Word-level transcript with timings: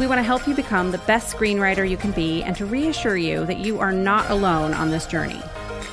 We 0.00 0.08
want 0.08 0.18
to 0.18 0.24
help 0.24 0.48
you 0.48 0.56
become 0.56 0.90
the 0.90 0.98
best 0.98 1.34
screenwriter 1.34 1.88
you 1.88 1.96
can 1.96 2.10
be 2.10 2.42
and 2.42 2.56
to 2.56 2.66
reassure 2.66 3.16
you 3.16 3.46
that 3.46 3.58
you 3.58 3.78
are 3.78 3.92
not 3.92 4.28
alone 4.28 4.74
on 4.74 4.90
this 4.90 5.06
journey. 5.06 5.40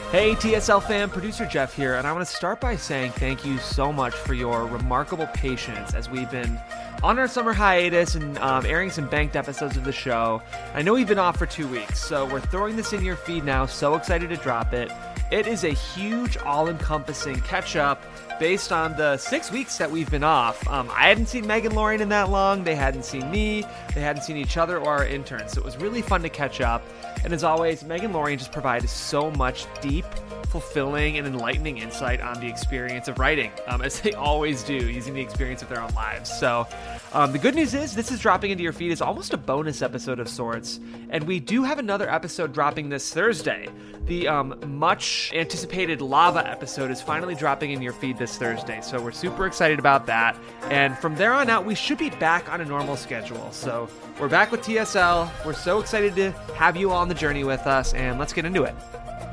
Hey, 0.10 0.34
TSL 0.34 0.82
fam, 0.82 1.10
producer 1.12 1.46
Jeff 1.46 1.76
here, 1.76 1.96
and 1.96 2.08
I 2.08 2.12
want 2.12 2.28
to 2.28 2.36
start 2.36 2.60
by 2.60 2.76
saying 2.76 3.12
thank 3.12 3.46
you 3.46 3.60
so 3.60 3.94
much 3.94 4.14
for 4.14 4.34
your 4.34 4.66
remarkable 4.66 5.28
patience 5.28 5.94
as 5.94 6.10
we've 6.10 6.30
been 6.32 6.60
on 7.04 7.20
our 7.20 7.28
summer 7.28 7.54
hiatus 7.54 8.16
and 8.16 8.38
um, 8.40 8.66
airing 8.66 8.90
some 8.90 9.08
banked 9.08 9.36
episodes 9.36 9.78
of 9.78 9.84
the 9.84 9.92
show. 9.92 10.42
I 10.74 10.82
know 10.82 10.94
we've 10.94 11.08
been 11.08 11.20
off 11.20 11.38
for 11.38 11.46
two 11.46 11.68
weeks, 11.68 12.04
so 12.04 12.26
we're 12.26 12.42
throwing 12.42 12.76
this 12.76 12.94
in 12.94 13.06
your 13.06 13.16
feed 13.16 13.44
now. 13.44 13.68
So 13.68 13.94
excited 13.94 14.30
to 14.32 14.38
drop 14.38 14.74
it. 14.74 14.92
It 15.32 15.46
is 15.46 15.64
a 15.64 15.70
huge, 15.70 16.38
all 16.38 16.70
encompassing 16.70 17.40
catch 17.42 17.76
up 17.76 18.04
based 18.42 18.72
on 18.72 18.98
the 18.98 19.18
six 19.18 19.52
weeks 19.52 19.78
that 19.78 19.92
we've 19.92 20.10
been 20.10 20.24
off. 20.24 20.68
Um, 20.68 20.90
I 20.96 21.08
hadn't 21.08 21.28
seen 21.28 21.46
Meg 21.46 21.64
and 21.64 21.76
Lorien 21.76 22.02
in 22.02 22.10
that 22.10 22.32
long. 22.32 22.64
They 22.64 22.74
hadn't 22.74 23.06
seen 23.06 23.30
me. 23.30 23.64
They 23.94 24.02
hadn't 24.02 24.24
seen 24.24 24.36
each 24.36 24.58
other 24.58 24.80
or 24.80 24.90
our 24.90 25.06
interns. 25.06 25.52
So 25.52 25.62
it 25.62 25.64
was 25.64 25.78
really 25.78 26.02
fun 26.02 26.24
to 26.24 26.30
catch 26.30 26.60
up. 26.60 26.84
And 27.24 27.34
as 27.34 27.44
always, 27.44 27.84
Meg 27.84 28.04
and 28.04 28.16
Lorien 28.16 28.40
just 28.40 28.52
provided 28.52 28.90
so 28.90 29.30
much 29.30 29.68
deep, 29.80 30.06
fulfilling, 30.52 31.18
and 31.18 31.26
enlightening 31.26 31.78
insight 31.78 32.20
on 32.20 32.40
the 32.42 32.48
experience 32.48 33.08
of 33.08 33.18
writing, 33.18 33.52
um, 33.68 33.82
as 33.82 34.02
they 34.02 34.14
always 34.14 34.64
do, 34.64 34.74
using 34.74 35.14
the 35.14 35.22
experience 35.22 35.62
of 35.62 35.70
their 35.70 35.82
own 35.82 35.94
lives. 35.94 36.30
So 36.30 36.68
um, 37.14 37.32
the 37.32 37.40
good 37.40 37.56
news 37.56 37.74
is 37.74 37.96
this 37.96 38.12
is 38.12 38.20
dropping 38.20 38.52
into 38.52 38.62
your 38.62 38.74
feed 38.74 38.92
as 38.92 39.02
almost 39.02 39.34
a 39.34 39.38
bonus 39.38 39.82
episode 39.82 40.20
of 40.20 40.28
sorts. 40.28 40.82
And 41.10 41.24
we 41.24 41.40
do 41.40 41.64
have 41.64 41.80
another 41.80 42.10
episode 42.10 42.54
dropping 42.54 42.90
this 42.90 43.14
Thursday. 43.14 43.70
The 44.06 44.28
um, 44.28 44.60
much 44.66 45.32
anticipated 45.34 46.02
lava 46.02 46.46
episode 46.50 46.92
is 46.92 47.02
finally 47.02 47.36
dropping 47.36 47.72
in 47.72 47.82
your 47.82 47.94
feed 47.94 48.18
this 48.18 48.38
Thursday. 48.38 48.82
So 48.82 49.02
we're 49.02 49.12
super 49.12 49.46
excited 49.46 49.80
about 49.80 50.06
that. 50.08 50.36
And 50.64 50.98
from 50.98 51.16
there 51.16 51.34
on 51.34 51.50
out, 51.50 51.66
we 51.66 51.76
should 51.76 51.98
be 51.98 52.10
back 52.10 52.52
on 52.52 52.60
a 52.60 52.66
normal 52.66 52.98
schedule. 52.98 53.52
So 53.52 53.88
we're 54.20 54.28
back 54.28 54.52
with 54.52 54.62
TSL. 54.62 55.32
We're 55.46 55.54
so 55.54 55.80
excited 55.80 56.16
to 56.16 56.32
have 56.56 56.76
you 56.76 56.92
all 56.92 56.98
on 56.98 57.08
the 57.08 57.16
journey 57.16 57.46
with 57.46 57.68
us. 57.68 57.94
And 57.94 58.20
let's 58.20 58.34
get 58.34 58.44
into 58.44 58.64
it. 58.64 58.76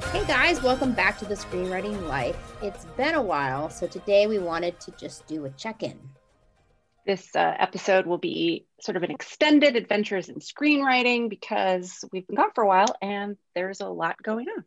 Hey 0.06 0.24
guys, 0.26 0.62
welcome 0.62 0.92
back 0.92 1.18
to 1.18 1.26
the 1.26 1.34
Screenwriting 1.34 2.08
Life. 2.08 2.36
It's 2.62 2.86
been 2.96 3.14
a 3.14 3.22
while, 3.22 3.68
so 3.68 3.86
today 3.86 4.26
we 4.26 4.38
wanted 4.38 4.80
to 4.80 4.90
just 4.92 5.26
do 5.26 5.44
a 5.44 5.50
check 5.50 5.82
in. 5.82 5.98
This 7.04 7.36
uh, 7.36 7.54
episode 7.58 8.06
will 8.06 8.18
be 8.18 8.66
sort 8.80 8.96
of 8.96 9.02
an 9.02 9.10
extended 9.10 9.76
adventures 9.76 10.30
in 10.30 10.36
screenwriting 10.36 11.28
because 11.28 12.04
we've 12.10 12.26
been 12.26 12.36
gone 12.36 12.52
for 12.54 12.64
a 12.64 12.66
while 12.66 12.96
and 13.02 13.36
there's 13.54 13.80
a 13.80 13.88
lot 13.88 14.22
going 14.22 14.46
on. 14.48 14.64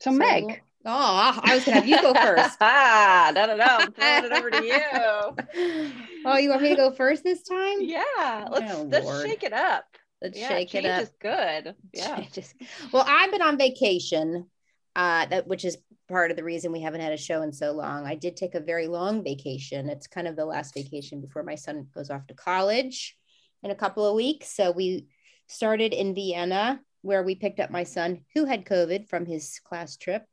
So, 0.00 0.10
so 0.10 0.16
Meg. 0.16 0.62
Oh, 0.84 1.40
I 1.42 1.54
was 1.54 1.64
gonna 1.64 1.76
have 1.76 1.86
you 1.86 2.00
go 2.00 2.14
first. 2.14 2.56
ah, 2.60 3.32
no, 3.34 3.46
no, 3.46 3.56
no. 3.56 3.64
I'm 3.64 3.92
throwing 3.92 4.24
it 4.24 4.32
over 4.32 4.50
to 4.50 4.64
you. 4.64 5.92
Oh, 6.28 6.36
you 6.38 6.48
want 6.50 6.62
me 6.62 6.70
to 6.70 6.74
go 6.74 6.90
first 6.90 7.22
this 7.22 7.44
time? 7.44 7.82
Yeah. 7.82 8.48
Let's 8.50 8.74
oh, 8.74 8.82
let's 8.90 9.22
shake 9.22 9.44
it 9.44 9.52
up. 9.52 9.84
Let's 10.26 10.38
yeah, 10.40 10.48
shake 10.48 10.74
it 10.74 10.84
up. 10.84 11.02
Is 11.02 11.12
good. 11.20 11.74
Yeah. 11.92 12.24
Just, 12.32 12.56
well, 12.90 13.04
I've 13.06 13.30
been 13.30 13.42
on 13.42 13.56
vacation, 13.56 14.50
uh, 14.96 15.26
that 15.26 15.46
which 15.46 15.64
is 15.64 15.78
part 16.08 16.32
of 16.32 16.36
the 16.36 16.42
reason 16.42 16.72
we 16.72 16.80
haven't 16.80 17.00
had 17.00 17.12
a 17.12 17.16
show 17.16 17.42
in 17.42 17.52
so 17.52 17.70
long. 17.70 18.04
I 18.04 18.16
did 18.16 18.36
take 18.36 18.56
a 18.56 18.60
very 18.60 18.88
long 18.88 19.22
vacation. 19.22 19.88
It's 19.88 20.08
kind 20.08 20.26
of 20.26 20.34
the 20.34 20.44
last 20.44 20.74
vacation 20.74 21.20
before 21.20 21.44
my 21.44 21.54
son 21.54 21.86
goes 21.94 22.10
off 22.10 22.26
to 22.26 22.34
college 22.34 23.16
in 23.62 23.70
a 23.70 23.76
couple 23.76 24.04
of 24.04 24.16
weeks. 24.16 24.48
So 24.48 24.72
we 24.72 25.06
started 25.46 25.92
in 25.92 26.12
Vienna, 26.12 26.80
where 27.02 27.22
we 27.22 27.36
picked 27.36 27.60
up 27.60 27.70
my 27.70 27.84
son 27.84 28.24
who 28.34 28.46
had 28.46 28.64
COVID 28.64 29.08
from 29.08 29.26
his 29.26 29.60
class 29.64 29.96
trip. 29.96 30.24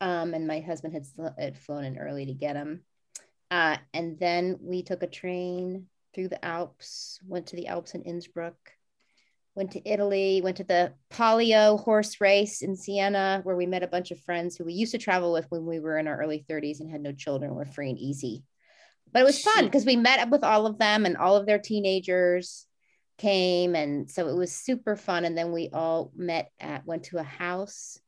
Um, 0.00 0.32
and 0.32 0.46
my 0.46 0.60
husband 0.60 0.94
had, 0.94 1.06
had 1.38 1.58
flown 1.58 1.84
in 1.84 1.98
early 1.98 2.24
to 2.24 2.32
get 2.32 2.56
him. 2.56 2.80
Uh, 3.50 3.76
and 3.92 4.18
then 4.18 4.56
we 4.62 4.82
took 4.82 5.02
a 5.02 5.06
train 5.06 5.86
through 6.14 6.28
the 6.28 6.42
Alps, 6.42 7.20
went 7.26 7.48
to 7.48 7.56
the 7.56 7.66
Alps 7.66 7.94
in 7.94 8.02
Innsbruck, 8.02 8.56
went 9.58 9.72
to 9.72 9.90
Italy, 9.90 10.40
went 10.40 10.56
to 10.56 10.64
the 10.64 10.92
Palio 11.10 11.76
horse 11.80 12.20
race 12.20 12.62
in 12.62 12.76
Siena, 12.76 13.40
where 13.42 13.56
we 13.56 13.66
met 13.66 13.82
a 13.82 13.88
bunch 13.88 14.12
of 14.12 14.20
friends 14.20 14.56
who 14.56 14.64
we 14.64 14.72
used 14.72 14.92
to 14.92 14.98
travel 14.98 15.32
with 15.32 15.46
when 15.50 15.66
we 15.66 15.80
were 15.80 15.98
in 15.98 16.06
our 16.06 16.16
early 16.16 16.44
30s 16.48 16.78
and 16.78 16.88
had 16.88 17.00
no 17.00 17.10
children, 17.10 17.56
were 17.56 17.64
free 17.64 17.90
and 17.90 17.98
easy. 17.98 18.44
But 19.12 19.22
it 19.22 19.24
was 19.24 19.42
fun 19.42 19.64
because 19.64 19.84
we 19.84 19.96
met 19.96 20.20
up 20.20 20.28
with 20.28 20.44
all 20.44 20.66
of 20.66 20.78
them 20.78 21.04
and 21.04 21.16
all 21.16 21.34
of 21.34 21.44
their 21.44 21.58
teenagers 21.58 22.66
came. 23.18 23.74
And 23.74 24.08
so 24.08 24.28
it 24.28 24.36
was 24.36 24.52
super 24.52 24.94
fun. 24.94 25.24
And 25.24 25.36
then 25.36 25.50
we 25.50 25.70
all 25.72 26.12
met 26.14 26.52
at, 26.60 26.86
went 26.86 27.06
to 27.06 27.18
a 27.18 27.24
house 27.24 27.98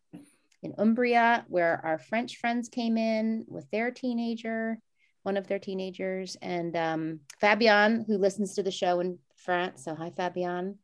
in 0.62 0.75
Umbria 0.78 1.44
where 1.49 1.81
our 1.84 1.99
French 1.99 2.37
friends 2.37 2.69
came 2.69 2.97
in 2.97 3.44
with 3.49 3.69
their 3.72 3.91
teenager, 3.91 4.78
one 5.25 5.37
of 5.37 5.49
their 5.49 5.59
teenagers, 5.59 6.37
and 6.41 6.77
um, 6.77 7.21
Fabian, 7.41 8.05
who 8.06 8.19
listens 8.19 8.55
to 8.55 8.62
the 8.62 8.71
show 8.71 9.00
in 9.00 9.19
France. 9.34 9.82
So, 9.84 9.97
hi, 9.97 10.12
Fabian. 10.17 10.78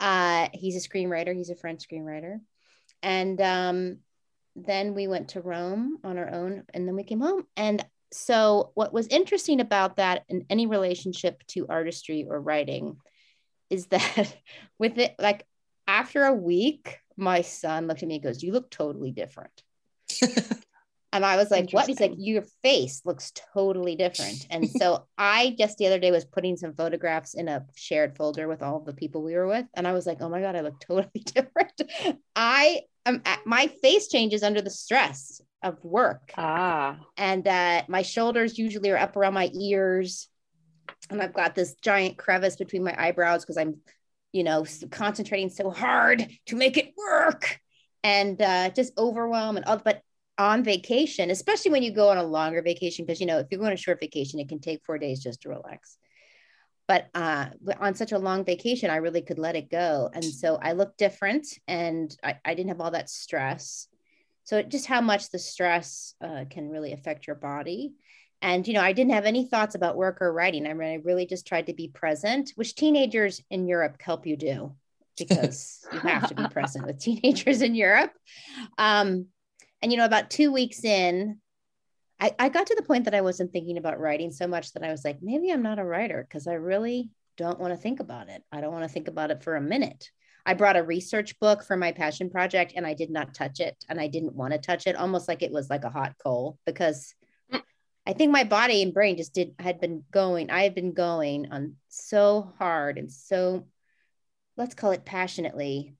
Uh, 0.00 0.48
he's 0.52 0.76
a 0.76 0.88
screenwriter, 0.88 1.34
he's 1.34 1.50
a 1.50 1.56
French 1.56 1.86
screenwriter. 1.88 2.40
And 3.02 3.40
um, 3.40 3.98
then 4.56 4.94
we 4.94 5.08
went 5.08 5.28
to 5.30 5.40
Rome 5.40 5.98
on 6.04 6.18
our 6.18 6.32
own, 6.32 6.64
and 6.72 6.86
then 6.86 6.96
we 6.96 7.04
came 7.04 7.20
home. 7.20 7.46
And 7.56 7.84
so, 8.12 8.70
what 8.74 8.92
was 8.92 9.08
interesting 9.08 9.60
about 9.60 9.96
that 9.96 10.24
in 10.28 10.46
any 10.48 10.66
relationship 10.66 11.42
to 11.48 11.66
artistry 11.68 12.26
or 12.28 12.40
writing 12.40 12.96
is 13.70 13.86
that 13.88 14.36
with 14.78 14.98
it, 14.98 15.14
like 15.18 15.46
after 15.86 16.24
a 16.24 16.32
week, 16.32 16.98
my 17.16 17.42
son 17.42 17.86
looked 17.86 18.02
at 18.02 18.08
me 18.08 18.16
and 18.16 18.24
goes, 18.24 18.42
You 18.42 18.52
look 18.52 18.70
totally 18.70 19.10
different. 19.10 19.62
And 21.14 21.24
I 21.24 21.36
was 21.36 21.48
like, 21.48 21.70
what? 21.70 21.86
He's 21.86 22.00
like, 22.00 22.14
your 22.18 22.42
face 22.64 23.02
looks 23.04 23.32
totally 23.54 23.94
different. 23.94 24.46
And 24.50 24.68
so 24.68 25.06
I 25.16 25.54
just 25.58 25.78
the 25.78 25.86
other 25.86 25.98
day 25.98 26.10
was 26.10 26.24
putting 26.24 26.56
some 26.56 26.74
photographs 26.74 27.34
in 27.34 27.48
a 27.48 27.64
shared 27.76 28.16
folder 28.16 28.48
with 28.48 28.62
all 28.62 28.80
the 28.80 28.92
people 28.92 29.22
we 29.22 29.34
were 29.34 29.46
with. 29.46 29.66
And 29.74 29.86
I 29.86 29.92
was 29.92 30.06
like, 30.06 30.18
oh 30.20 30.28
my 30.28 30.40
God, 30.40 30.56
I 30.56 30.60
look 30.60 30.80
totally 30.86 31.24
different. 31.24 31.80
I 32.34 32.80
am 33.06 33.22
my 33.46 33.68
face 33.80 34.08
changes 34.08 34.42
under 34.42 34.60
the 34.60 34.70
stress 34.70 35.40
of 35.62 35.82
work. 35.84 36.32
Ah. 36.36 36.98
And 37.16 37.46
uh, 37.46 37.82
my 37.88 38.02
shoulders 38.02 38.58
usually 38.58 38.90
are 38.90 38.98
up 38.98 39.16
around 39.16 39.34
my 39.34 39.50
ears. 39.54 40.28
And 41.10 41.22
I've 41.22 41.32
got 41.32 41.54
this 41.54 41.74
giant 41.74 42.18
crevice 42.18 42.56
between 42.56 42.82
my 42.82 42.94
eyebrows 42.98 43.44
because 43.44 43.56
I'm, 43.56 43.76
you 44.32 44.42
know, 44.42 44.66
concentrating 44.90 45.48
so 45.48 45.70
hard 45.70 46.28
to 46.46 46.56
make 46.56 46.76
it 46.76 46.92
work 46.96 47.60
and 48.02 48.40
uh, 48.40 48.70
just 48.70 48.92
overwhelm 48.98 49.56
and 49.56 49.64
all. 49.64 49.78
But 49.78 50.02
on 50.38 50.64
vacation, 50.64 51.30
especially 51.30 51.70
when 51.70 51.82
you 51.82 51.92
go 51.92 52.08
on 52.08 52.18
a 52.18 52.22
longer 52.22 52.62
vacation, 52.62 53.04
because 53.04 53.20
you 53.20 53.26
know, 53.26 53.38
if 53.38 53.46
you're 53.50 53.58
going 53.58 53.68
on 53.68 53.74
a 53.74 53.76
short 53.76 54.00
vacation, 54.00 54.40
it 54.40 54.48
can 54.48 54.60
take 54.60 54.84
four 54.84 54.98
days 54.98 55.22
just 55.22 55.42
to 55.42 55.48
relax. 55.48 55.96
But 56.86 57.08
uh, 57.14 57.46
on 57.80 57.94
such 57.94 58.12
a 58.12 58.18
long 58.18 58.44
vacation, 58.44 58.90
I 58.90 58.96
really 58.96 59.22
could 59.22 59.38
let 59.38 59.56
it 59.56 59.70
go. 59.70 60.10
And 60.12 60.24
so 60.24 60.58
I 60.60 60.72
looked 60.72 60.98
different 60.98 61.46
and 61.66 62.14
I, 62.22 62.36
I 62.44 62.54
didn't 62.54 62.68
have 62.68 62.80
all 62.80 62.90
that 62.90 63.08
stress. 63.08 63.88
So 64.44 64.60
just 64.62 64.86
how 64.86 65.00
much 65.00 65.30
the 65.30 65.38
stress 65.38 66.14
uh, 66.22 66.44
can 66.50 66.68
really 66.68 66.92
affect 66.92 67.26
your 67.26 67.36
body. 67.36 67.94
And, 68.42 68.68
you 68.68 68.74
know, 68.74 68.82
I 68.82 68.92
didn't 68.92 69.14
have 69.14 69.24
any 69.24 69.46
thoughts 69.46 69.74
about 69.74 69.96
work 69.96 70.20
or 70.20 70.30
writing. 70.30 70.66
I 70.66 70.74
mean, 70.74 70.88
I 70.88 70.94
really 71.02 71.24
just 71.24 71.46
tried 71.46 71.66
to 71.66 71.72
be 71.72 71.88
present, 71.88 72.52
which 72.56 72.74
teenagers 72.74 73.40
in 73.50 73.66
Europe 73.66 73.96
help 74.02 74.26
you 74.26 74.36
do 74.36 74.74
because 75.18 75.86
you 75.92 76.00
have 76.00 76.28
to 76.28 76.34
be 76.34 76.46
present 76.48 76.86
with 76.86 76.98
teenagers 76.98 77.62
in 77.62 77.74
Europe. 77.74 78.12
Um, 78.76 79.28
and, 79.84 79.92
you 79.92 79.98
know, 79.98 80.06
about 80.06 80.30
two 80.30 80.50
weeks 80.50 80.82
in, 80.82 81.40
I, 82.18 82.34
I 82.38 82.48
got 82.48 82.68
to 82.68 82.74
the 82.74 82.82
point 82.82 83.04
that 83.04 83.14
I 83.14 83.20
wasn't 83.20 83.52
thinking 83.52 83.76
about 83.76 84.00
writing 84.00 84.30
so 84.30 84.46
much 84.46 84.72
that 84.72 84.82
I 84.82 84.90
was 84.90 85.04
like, 85.04 85.18
maybe 85.20 85.50
I'm 85.50 85.60
not 85.60 85.78
a 85.78 85.84
writer 85.84 86.26
because 86.26 86.46
I 86.46 86.54
really 86.54 87.10
don't 87.36 87.60
want 87.60 87.74
to 87.74 87.76
think 87.76 88.00
about 88.00 88.30
it. 88.30 88.42
I 88.50 88.62
don't 88.62 88.72
want 88.72 88.84
to 88.84 88.88
think 88.88 89.08
about 89.08 89.30
it 89.30 89.42
for 89.42 89.56
a 89.56 89.60
minute. 89.60 90.08
I 90.46 90.54
brought 90.54 90.78
a 90.78 90.82
research 90.82 91.38
book 91.38 91.62
for 91.62 91.76
my 91.76 91.92
passion 91.92 92.30
project 92.30 92.72
and 92.74 92.86
I 92.86 92.94
did 92.94 93.10
not 93.10 93.34
touch 93.34 93.60
it 93.60 93.76
and 93.86 94.00
I 94.00 94.06
didn't 94.08 94.34
want 94.34 94.54
to 94.54 94.58
touch 94.58 94.86
it, 94.86 94.96
almost 94.96 95.28
like 95.28 95.42
it 95.42 95.52
was 95.52 95.68
like 95.68 95.84
a 95.84 95.90
hot 95.90 96.14
coal 96.24 96.58
because 96.64 97.14
mm. 97.52 97.60
I 98.06 98.14
think 98.14 98.32
my 98.32 98.44
body 98.44 98.82
and 98.82 98.94
brain 98.94 99.18
just 99.18 99.34
did 99.34 99.54
had 99.58 99.82
been 99.82 100.02
going. 100.10 100.48
I 100.50 100.62
had 100.62 100.74
been 100.74 100.94
going 100.94 101.52
on 101.52 101.74
so 101.88 102.54
hard 102.58 102.96
and 102.96 103.12
so 103.12 103.66
let's 104.56 104.74
call 104.74 104.92
it 104.92 105.04
passionately 105.04 105.94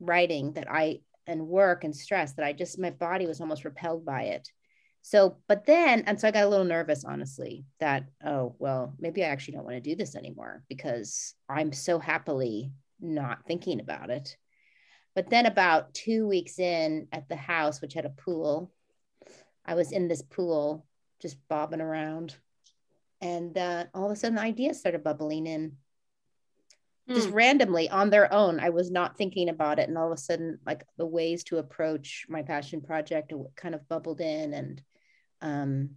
writing 0.00 0.54
that 0.54 0.68
I 0.68 1.02
and 1.30 1.46
work 1.46 1.84
and 1.84 1.94
stress 1.94 2.32
that 2.34 2.44
I 2.44 2.52
just 2.52 2.78
my 2.78 2.90
body 2.90 3.26
was 3.26 3.40
almost 3.40 3.64
repelled 3.64 4.04
by 4.04 4.22
it. 4.24 4.48
So, 5.02 5.38
but 5.48 5.64
then, 5.64 6.02
and 6.06 6.20
so 6.20 6.28
I 6.28 6.30
got 6.30 6.44
a 6.44 6.48
little 6.48 6.66
nervous, 6.66 7.04
honestly, 7.04 7.64
that, 7.78 8.04
oh, 8.24 8.54
well, 8.58 8.94
maybe 8.98 9.24
I 9.24 9.28
actually 9.28 9.54
don't 9.54 9.64
want 9.64 9.76
to 9.76 9.80
do 9.90 9.96
this 9.96 10.14
anymore 10.14 10.62
because 10.68 11.34
I'm 11.48 11.72
so 11.72 11.98
happily 11.98 12.72
not 13.00 13.46
thinking 13.46 13.80
about 13.80 14.10
it. 14.10 14.36
But 15.14 15.30
then 15.30 15.46
about 15.46 15.94
two 15.94 16.28
weeks 16.28 16.58
in 16.58 17.08
at 17.12 17.28
the 17.28 17.36
house, 17.36 17.80
which 17.80 17.94
had 17.94 18.04
a 18.04 18.10
pool, 18.10 18.72
I 19.64 19.74
was 19.74 19.90
in 19.90 20.06
this 20.06 20.22
pool 20.22 20.84
just 21.22 21.36
bobbing 21.48 21.80
around. 21.80 22.36
And 23.22 23.56
uh, 23.56 23.86
all 23.94 24.06
of 24.06 24.12
a 24.12 24.16
sudden, 24.16 24.36
the 24.36 24.42
ideas 24.42 24.80
started 24.80 25.02
bubbling 25.02 25.46
in 25.46 25.76
just 27.14 27.28
hmm. 27.28 27.34
randomly 27.34 27.88
on 27.88 28.10
their 28.10 28.32
own. 28.32 28.60
I 28.60 28.70
was 28.70 28.90
not 28.90 29.16
thinking 29.16 29.48
about 29.48 29.78
it. 29.78 29.88
And 29.88 29.98
all 29.98 30.12
of 30.12 30.18
a 30.18 30.20
sudden, 30.20 30.58
like 30.66 30.84
the 30.96 31.06
ways 31.06 31.44
to 31.44 31.58
approach 31.58 32.26
my 32.28 32.42
passion 32.42 32.80
project 32.80 33.32
kind 33.56 33.74
of 33.74 33.88
bubbled 33.88 34.20
in. 34.20 34.54
And, 34.54 34.82
um, 35.40 35.90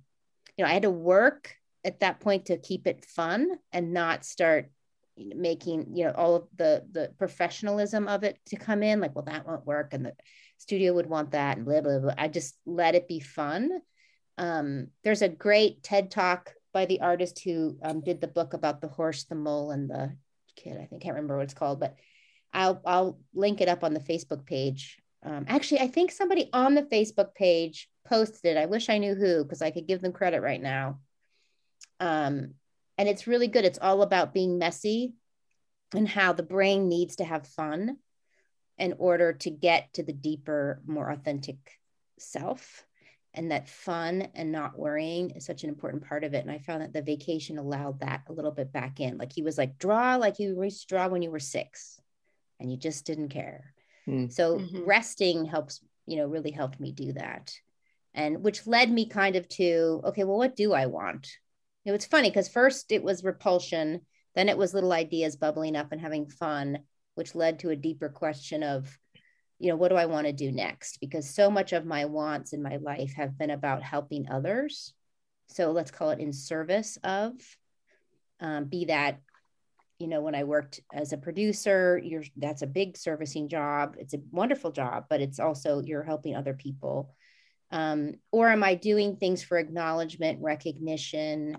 you 0.57 0.63
know, 0.63 0.69
I 0.69 0.74
had 0.74 0.83
to 0.83 0.89
work 0.89 1.56
at 1.83 2.00
that 2.00 2.19
point 2.19 2.45
to 2.45 2.57
keep 2.57 2.88
it 2.88 3.06
fun 3.06 3.50
and 3.71 3.94
not 3.94 4.25
start 4.25 4.71
making, 5.18 5.95
you 5.95 6.06
know, 6.06 6.12
all 6.12 6.36
of 6.36 6.48
the, 6.57 6.83
the 6.92 7.12
professionalism 7.18 8.07
of 8.07 8.24
it 8.24 8.39
to 8.48 8.56
come 8.56 8.81
in 8.81 9.00
like, 9.00 9.15
well, 9.15 9.25
that 9.25 9.48
won't 9.48 9.65
work. 9.65 9.94
And 9.94 10.06
the 10.06 10.13
studio 10.57 10.94
would 10.94 11.07
want 11.07 11.31
that 11.31 11.57
and 11.57 11.65
blah, 11.65 11.81
blah, 11.81 12.00
blah. 12.00 12.13
I 12.18 12.27
just 12.27 12.56
let 12.65 12.95
it 12.95 13.07
be 13.07 13.19
fun. 13.19 13.69
Um, 14.38 14.88
there's 15.04 15.21
a 15.21 15.30
great 15.30 15.83
TED 15.83 16.10
talk 16.10 16.54
by 16.74 16.86
the 16.86 17.01
artist 17.01 17.39
who 17.44 17.77
um, 17.83 18.01
did 18.01 18.19
the 18.19 18.27
book 18.27 18.54
about 18.54 18.81
the 18.81 18.88
horse, 18.88 19.25
the 19.25 19.36
mole, 19.36 19.69
and 19.69 19.89
the 19.89 20.15
kid. 20.56 20.78
I 20.78 20.86
think 20.86 21.02
I 21.02 21.04
can't 21.04 21.16
remember 21.16 21.38
what 21.38 21.44
it's 21.44 21.54
called, 21.54 21.80
but 21.80 21.98
I'll 22.54 22.82
I'll 22.86 23.20
link 23.34 23.62
it 23.62 23.70
up 23.70 23.84
on 23.84 23.94
the 23.94 24.00
Facebook 24.00 24.46
page. 24.46 24.98
Um, 25.24 25.46
actually, 25.48 25.80
I 25.80 25.88
think 25.88 26.12
somebody 26.12 26.50
on 26.54 26.76
the 26.76 26.84
Facebook 26.84 27.34
page 27.34 27.90
posted 28.06 28.58
it. 28.58 28.60
I 28.60 28.66
wish 28.66 28.90
I 28.90 28.98
knew 28.98 29.16
who 29.16 29.44
because 29.44 29.62
I 29.62 29.72
could 29.72 29.88
give 29.88 30.02
them 30.02 30.12
credit 30.12 30.42
right 30.42 30.62
now. 30.62 31.00
Um, 32.00 32.56
and 32.98 33.10
it's 33.10 33.28
really 33.28 33.48
good. 33.48 33.66
It's 33.66 33.80
all 33.80 34.02
about 34.02 34.34
being 34.34 34.58
messy 34.58 35.14
and 35.94 36.08
how 36.08 36.34
the 36.34 36.44
brain 36.44 36.90
needs 36.90 37.18
to 37.18 37.24
have 37.24 37.48
fun 37.48 37.98
in 38.78 38.96
order 38.98 39.34
to 39.34 39.50
get 39.50 39.94
to 39.94 40.04
the 40.04 40.14
deeper, 40.14 40.82
more 40.86 41.10
authentic 41.10 41.58
self 42.20 42.86
and 43.34 43.52
that 43.52 43.68
fun 43.68 44.28
and 44.36 44.52
not 44.52 44.78
worrying 44.78 45.32
is 45.32 45.46
such 45.46 45.64
an 45.64 45.70
important 45.70 46.06
part 46.08 46.24
of 46.24 46.34
it. 46.34 46.44
And 46.44 46.52
I 46.52 46.60
found 46.60 46.82
that 46.82 46.94
the 46.94 47.02
vacation 47.02 47.58
allowed 47.58 48.02
that 48.02 48.22
a 48.28 48.34
little 48.34 48.52
bit 48.52 48.72
back 48.72 49.00
in. 49.00 49.18
Like 49.18 49.34
he 49.34 49.42
was 49.42 49.58
like, 49.58 49.80
draw 49.80 50.18
like 50.18 50.40
you 50.40 50.62
used 50.62 50.82
to 50.82 50.88
draw 50.88 51.08
when 51.08 51.24
you 51.24 51.32
were 51.32 51.40
six 51.40 52.00
and 52.60 52.72
you 52.72 52.78
just 52.78 53.06
didn't 53.06 53.30
care. 53.30 53.74
Mm. 54.08 54.32
So 54.32 54.60
mm-hmm. 54.60 54.84
resting 54.84 55.46
helps, 55.46 55.82
you 56.06 56.18
know, 56.18 56.28
really 56.28 56.52
helped 56.52 56.80
me 56.80 56.92
do 56.92 57.14
that. 57.14 57.54
And 58.14 58.44
which 58.44 58.68
led 58.68 58.92
me 58.92 59.08
kind 59.08 59.36
of 59.36 59.50
to, 59.50 60.02
okay, 60.06 60.24
well, 60.24 60.38
what 60.38 60.56
do 60.56 60.74
I 60.74 60.86
want? 60.86 61.28
You 61.84 61.92
know, 61.92 61.96
it's 61.96 62.06
funny 62.06 62.30
because 62.30 62.48
first 62.48 62.92
it 62.92 63.04
was 63.04 63.24
repulsion, 63.24 64.02
then 64.36 64.48
it 64.48 64.58
was 64.58 64.76
little 64.76 64.94
ideas 64.94 65.36
bubbling 65.36 65.76
up 65.76 65.92
and 65.92 66.00
having 66.00 66.30
fun, 66.30 66.80
which 67.16 67.34
led 67.34 67.60
to 67.60 67.72
a 67.72 67.76
deeper 67.76 68.10
question 68.10 68.62
of, 68.62 68.96
you 69.63 69.69
know, 69.69 69.77
what 69.77 69.88
do 69.88 69.95
I 69.95 70.07
want 70.07 70.27
to 70.27 70.33
do 70.33 70.51
next? 70.51 71.00
Because 71.00 71.33
so 71.33 71.50
much 71.50 71.71
of 71.71 71.86
my 71.86 72.04
wants 72.04 72.51
in 72.51 72.62
my 72.62 72.75
life 72.81 73.13
have 73.15 73.38
been 73.38 73.50
about 73.50 73.81
helping 73.81 74.30
others. 74.30 74.94
So 75.48 75.71
let's 75.71 75.89
call 75.89 76.10
it 76.10 76.19
in 76.19 76.33
service 76.33 76.98
of, 77.01 77.31
um, 78.42 78.65
be 78.65 78.86
that, 78.86 79.21
you 80.00 80.07
know, 80.07 80.19
when 80.19 80.36
I 80.36 80.44
worked 80.44 80.81
as 80.94 81.13
a 81.13 81.18
producer, 81.18 81.98
you're 82.04 82.25
that's 82.36 82.62
a 82.62 82.68
big 82.68 82.98
servicing 82.98 83.48
job. 83.48 83.95
It's 83.98 84.13
a 84.13 84.21
wonderful 84.31 84.74
job, 84.74 85.06
but 85.10 85.21
it's 85.21 85.39
also 85.39 85.81
you're 85.81 86.04
helping 86.04 86.36
other 86.36 86.56
people. 86.56 87.15
Um, 87.71 88.15
or 88.33 88.50
am 88.50 88.65
I 88.65 88.75
doing 88.75 89.15
things 89.15 89.44
for 89.44 89.57
acknowledgement, 89.57 90.42
recognition, 90.42 91.57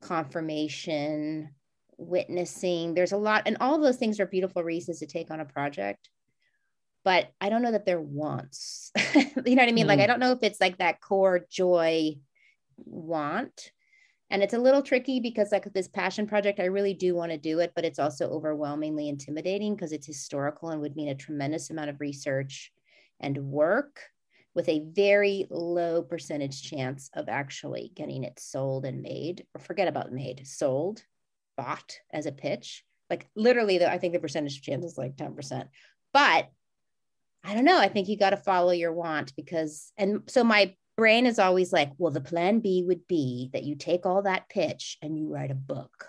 confirmation, 0.00 1.50
witnessing? 1.98 2.94
There's 2.94 3.12
a 3.12 3.18
lot, 3.18 3.42
and 3.44 3.58
all 3.60 3.78
those 3.78 3.98
things 3.98 4.18
are 4.18 4.26
beautiful 4.26 4.62
reasons 4.62 5.00
to 5.00 5.06
take 5.06 5.30
on 5.30 5.40
a 5.40 5.44
project 5.44 6.08
but 7.04 7.30
I 7.40 7.50
don't 7.50 7.62
know 7.62 7.72
that 7.72 7.84
they're 7.84 8.00
wants. 8.00 8.90
you 9.14 9.54
know 9.54 9.62
what 9.62 9.68
I 9.68 9.72
mean? 9.72 9.84
Mm. 9.84 9.88
Like, 9.88 10.00
I 10.00 10.04
mm. 10.04 10.08
don't 10.08 10.20
know 10.20 10.32
if 10.32 10.42
it's 10.42 10.60
like 10.60 10.78
that 10.78 11.00
core 11.00 11.46
joy 11.50 12.16
want. 12.78 13.70
And 14.30 14.42
it's 14.42 14.54
a 14.54 14.58
little 14.58 14.82
tricky 14.82 15.20
because, 15.20 15.52
like, 15.52 15.70
this 15.72 15.86
passion 15.86 16.26
project, 16.26 16.58
I 16.58 16.64
really 16.64 16.94
do 16.94 17.14
want 17.14 17.30
to 17.30 17.38
do 17.38 17.60
it, 17.60 17.72
but 17.76 17.84
it's 17.84 17.98
also 17.98 18.30
overwhelmingly 18.30 19.08
intimidating 19.08 19.76
because 19.76 19.92
it's 19.92 20.06
historical 20.06 20.70
and 20.70 20.80
would 20.80 20.96
mean 20.96 21.10
a 21.10 21.14
tremendous 21.14 21.70
amount 21.70 21.90
of 21.90 22.00
research 22.00 22.72
and 23.20 23.36
work 23.38 24.00
with 24.54 24.68
a 24.68 24.84
very 24.92 25.46
low 25.50 26.02
percentage 26.02 26.62
chance 26.68 27.10
of 27.14 27.28
actually 27.28 27.92
getting 27.94 28.24
it 28.24 28.40
sold 28.40 28.86
and 28.86 29.02
made, 29.02 29.44
or 29.54 29.60
forget 29.60 29.88
about 29.88 30.10
made, 30.10 30.46
sold, 30.46 31.04
bought 31.56 31.98
as 32.10 32.24
a 32.24 32.32
pitch. 32.32 32.82
Like, 33.10 33.28
literally, 33.36 33.78
the, 33.78 33.90
I 33.90 33.98
think 33.98 34.14
the 34.14 34.20
percentage 34.20 34.62
chance 34.62 34.86
is 34.86 34.96
like 34.96 35.16
10%. 35.16 35.68
But 36.14 36.50
I 37.44 37.54
don't 37.54 37.64
know. 37.64 37.78
I 37.78 37.88
think 37.88 38.08
you 38.08 38.16
got 38.16 38.30
to 38.30 38.36
follow 38.36 38.72
your 38.72 38.92
want 38.92 39.36
because, 39.36 39.92
and 39.98 40.22
so 40.26 40.42
my 40.42 40.74
brain 40.96 41.26
is 41.26 41.38
always 41.38 41.72
like, 41.72 41.90
well, 41.98 42.12
the 42.12 42.20
plan 42.20 42.60
B 42.60 42.82
would 42.86 43.06
be 43.06 43.50
that 43.52 43.64
you 43.64 43.74
take 43.74 44.06
all 44.06 44.22
that 44.22 44.48
pitch 44.48 44.96
and 45.02 45.18
you 45.18 45.28
write 45.28 45.50
a 45.50 45.54
book. 45.54 46.08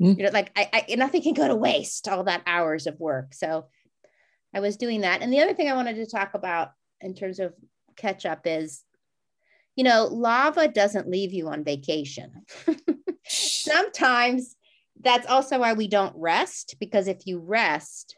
Mm-hmm. 0.00 0.20
You 0.20 0.26
know, 0.26 0.32
like 0.32 0.52
I, 0.56 0.86
I, 0.88 0.94
nothing 0.94 1.22
can 1.22 1.34
go 1.34 1.48
to 1.48 1.56
waste 1.56 2.06
all 2.08 2.24
that 2.24 2.42
hours 2.46 2.86
of 2.86 3.00
work. 3.00 3.34
So 3.34 3.66
I 4.54 4.60
was 4.60 4.76
doing 4.76 5.00
that. 5.00 5.22
And 5.22 5.32
the 5.32 5.40
other 5.40 5.54
thing 5.54 5.68
I 5.68 5.74
wanted 5.74 5.96
to 5.96 6.06
talk 6.06 6.34
about 6.34 6.70
in 7.00 7.14
terms 7.14 7.40
of 7.40 7.54
catch 7.96 8.24
up 8.24 8.42
is, 8.44 8.84
you 9.74 9.84
know, 9.84 10.04
lava 10.10 10.68
doesn't 10.68 11.10
leave 11.10 11.32
you 11.32 11.48
on 11.48 11.64
vacation. 11.64 12.30
Sometimes 13.26 14.56
that's 15.00 15.26
also 15.26 15.58
why 15.58 15.72
we 15.72 15.88
don't 15.88 16.14
rest 16.16 16.76
because 16.78 17.08
if 17.08 17.26
you 17.26 17.38
rest, 17.38 18.16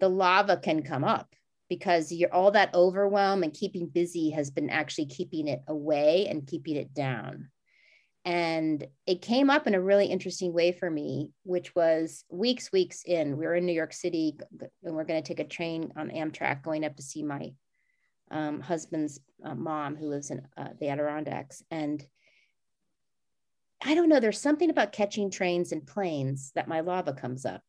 the 0.00 0.08
lava 0.08 0.56
can 0.56 0.82
come 0.82 1.04
up 1.04 1.34
because 1.68 2.12
you're 2.12 2.32
all 2.32 2.50
that 2.52 2.74
overwhelm 2.74 3.42
and 3.42 3.52
keeping 3.52 3.86
busy 3.86 4.30
has 4.30 4.50
been 4.50 4.70
actually 4.70 5.06
keeping 5.06 5.48
it 5.48 5.62
away 5.68 6.26
and 6.28 6.46
keeping 6.46 6.76
it 6.76 6.94
down. 6.94 7.48
And 8.24 8.84
it 9.06 9.22
came 9.22 9.50
up 9.50 9.66
in 9.66 9.74
a 9.74 9.80
really 9.80 10.06
interesting 10.06 10.52
way 10.52 10.72
for 10.72 10.90
me, 10.90 11.30
which 11.44 11.74
was 11.76 12.24
weeks, 12.28 12.72
weeks 12.72 13.04
in. 13.04 13.36
We 13.36 13.46
were 13.46 13.54
in 13.54 13.66
New 13.66 13.72
York 13.72 13.92
City 13.92 14.36
and 14.84 14.96
we're 14.96 15.04
going 15.04 15.22
to 15.22 15.26
take 15.26 15.40
a 15.40 15.48
train 15.48 15.92
on 15.96 16.10
Amtrak 16.10 16.62
going 16.62 16.84
up 16.84 16.96
to 16.96 17.02
see 17.02 17.22
my 17.22 17.52
um, 18.32 18.60
husband's 18.60 19.20
uh, 19.44 19.54
mom 19.54 19.94
who 19.94 20.08
lives 20.08 20.30
in 20.30 20.42
uh, 20.56 20.70
the 20.80 20.88
Adirondacks. 20.88 21.62
And 21.70 22.04
I 23.84 23.94
don't 23.94 24.08
know, 24.08 24.18
there's 24.18 24.40
something 24.40 24.70
about 24.70 24.92
catching 24.92 25.30
trains 25.30 25.70
and 25.70 25.86
planes 25.86 26.50
that 26.56 26.66
my 26.68 26.80
lava 26.80 27.12
comes 27.12 27.44
up 27.44 27.62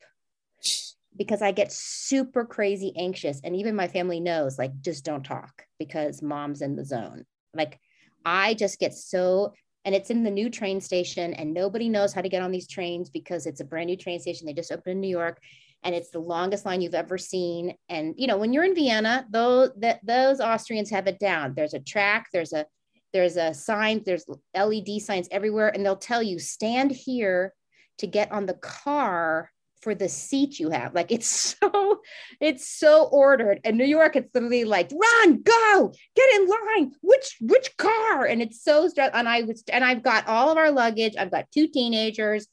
because 1.18 1.42
I 1.42 1.52
get 1.52 1.72
super 1.72 2.46
crazy 2.46 2.94
anxious. 2.96 3.42
And 3.44 3.56
even 3.56 3.76
my 3.76 3.88
family 3.88 4.20
knows, 4.20 4.58
like, 4.58 4.80
just 4.82 5.04
don't 5.04 5.24
talk 5.24 5.64
because 5.80 6.22
mom's 6.22 6.62
in 6.62 6.76
the 6.76 6.86
zone. 6.86 7.26
Like, 7.54 7.80
I 8.26 8.54
just 8.54 8.80
get 8.80 8.94
so, 8.94 9.54
and 9.86 9.96
it's 9.96 10.10
in 10.10 10.24
the 10.24 10.32
new 10.32 10.50
train 10.50 10.82
station, 10.82 11.34
and 11.34 11.54
nobody 11.54 11.90
knows 11.90 12.14
how 12.14 12.22
to 12.22 12.30
get 12.30 12.42
on 12.42 12.52
these 12.52 12.68
trains 12.68 13.10
because 13.10 13.46
it's 13.46 13.62
a 13.62 13.66
brand 13.66 13.88
new 13.88 13.98
train 13.98 14.20
station. 14.20 14.46
They 14.46 14.54
just 14.54 14.72
opened 14.72 14.94
in 14.94 15.02
New 15.02 15.08
York, 15.08 15.42
and 15.84 15.96
it's 15.96 16.10
the 16.10 16.20
longest 16.20 16.66
line 16.66 16.82
you've 16.82 16.94
ever 16.94 17.18
seen. 17.18 17.76
And 17.90 18.14
you 18.18 18.28
know, 18.28 18.38
when 18.38 18.54
you're 18.54 18.66
in 18.66 18.76
Vienna, 18.76 19.26
those 19.30 19.72
that 19.78 20.06
those 20.06 20.40
Austrians 20.40 20.90
have 20.90 21.08
it 21.08 21.20
down. 21.20 21.54
There's 21.56 21.74
a 21.74 21.80
track, 21.80 22.28
there's 22.34 22.54
a 22.54 22.66
there's 23.14 23.38
a 23.38 23.54
sign, 23.54 24.04
there's 24.06 24.26
LED 24.56 25.02
signs 25.02 25.28
everywhere, 25.32 25.70
and 25.70 25.86
they'll 25.86 25.96
tell 25.96 26.22
you 26.22 26.40
stand 26.40 26.92
here 26.92 27.54
to 28.00 28.08
get 28.08 28.32
on 28.32 28.46
the 28.46 28.56
car 28.56 29.50
for 29.82 29.96
the 29.96 30.10
seat 30.10 30.60
you 30.60 30.70
have. 30.70 30.94
Like 30.94 31.12
it's 31.12 31.28
so, 31.62 32.02
it's 32.40 32.68
so 32.68 33.06
ordered. 33.06 33.60
In 33.64 33.78
New 33.78 33.86
York, 33.86 34.16
it's 34.16 34.34
literally 34.34 34.64
like, 34.64 34.92
run, 34.92 35.42
go, 35.42 35.94
get 36.16 36.34
in 36.36 36.48
line. 36.48 36.92
Which 37.02 37.38
which 37.42 37.76
car? 37.78 38.26
And 38.26 38.42
it's 38.42 38.64
so 38.64 38.88
stressed. 38.88 39.14
And 39.14 39.28
I 39.28 39.44
was, 39.44 39.64
and 39.72 39.84
I've 39.84 40.04
got 40.04 40.28
all 40.28 40.50
of 40.50 40.58
our 40.58 40.72
luggage. 40.72 41.16
I've 41.18 41.32
got 41.32 41.52
two 41.52 41.68
teenagers. 41.68 42.48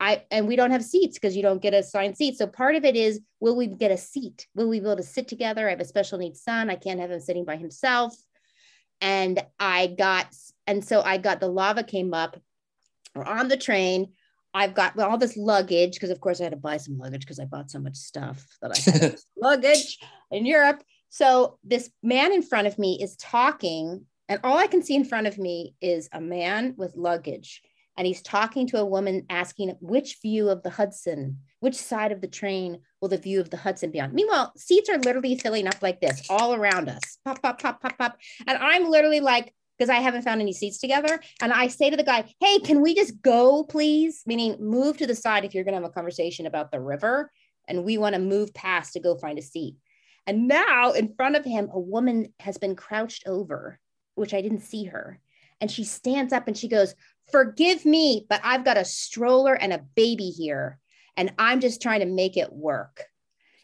I 0.00 0.24
and 0.30 0.48
we 0.48 0.56
don't 0.56 0.70
have 0.70 0.82
seats 0.82 1.18
because 1.18 1.36
you 1.36 1.42
don't 1.42 1.60
get 1.60 1.74
assigned 1.74 2.16
seats. 2.16 2.38
So 2.38 2.46
part 2.46 2.74
of 2.74 2.84
it 2.84 2.96
is, 2.96 3.20
will 3.38 3.56
we 3.56 3.66
get 3.66 3.90
a 3.90 3.98
seat? 3.98 4.46
Will 4.54 4.68
we 4.68 4.80
be 4.80 4.86
able 4.86 4.96
to 4.96 5.02
sit 5.02 5.28
together? 5.28 5.66
I 5.66 5.70
have 5.70 5.80
a 5.80 5.84
special 5.84 6.18
needs 6.18 6.42
son. 6.42 6.70
I 6.70 6.76
can't 6.76 7.00
have 7.00 7.10
him 7.10 7.20
sitting 7.20 7.44
by 7.44 7.56
himself. 7.56 8.16
And 9.02 9.42
I 9.58 9.88
got, 9.88 10.34
and 10.66 10.84
so 10.84 11.02
I 11.02 11.18
got 11.18 11.40
the 11.40 11.48
lava 11.48 11.82
came 11.82 12.14
up. 12.14 12.40
We're 13.14 13.24
on 13.24 13.48
the 13.48 13.56
train 13.56 14.12
I've 14.52 14.74
got 14.74 14.98
all 14.98 15.18
this 15.18 15.36
luggage 15.36 15.94
because, 15.94 16.10
of 16.10 16.20
course, 16.20 16.40
I 16.40 16.44
had 16.44 16.52
to 16.52 16.56
buy 16.56 16.76
some 16.76 16.98
luggage 16.98 17.22
because 17.22 17.38
I 17.38 17.44
bought 17.44 17.70
so 17.70 17.78
much 17.78 17.96
stuff 17.96 18.44
that 18.62 18.72
I 18.76 18.90
had 18.90 19.16
luggage 19.36 19.98
in 20.30 20.44
Europe. 20.44 20.82
So 21.08 21.58
this 21.64 21.90
man 22.02 22.32
in 22.32 22.42
front 22.42 22.66
of 22.66 22.78
me 22.78 22.98
is 23.00 23.16
talking, 23.16 24.06
and 24.28 24.40
all 24.44 24.56
I 24.56 24.66
can 24.66 24.82
see 24.82 24.94
in 24.94 25.04
front 25.04 25.26
of 25.26 25.38
me 25.38 25.74
is 25.80 26.08
a 26.12 26.20
man 26.20 26.74
with 26.76 26.96
luggage, 26.96 27.62
and 27.96 28.06
he's 28.06 28.22
talking 28.22 28.66
to 28.68 28.78
a 28.78 28.84
woman 28.84 29.26
asking 29.28 29.76
which 29.80 30.18
view 30.22 30.48
of 30.48 30.62
the 30.62 30.70
Hudson, 30.70 31.38
which 31.60 31.74
side 31.74 32.12
of 32.12 32.20
the 32.20 32.28
train 32.28 32.80
will 33.00 33.08
the 33.08 33.18
view 33.18 33.40
of 33.40 33.50
the 33.50 33.56
Hudson 33.56 33.90
be 33.90 34.00
on. 34.00 34.14
Meanwhile, 34.14 34.52
seats 34.56 34.88
are 34.88 34.98
literally 34.98 35.36
filling 35.36 35.66
up 35.66 35.82
like 35.82 36.00
this 36.00 36.26
all 36.30 36.54
around 36.54 36.88
us, 36.88 37.18
pop, 37.24 37.42
pop, 37.42 37.60
pop, 37.60 37.80
pop, 37.80 37.98
pop, 37.98 38.18
and 38.46 38.58
I'm 38.58 38.88
literally 38.88 39.20
like 39.20 39.52
because 39.80 39.88
I 39.88 40.00
haven't 40.00 40.22
found 40.22 40.42
any 40.42 40.52
seats 40.52 40.76
together. 40.76 41.18
And 41.40 41.54
I 41.54 41.68
say 41.68 41.88
to 41.88 41.96
the 41.96 42.02
guy, 42.02 42.26
hey, 42.38 42.58
can 42.58 42.82
we 42.82 42.94
just 42.94 43.22
go, 43.22 43.64
please? 43.64 44.22
Meaning 44.26 44.58
move 44.60 44.98
to 44.98 45.06
the 45.06 45.14
side 45.14 45.46
if 45.46 45.54
you're 45.54 45.64
going 45.64 45.72
to 45.72 45.80
have 45.80 45.90
a 45.90 45.94
conversation 45.94 46.44
about 46.44 46.70
the 46.70 46.78
river. 46.78 47.32
And 47.66 47.82
we 47.82 47.96
want 47.96 48.14
to 48.14 48.20
move 48.20 48.52
past 48.52 48.92
to 48.92 49.00
go 49.00 49.16
find 49.16 49.38
a 49.38 49.42
seat. 49.42 49.76
And 50.26 50.46
now 50.48 50.92
in 50.92 51.14
front 51.14 51.36
of 51.36 51.46
him, 51.46 51.70
a 51.72 51.80
woman 51.80 52.34
has 52.40 52.58
been 52.58 52.76
crouched 52.76 53.26
over, 53.26 53.80
which 54.16 54.34
I 54.34 54.42
didn't 54.42 54.60
see 54.60 54.84
her. 54.84 55.18
And 55.62 55.70
she 55.70 55.84
stands 55.84 56.34
up 56.34 56.46
and 56.46 56.56
she 56.56 56.68
goes, 56.68 56.94
Forgive 57.32 57.86
me, 57.86 58.26
but 58.28 58.42
I've 58.44 58.64
got 58.64 58.76
a 58.76 58.84
stroller 58.84 59.54
and 59.54 59.72
a 59.72 59.84
baby 59.94 60.28
here. 60.28 60.78
And 61.16 61.32
I'm 61.38 61.60
just 61.60 61.80
trying 61.80 62.00
to 62.00 62.06
make 62.06 62.36
it 62.36 62.52
work. 62.52 63.04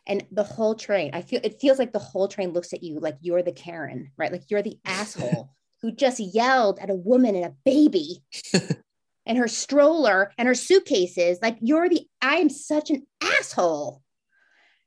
And 0.06 0.24
the 0.30 0.44
whole 0.44 0.76
train, 0.76 1.10
I 1.12 1.20
feel 1.20 1.40
it 1.44 1.60
feels 1.60 1.78
like 1.78 1.92
the 1.92 1.98
whole 1.98 2.28
train 2.28 2.52
looks 2.52 2.72
at 2.72 2.82
you 2.82 3.00
like 3.00 3.18
you're 3.20 3.42
the 3.42 3.52
Karen, 3.52 4.12
right? 4.16 4.32
Like 4.32 4.44
you're 4.48 4.62
the 4.62 4.78
asshole 4.86 5.50
who 5.86 5.92
just 5.92 6.18
yelled 6.18 6.80
at 6.80 6.90
a 6.90 6.96
woman 6.96 7.36
and 7.36 7.44
a 7.44 7.54
baby 7.64 8.20
and 9.24 9.38
her 9.38 9.46
stroller 9.46 10.32
and 10.36 10.48
her 10.48 10.54
suitcases. 10.54 11.38
Like 11.40 11.58
you're 11.60 11.88
the, 11.88 12.08
I 12.20 12.36
am 12.38 12.50
such 12.50 12.90
an 12.90 13.06
asshole. 13.22 14.02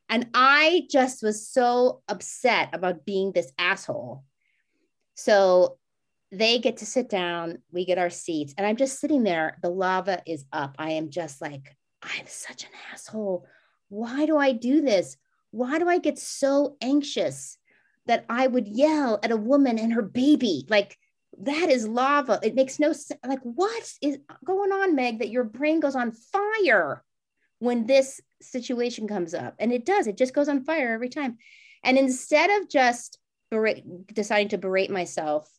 And 0.10 0.28
I 0.34 0.88
just 0.92 1.24
was 1.24 1.48
so 1.48 2.02
upset 2.10 2.72
about 2.74 3.06
being 3.06 3.32
this 3.32 3.50
asshole. 3.58 4.26
So 5.16 5.78
they 6.34 6.60
get 6.60 6.78
to 6.78 6.86
sit 6.86 7.10
down, 7.10 7.60
we 7.72 7.86
get 7.86 7.98
our 7.98 8.10
seats, 8.10 8.54
and 8.58 8.68
I'm 8.68 8.76
just 8.76 9.00
sitting 9.00 9.24
there. 9.24 9.58
The 9.62 9.70
lava 9.70 10.22
is 10.26 10.44
up. 10.52 10.76
I 10.78 10.92
am 10.92 11.12
just 11.12 11.40
like, 11.40 11.78
I'm 12.04 12.28
such 12.28 12.66
an 12.66 12.72
asshole. 12.92 13.46
Why 13.88 14.26
do 14.26 14.36
I 14.38 14.52
do 14.52 14.82
this? 14.82 15.16
Why 15.52 15.80
do 15.80 15.88
I 15.88 16.00
get 16.00 16.20
so 16.20 16.76
anxious 16.82 17.58
that 18.10 18.26
I 18.28 18.48
would 18.48 18.68
yell 18.68 19.20
at 19.24 19.32
a 19.32 19.38
woman 19.38 19.78
and 19.80 19.94
her 19.94 20.02
baby? 20.02 20.66
Like, 20.68 20.98
that 21.42 21.70
is 21.70 21.88
lava. 21.88 22.40
It 22.42 22.56
makes 22.56 22.80
no 22.80 22.92
sense. 22.92 23.20
Like, 23.26 23.42
what 23.44 23.94
is 24.02 24.18
going 24.44 24.72
on, 24.72 24.96
Meg, 24.96 25.20
that 25.20 25.30
your 25.30 25.44
brain 25.44 25.80
goes 25.80 25.96
on 25.96 26.12
fire 26.12 27.04
when 27.60 27.86
this 27.86 28.20
situation 28.42 29.08
comes 29.08 29.34
up? 29.34 29.56
And 29.60 29.72
it 29.72 29.86
does, 29.86 30.08
it 30.08 30.18
just 30.18 30.34
goes 30.34 30.50
on 30.50 30.64
fire 30.64 30.92
every 30.94 31.10
time. 31.10 31.38
And 31.84 31.98
instead 31.98 32.50
of 32.62 32.70
just 32.70 33.20
deciding 34.14 34.50
to 34.50 34.58
berate 34.58 34.92
myself 34.92 35.50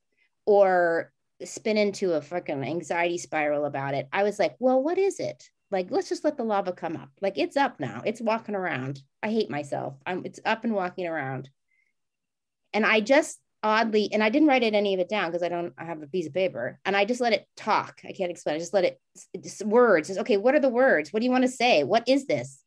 or 0.45 1.13
spin 1.45 1.77
into 1.77 2.13
a 2.13 2.21
fucking 2.21 2.65
anxiety 2.65 3.19
spiral 3.19 3.65
about 3.65 3.95
it. 3.95 4.09
I 4.13 4.23
was 4.23 4.39
like, 4.39 4.57
well, 4.59 4.83
what 4.83 4.99
is 4.99 5.21
it? 5.21 5.49
Like, 5.71 5.91
let's 5.91 6.09
just 6.09 6.25
let 6.25 6.37
the 6.37 6.45
lava 6.45 6.73
come 6.73 6.97
up. 6.97 7.11
Like, 7.21 7.39
it's 7.39 7.57
up 7.57 7.81
now. 7.81 8.03
It's 8.05 8.21
walking 8.21 8.55
around. 8.55 9.01
I 9.23 9.31
hate 9.31 9.51
myself. 9.51 9.95
I'm 10.05 10.23
it's 10.25 10.41
up 10.45 10.65
and 10.65 10.75
walking 10.75 11.07
around. 11.07 11.49
And 12.73 12.87
I 12.87 13.01
just 13.01 13.41
oddly, 13.63 14.11
and 14.13 14.23
I 14.23 14.31
didn't 14.31 14.49
write 14.49 14.63
it 14.63 14.75
any 14.75 14.95
of 14.95 15.01
it 15.01 15.09
down 15.09 15.31
because 15.31 15.43
I 15.43 15.49
don't 15.49 15.75
I 15.77 15.85
have 15.85 16.03
a 16.03 16.07
piece 16.07 16.27
of 16.27 16.33
paper. 16.35 16.79
And 16.85 16.97
I 16.97 17.05
just 17.05 17.21
let 17.21 17.33
it 17.33 17.47
talk. 17.57 18.01
I 18.09 18.13
can't 18.13 18.31
explain. 18.31 18.57
I 18.57 18.59
just 18.59 18.75
let 18.75 18.85
it 18.85 19.01
just 19.43 19.65
words. 19.65 20.09
Just, 20.09 20.21
okay, 20.21 20.37
what 20.37 20.55
are 20.55 20.61
the 20.61 20.69
words? 20.69 21.13
What 21.13 21.21
do 21.21 21.27
you 21.27 21.33
want 21.33 21.45
to 21.45 21.49
say? 21.49 21.85
What 21.85 22.09
is 22.09 22.27
this? 22.27 22.63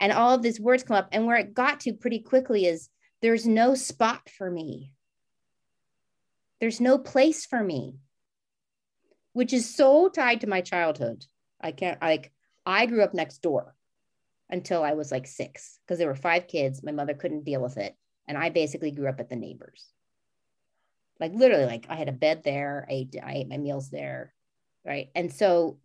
And 0.00 0.12
all 0.12 0.34
of 0.34 0.42
these 0.42 0.58
words 0.58 0.82
come 0.82 0.96
up. 0.96 1.08
And 1.12 1.26
where 1.26 1.36
it 1.36 1.52
got 1.52 1.80
to 1.80 1.92
pretty 1.92 2.20
quickly 2.20 2.64
is 2.64 2.88
there's 3.20 3.46
no 3.46 3.74
spot 3.74 4.30
for 4.30 4.50
me. 4.50 4.94
There's 6.60 6.80
no 6.80 6.98
place 6.98 7.44
for 7.44 7.62
me, 7.62 7.96
which 9.32 9.52
is 9.52 9.74
so 9.74 10.08
tied 10.08 10.42
to 10.42 10.46
my 10.46 10.60
childhood. 10.60 11.24
I 11.60 11.72
can't, 11.72 12.00
like, 12.00 12.32
I 12.64 12.86
grew 12.86 13.02
up 13.02 13.14
next 13.14 13.42
door 13.42 13.74
until 14.48 14.82
I 14.82 14.92
was 14.92 15.10
like 15.10 15.26
six 15.26 15.78
because 15.84 15.98
there 15.98 16.08
were 16.08 16.14
five 16.14 16.48
kids. 16.48 16.82
My 16.82 16.92
mother 16.92 17.14
couldn't 17.14 17.44
deal 17.44 17.62
with 17.62 17.76
it. 17.76 17.94
And 18.30 18.38
I 18.38 18.48
basically 18.48 18.92
grew 18.92 19.08
up 19.08 19.18
at 19.18 19.28
the 19.28 19.34
neighbors. 19.34 19.84
Like, 21.18 21.32
literally, 21.34 21.66
like, 21.66 21.86
I 21.88 21.96
had 21.96 22.08
a 22.08 22.12
bed 22.12 22.44
there, 22.44 22.86
I 22.88 22.92
ate, 22.92 23.16
I 23.20 23.32
ate 23.32 23.48
my 23.48 23.58
meals 23.58 23.90
there. 23.90 24.32
Right. 24.86 25.10
And 25.16 25.32
so, 25.32 25.78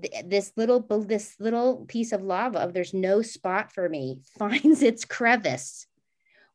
th- 0.00 0.24
this 0.24 0.52
little 0.56 0.80
this 0.80 1.36
little 1.38 1.84
piece 1.86 2.12
of 2.12 2.22
lava 2.22 2.60
of 2.60 2.72
there's 2.72 2.94
no 2.94 3.20
spot 3.20 3.70
for 3.70 3.86
me 3.86 4.20
finds 4.38 4.82
its 4.82 5.04
crevice 5.04 5.86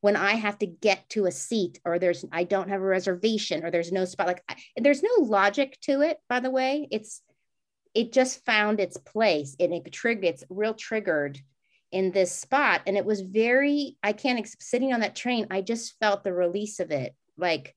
when 0.01 0.15
I 0.15 0.33
have 0.33 0.57
to 0.59 0.65
get 0.65 1.07
to 1.11 1.27
a 1.27 1.31
seat 1.31 1.79
or 1.85 1.99
there's 1.99 2.25
I 2.31 2.43
don't 2.43 2.69
have 2.69 2.81
a 2.81 2.85
reservation 2.85 3.63
or 3.63 3.69
there's 3.69 3.91
no 3.91 4.05
spot 4.05 4.27
like 4.27 4.43
I, 4.49 4.55
there's 4.77 5.03
no 5.03 5.23
logic 5.23 5.77
to 5.83 6.01
it 6.01 6.17
by 6.27 6.39
the 6.39 6.51
way 6.51 6.87
it's 6.91 7.21
it 7.93 8.11
just 8.11 8.43
found 8.45 8.79
its 8.79 8.97
place 8.97 9.55
and 9.59 9.73
it 9.73 9.91
triggered 9.91 10.25
it's 10.25 10.43
real 10.49 10.73
triggered 10.73 11.39
in 11.93 12.11
this 12.11 12.31
spot 12.31 12.81
and 12.87 12.97
it 12.97 13.05
was 13.05 13.21
very 13.21 13.97
I 14.03 14.13
can't 14.13 14.45
sitting 14.59 14.93
on 14.93 14.99
that 15.01 15.15
train 15.15 15.47
I 15.49 15.61
just 15.61 15.97
felt 15.99 16.23
the 16.23 16.33
release 16.33 16.79
of 16.79 16.91
it 16.91 17.15
like 17.37 17.75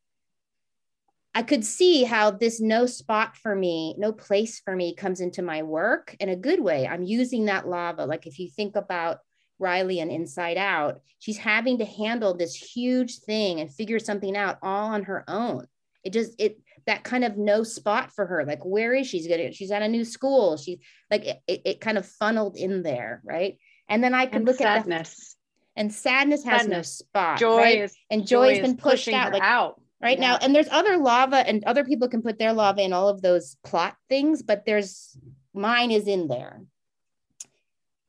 I 1.37 1.43
could 1.43 1.67
see 1.67 2.05
how 2.05 2.31
this 2.31 2.63
no 2.63 2.87
spot 2.87 3.37
for 3.37 3.55
me, 3.55 3.95
no 3.99 4.11
place 4.11 4.59
for 4.59 4.75
me 4.75 4.95
comes 4.95 5.21
into 5.21 5.43
my 5.43 5.63
work 5.63 6.17
in 6.19 6.31
a 6.31 6.35
good 6.35 6.61
way. 6.61 6.89
I'm 6.89 7.03
using 7.03 7.45
that 7.45 7.69
lava. 7.69 8.07
Like 8.07 8.27
if 8.27 8.39
you 8.39 8.49
think 8.49 8.75
about 8.75 9.19
Riley 9.59 10.01
and 10.01 10.11
Inside 10.11 10.57
Out, 10.57 11.03
she's 11.19 11.37
having 11.37 11.77
to 11.77 11.85
handle 11.85 12.33
this 12.33 12.55
huge 12.55 13.19
thing 13.19 13.61
and 13.61 13.71
figure 13.71 13.99
something 13.99 14.35
out 14.35 14.57
all 14.63 14.93
on 14.93 15.03
her 15.03 15.25
own. 15.29 15.67
It 16.05 16.15
just 16.15 16.33
it 16.39 16.59
that 16.87 17.05
kind 17.05 17.23
of 17.23 17.37
no 17.37 17.65
spot 17.65 18.13
for 18.13 18.25
her. 18.25 18.47
Like 18.47 18.65
where 18.65 18.95
is 18.95 19.07
she? 19.07 19.19
she's 19.19 19.29
gonna 19.29 19.53
she's 19.53 19.71
at 19.71 19.83
a 19.83 19.89
new 19.89 20.07
school. 20.07 20.57
She's 20.57 20.79
like 21.11 21.27
it, 21.27 21.43
it 21.47 21.81
kind 21.83 21.99
of 21.99 22.07
funneled 22.07 22.57
in 22.57 22.83
there, 22.83 23.21
right? 23.27 23.59
And 23.89 24.03
then 24.03 24.15
I 24.15 24.27
could 24.27 24.37
and 24.37 24.45
look 24.47 24.57
sadness. 24.57 24.77
at 24.77 25.07
sadness. 25.07 25.37
And 25.77 25.93
sadness 25.93 26.45
has 26.45 26.63
sadness. 26.63 26.77
no 26.77 26.83
spot. 26.83 27.39
Joy 27.39 27.57
right? 27.59 27.79
is 27.83 27.97
and 28.11 28.27
joy, 28.27 28.51
has 28.51 28.61
been 28.61 28.77
pushed 28.77 29.09
out 29.09 29.33
like 29.33 29.43
out 29.43 29.81
right 30.01 30.19
yeah. 30.19 30.33
now. 30.33 30.39
And 30.41 30.55
there's 30.55 30.69
other 30.71 30.97
lava 30.97 31.47
and 31.47 31.63
other 31.65 31.85
people 31.85 32.09
can 32.09 32.23
put 32.23 32.39
their 32.39 32.53
lava 32.53 32.83
in 32.83 32.93
all 32.93 33.09
of 33.09 33.23
those 33.23 33.57
plot 33.65 33.97
things, 34.09 34.43
but 34.43 34.65
there's 34.65 35.17
mine 35.55 35.91
is 35.91 36.07
in 36.07 36.29
there. 36.29 36.63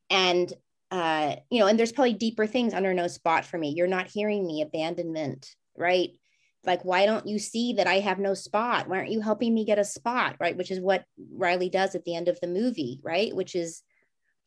And 0.10 0.52
uh, 0.90 1.36
you 1.50 1.60
know, 1.60 1.68
and 1.68 1.78
there's 1.78 1.92
probably 1.92 2.14
deeper 2.14 2.48
things 2.48 2.74
under 2.74 2.94
no 2.94 3.08
spot 3.08 3.46
for 3.46 3.58
me. 3.58 3.74
You're 3.76 3.88
not 3.88 4.08
hearing 4.08 4.48
me, 4.48 4.62
abandonment, 4.62 5.54
right? 5.76 6.12
Like, 6.64 6.84
why 6.84 7.06
don't 7.06 7.28
you 7.28 7.40
see 7.40 7.74
that 7.74 7.88
I 7.88 8.00
have 8.00 8.20
no 8.20 8.34
spot? 8.34 8.88
Why 8.88 9.00
aren't 9.00 9.12
you 9.12 9.22
helping 9.22 9.54
me 9.54 9.66
get 9.66 9.80
a 9.80 9.84
spot, 9.84 10.38
right? 10.40 10.56
Which 10.56 10.72
is 10.72 10.80
what 10.80 11.04
Riley 11.34 11.70
does 11.70 11.94
at 11.96 12.06
the 12.06 12.16
end 12.16 12.28
of 12.30 12.40
the 12.40 12.48
movie, 12.48 13.00
right? 13.04 13.36
Which 13.36 13.56
is 13.56 13.84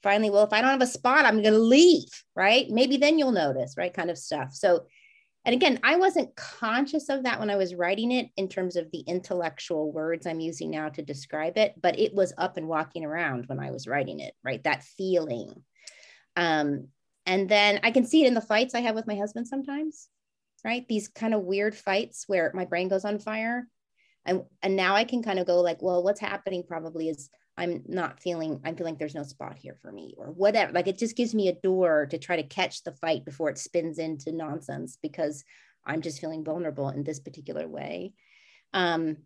finally, 0.02 0.30
well, 0.30 0.44
if 0.44 0.52
I 0.52 0.60
don't 0.60 0.70
have 0.70 0.82
a 0.82 0.86
spot, 0.86 1.24
I'm 1.24 1.42
going 1.42 1.54
to 1.54 1.58
leave, 1.58 2.08
right? 2.34 2.66
Maybe 2.70 2.96
then 2.96 3.18
you'll 3.18 3.32
notice, 3.32 3.74
right? 3.76 3.92
Kind 3.92 4.10
of 4.10 4.18
stuff. 4.18 4.54
So, 4.54 4.86
and 5.44 5.54
again, 5.54 5.80
I 5.82 5.96
wasn't 5.96 6.36
conscious 6.36 7.08
of 7.08 7.22
that 7.24 7.40
when 7.40 7.50
I 7.50 7.56
was 7.56 7.74
writing 7.74 8.12
it 8.12 8.28
in 8.36 8.48
terms 8.48 8.76
of 8.76 8.90
the 8.90 9.00
intellectual 9.00 9.90
words 9.90 10.26
I'm 10.26 10.40
using 10.40 10.70
now 10.70 10.90
to 10.90 11.02
describe 11.02 11.56
it, 11.56 11.74
but 11.80 11.98
it 11.98 12.14
was 12.14 12.32
up 12.36 12.56
and 12.56 12.68
walking 12.68 13.04
around 13.04 13.46
when 13.46 13.58
I 13.58 13.70
was 13.70 13.86
writing 13.86 14.20
it, 14.20 14.34
right? 14.44 14.62
That 14.64 14.84
feeling 14.84 15.62
um, 16.36 16.88
and 17.26 17.48
then 17.48 17.80
I 17.82 17.90
can 17.90 18.06
see 18.06 18.24
it 18.24 18.28
in 18.28 18.34
the 18.34 18.40
fights 18.40 18.74
I 18.74 18.80
have 18.80 18.94
with 18.94 19.06
my 19.06 19.16
husband 19.16 19.46
sometimes, 19.46 20.08
right? 20.64 20.86
These 20.88 21.08
kind 21.08 21.34
of 21.34 21.42
weird 21.42 21.74
fights 21.74 22.24
where 22.26 22.50
my 22.54 22.64
brain 22.64 22.88
goes 22.88 23.04
on 23.04 23.18
fire. 23.18 23.66
And, 24.24 24.44
and 24.62 24.76
now 24.76 24.94
I 24.94 25.04
can 25.04 25.22
kind 25.22 25.38
of 25.38 25.46
go 25.46 25.60
like, 25.60 25.82
well, 25.82 26.02
what's 26.02 26.20
happening 26.20 26.64
probably 26.66 27.08
is 27.08 27.30
I'm 27.56 27.82
not 27.86 28.20
feeling, 28.20 28.60
I'm 28.64 28.76
feeling 28.76 28.96
there's 28.98 29.14
no 29.14 29.22
spot 29.22 29.58
here 29.58 29.76
for 29.82 29.92
me 29.92 30.14
or 30.16 30.26
whatever. 30.26 30.72
Like 30.72 30.88
it 30.88 30.98
just 30.98 31.16
gives 31.16 31.34
me 31.34 31.48
a 31.48 31.54
door 31.54 32.06
to 32.06 32.18
try 32.18 32.36
to 32.36 32.42
catch 32.42 32.82
the 32.82 32.92
fight 32.92 33.24
before 33.24 33.50
it 33.50 33.58
spins 33.58 33.98
into 33.98 34.32
nonsense 34.32 34.98
because 35.02 35.44
I'm 35.84 36.00
just 36.00 36.20
feeling 36.20 36.44
vulnerable 36.44 36.88
in 36.88 37.04
this 37.04 37.20
particular 37.20 37.68
way. 37.68 38.14
Um, 38.72 39.18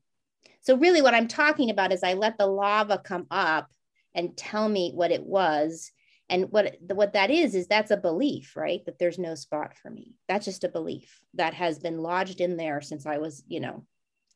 so 0.63 0.77
really 0.77 1.03
what 1.03 1.15
I'm 1.15 1.29
talking 1.29 1.71
about 1.71 1.93
is 1.93 2.03
I 2.03 2.15
let 2.15 2.39
the 2.39 2.47
lava 2.47 2.99
come 2.99 3.27
up 3.31 3.71
and 4.15 4.37
tell 4.37 4.69
me 4.69 4.93
what 4.95 5.11
it 5.11 5.25
was 5.25 5.93
and 6.31 6.51
what 6.51 6.77
what 6.81 7.13
that 7.13 7.31
is 7.31 7.55
is 7.55 7.67
that's 7.67 7.91
a 7.91 7.97
belief 7.97 8.57
right 8.57 8.85
that 8.87 8.99
there's 8.99 9.19
no 9.19 9.35
spot 9.35 9.77
for 9.77 9.91
me 9.91 10.15
that's 10.27 10.47
just 10.47 10.65
a 10.65 10.71
belief 10.71 11.21
that 11.35 11.53
has 11.53 11.79
been 11.79 11.99
lodged 11.99 12.41
in 12.41 12.57
there 12.57 12.81
since 12.81 13.05
i 13.05 13.19
was 13.19 13.43
you 13.47 13.61
know 13.61 13.85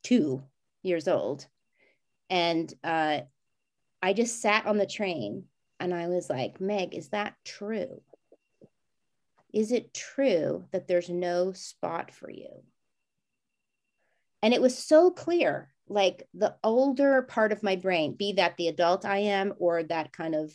two 0.03 0.43
years 0.83 1.09
old 1.09 1.47
and 2.31 2.75
uh, 2.85 3.21
i 4.03 4.13
just 4.13 4.41
sat 4.41 4.67
on 4.67 4.79
the 4.79 4.87
train 4.87 5.45
and 5.81 5.95
i 5.95 6.07
was 6.07 6.29
like 6.29 6.61
meg 6.61 6.95
is 6.95 7.09
that 7.09 7.35
true 7.45 8.01
is 9.53 9.73
it 9.73 9.95
true 9.95 10.65
that 10.73 10.87
there's 10.87 11.09
no 11.09 11.53
spot 11.53 12.11
for 12.11 12.31
you 12.31 12.63
and 14.43 14.55
it 14.55 14.63
was 14.63 14.77
so 14.77 15.11
clear 15.11 15.73
like 15.89 16.29
the 16.35 16.55
older 16.63 17.23
part 17.23 17.51
of 17.51 17.63
my 17.63 17.77
brain 17.77 18.15
be 18.15 18.35
that 18.35 18.57
the 18.57 18.69
adult 18.69 19.05
i 19.05 19.19
am 19.19 19.55
or 19.59 19.83
that 19.83 20.13
kind 20.13 20.35
of 20.35 20.53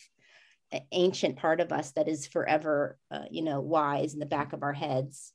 ancient 0.92 1.36
part 1.36 1.60
of 1.60 1.72
us 1.72 1.92
that 1.92 2.08
is 2.08 2.28
forever, 2.28 2.98
uh, 3.12 3.26
you 3.30 3.44
know, 3.44 3.62
wise 3.62 4.14
in 4.14 4.20
the 4.20 4.26
back 4.26 4.54
of 4.54 4.64
our 4.64 4.74
heads. 4.74 5.34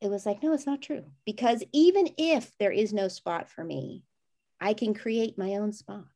It 0.00 0.08
was 0.08 0.24
like, 0.24 0.42
no, 0.42 0.52
it's 0.52 0.66
not 0.66 0.82
true. 0.82 1.04
Because 1.24 1.62
even 1.72 2.08
if 2.16 2.50
there 2.58 2.70
is 2.70 2.92
no 2.92 3.08
spot 3.08 3.48
for 3.48 3.64
me, 3.64 4.04
I 4.60 4.74
can 4.74 4.94
create 4.94 5.38
my 5.38 5.54
own 5.54 5.72
spot. 5.72 6.06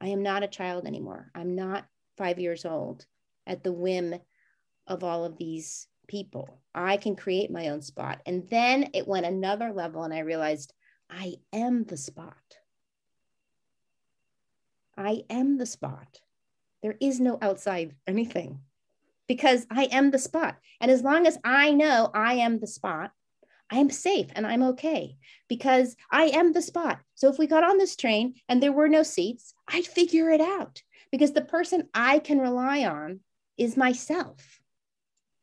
I 0.00 0.08
am 0.08 0.22
not 0.22 0.42
a 0.42 0.48
child 0.48 0.86
anymore. 0.86 1.30
I'm 1.34 1.54
not 1.54 1.86
five 2.16 2.38
years 2.38 2.64
old 2.64 3.06
at 3.46 3.62
the 3.62 3.72
whim 3.72 4.14
of 4.86 5.04
all 5.04 5.24
of 5.24 5.36
these 5.36 5.88
people. 6.08 6.60
I 6.74 6.96
can 6.96 7.16
create 7.16 7.50
my 7.50 7.68
own 7.68 7.82
spot. 7.82 8.20
And 8.26 8.48
then 8.48 8.90
it 8.94 9.06
went 9.06 9.26
another 9.26 9.72
level, 9.72 10.02
and 10.02 10.12
I 10.14 10.20
realized 10.20 10.72
I 11.10 11.34
am 11.52 11.84
the 11.84 11.96
spot. 11.96 12.34
I 14.96 15.22
am 15.30 15.58
the 15.58 15.66
spot. 15.66 16.20
There 16.82 16.96
is 17.00 17.20
no 17.20 17.38
outside 17.40 17.94
anything. 18.06 18.60
because 19.30 19.64
I 19.70 19.84
am 19.92 20.10
the 20.10 20.18
spot. 20.18 20.56
And 20.80 20.90
as 20.90 21.02
long 21.02 21.24
as 21.24 21.38
I 21.44 21.72
know 21.72 22.10
I 22.12 22.34
am 22.34 22.58
the 22.58 22.66
spot, 22.66 23.12
I 23.70 23.78
am 23.78 23.88
safe 23.88 24.26
and 24.34 24.44
I'm 24.44 24.64
okay 24.64 25.18
because 25.46 25.94
I 26.10 26.24
am 26.24 26.52
the 26.52 26.60
spot. 26.60 26.98
So 27.14 27.28
if 27.28 27.38
we 27.38 27.46
got 27.46 27.62
on 27.62 27.78
this 27.78 27.94
train 27.94 28.34
and 28.48 28.60
there 28.60 28.72
were 28.72 28.88
no 28.88 29.04
seats, 29.04 29.54
I'd 29.72 29.86
figure 29.86 30.30
it 30.30 30.40
out 30.40 30.82
because 31.10 31.32
the 31.32 31.42
person 31.42 31.88
I 31.94 32.18
can 32.18 32.38
rely 32.38 32.84
on 32.84 33.20
is 33.56 33.76
myself. 33.76 34.60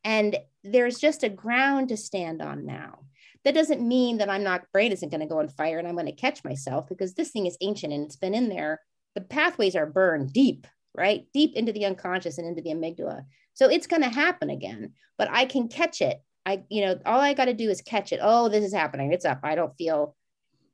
And 0.04 0.38
there's 0.64 1.00
just 1.00 1.24
a 1.24 1.30
ground 1.30 1.90
to 1.90 1.98
stand 1.98 2.42
on 2.42 2.66
now. 2.66 3.00
That 3.44 3.56
doesn't 3.56 3.86
mean 3.86 4.18
that 4.18 4.30
I'm 4.30 4.44
not, 4.44 4.72
brain 4.74 4.92
isn't 4.92 5.10
going 5.10 5.22
to 5.22 5.28
go 5.28 5.40
on 5.40 5.48
fire 5.50 5.80
and 5.80 5.88
I'm 5.88 5.96
going 5.96 6.08
to 6.08 6.12
catch 6.12 6.44
myself 6.44 6.88
because 6.90 7.14
this 7.14 7.32
thing 7.32 7.46
is 7.46 7.58
ancient 7.62 7.94
and 7.94 8.06
it's 8.06 8.16
been 8.16 8.34
in 8.34 8.50
there. 8.50 8.82
The 9.16 9.22
pathways 9.22 9.76
are 9.76 9.86
burned 9.86 10.34
deep, 10.34 10.68
right? 10.96 11.26
Deep 11.34 11.56
into 11.56 11.72
the 11.72 11.86
unconscious 11.86 12.38
and 12.38 12.48
into 12.48 12.62
the 12.62 12.72
amygdala. 12.72 13.26
So 13.54 13.70
it's 13.70 13.88
going 13.88 14.02
to 14.02 14.10
happen 14.10 14.50
again, 14.50 14.94
but 15.18 15.30
I 15.32 15.46
can 15.46 15.68
catch 15.70 16.02
it. 16.02 16.22
I, 16.46 16.64
you 16.70 16.86
know, 16.86 17.00
all 17.06 17.20
I 17.20 17.34
got 17.34 17.46
to 17.46 17.54
do 17.54 17.70
is 17.70 17.82
catch 17.82 18.14
it. 18.14 18.20
Oh, 18.22 18.50
this 18.50 18.64
is 18.64 18.74
happening. 18.74 19.12
It's 19.12 19.26
up. 19.26 19.40
I 19.44 19.56
don't 19.56 19.76
feel 19.78 20.16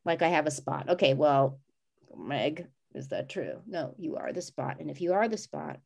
like 0.05 0.22
I 0.22 0.27
have 0.29 0.45
a 0.45 0.51
spot. 0.51 0.89
Okay, 0.89 1.13
well, 1.13 1.60
Meg, 2.15 2.67
is 2.94 3.10
that 3.10 3.30
true? 3.30 3.62
No, 3.66 3.96
you 3.98 4.16
are 4.18 4.32
the 4.32 4.42
spot. 4.42 4.78
And 4.80 4.90
if 4.90 5.02
you 5.02 5.14
are 5.14 5.28
the 5.28 5.38
spot, 5.38 5.80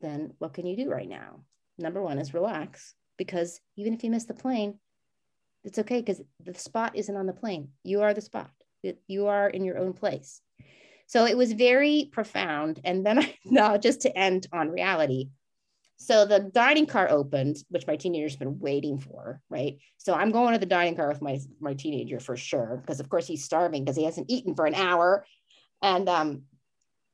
then 0.00 0.34
what 0.38 0.54
can 0.54 0.66
you 0.66 0.76
do 0.76 0.90
right 0.90 1.08
now? 1.08 1.40
Number 1.78 2.02
one 2.02 2.18
is 2.18 2.34
relax 2.34 2.94
because 3.16 3.60
even 3.76 3.94
if 3.94 4.04
you 4.04 4.10
miss 4.10 4.24
the 4.24 4.34
plane, 4.34 4.78
it's 5.64 5.78
okay 5.78 6.00
because 6.00 6.20
the 6.44 6.54
spot 6.54 6.94
isn't 6.94 7.16
on 7.16 7.26
the 7.26 7.32
plane. 7.32 7.68
You 7.82 8.02
are 8.02 8.14
the 8.14 8.20
spot. 8.20 8.50
You 9.06 9.28
are 9.28 9.48
in 9.48 9.64
your 9.64 9.78
own 9.78 9.94
place. 9.94 10.40
So 11.06 11.26
it 11.26 11.36
was 11.36 11.52
very 11.52 12.10
profound. 12.12 12.80
And 12.84 13.04
then 13.04 13.18
I, 13.20 13.34
no, 13.44 13.76
just 13.78 14.02
to 14.02 14.16
end 14.16 14.46
on 14.52 14.70
reality. 14.70 15.30
So 15.96 16.26
the 16.26 16.40
dining 16.40 16.86
car 16.86 17.08
opened, 17.08 17.56
which 17.70 17.86
my 17.86 17.96
teenager's 17.96 18.36
been 18.36 18.58
waiting 18.58 18.98
for, 18.98 19.40
right? 19.48 19.78
So 19.96 20.12
I'm 20.12 20.32
going 20.32 20.52
to 20.52 20.58
the 20.58 20.66
dining 20.66 20.96
car 20.96 21.08
with 21.08 21.22
my 21.22 21.38
my 21.60 21.74
teenager 21.74 22.18
for 22.20 22.36
sure, 22.36 22.78
because 22.80 23.00
of 23.00 23.08
course 23.08 23.26
he's 23.26 23.44
starving 23.44 23.84
because 23.84 23.96
he 23.96 24.04
hasn't 24.04 24.28
eaten 24.28 24.54
for 24.54 24.66
an 24.66 24.74
hour. 24.74 25.24
And 25.84 26.08
um, 26.08 26.44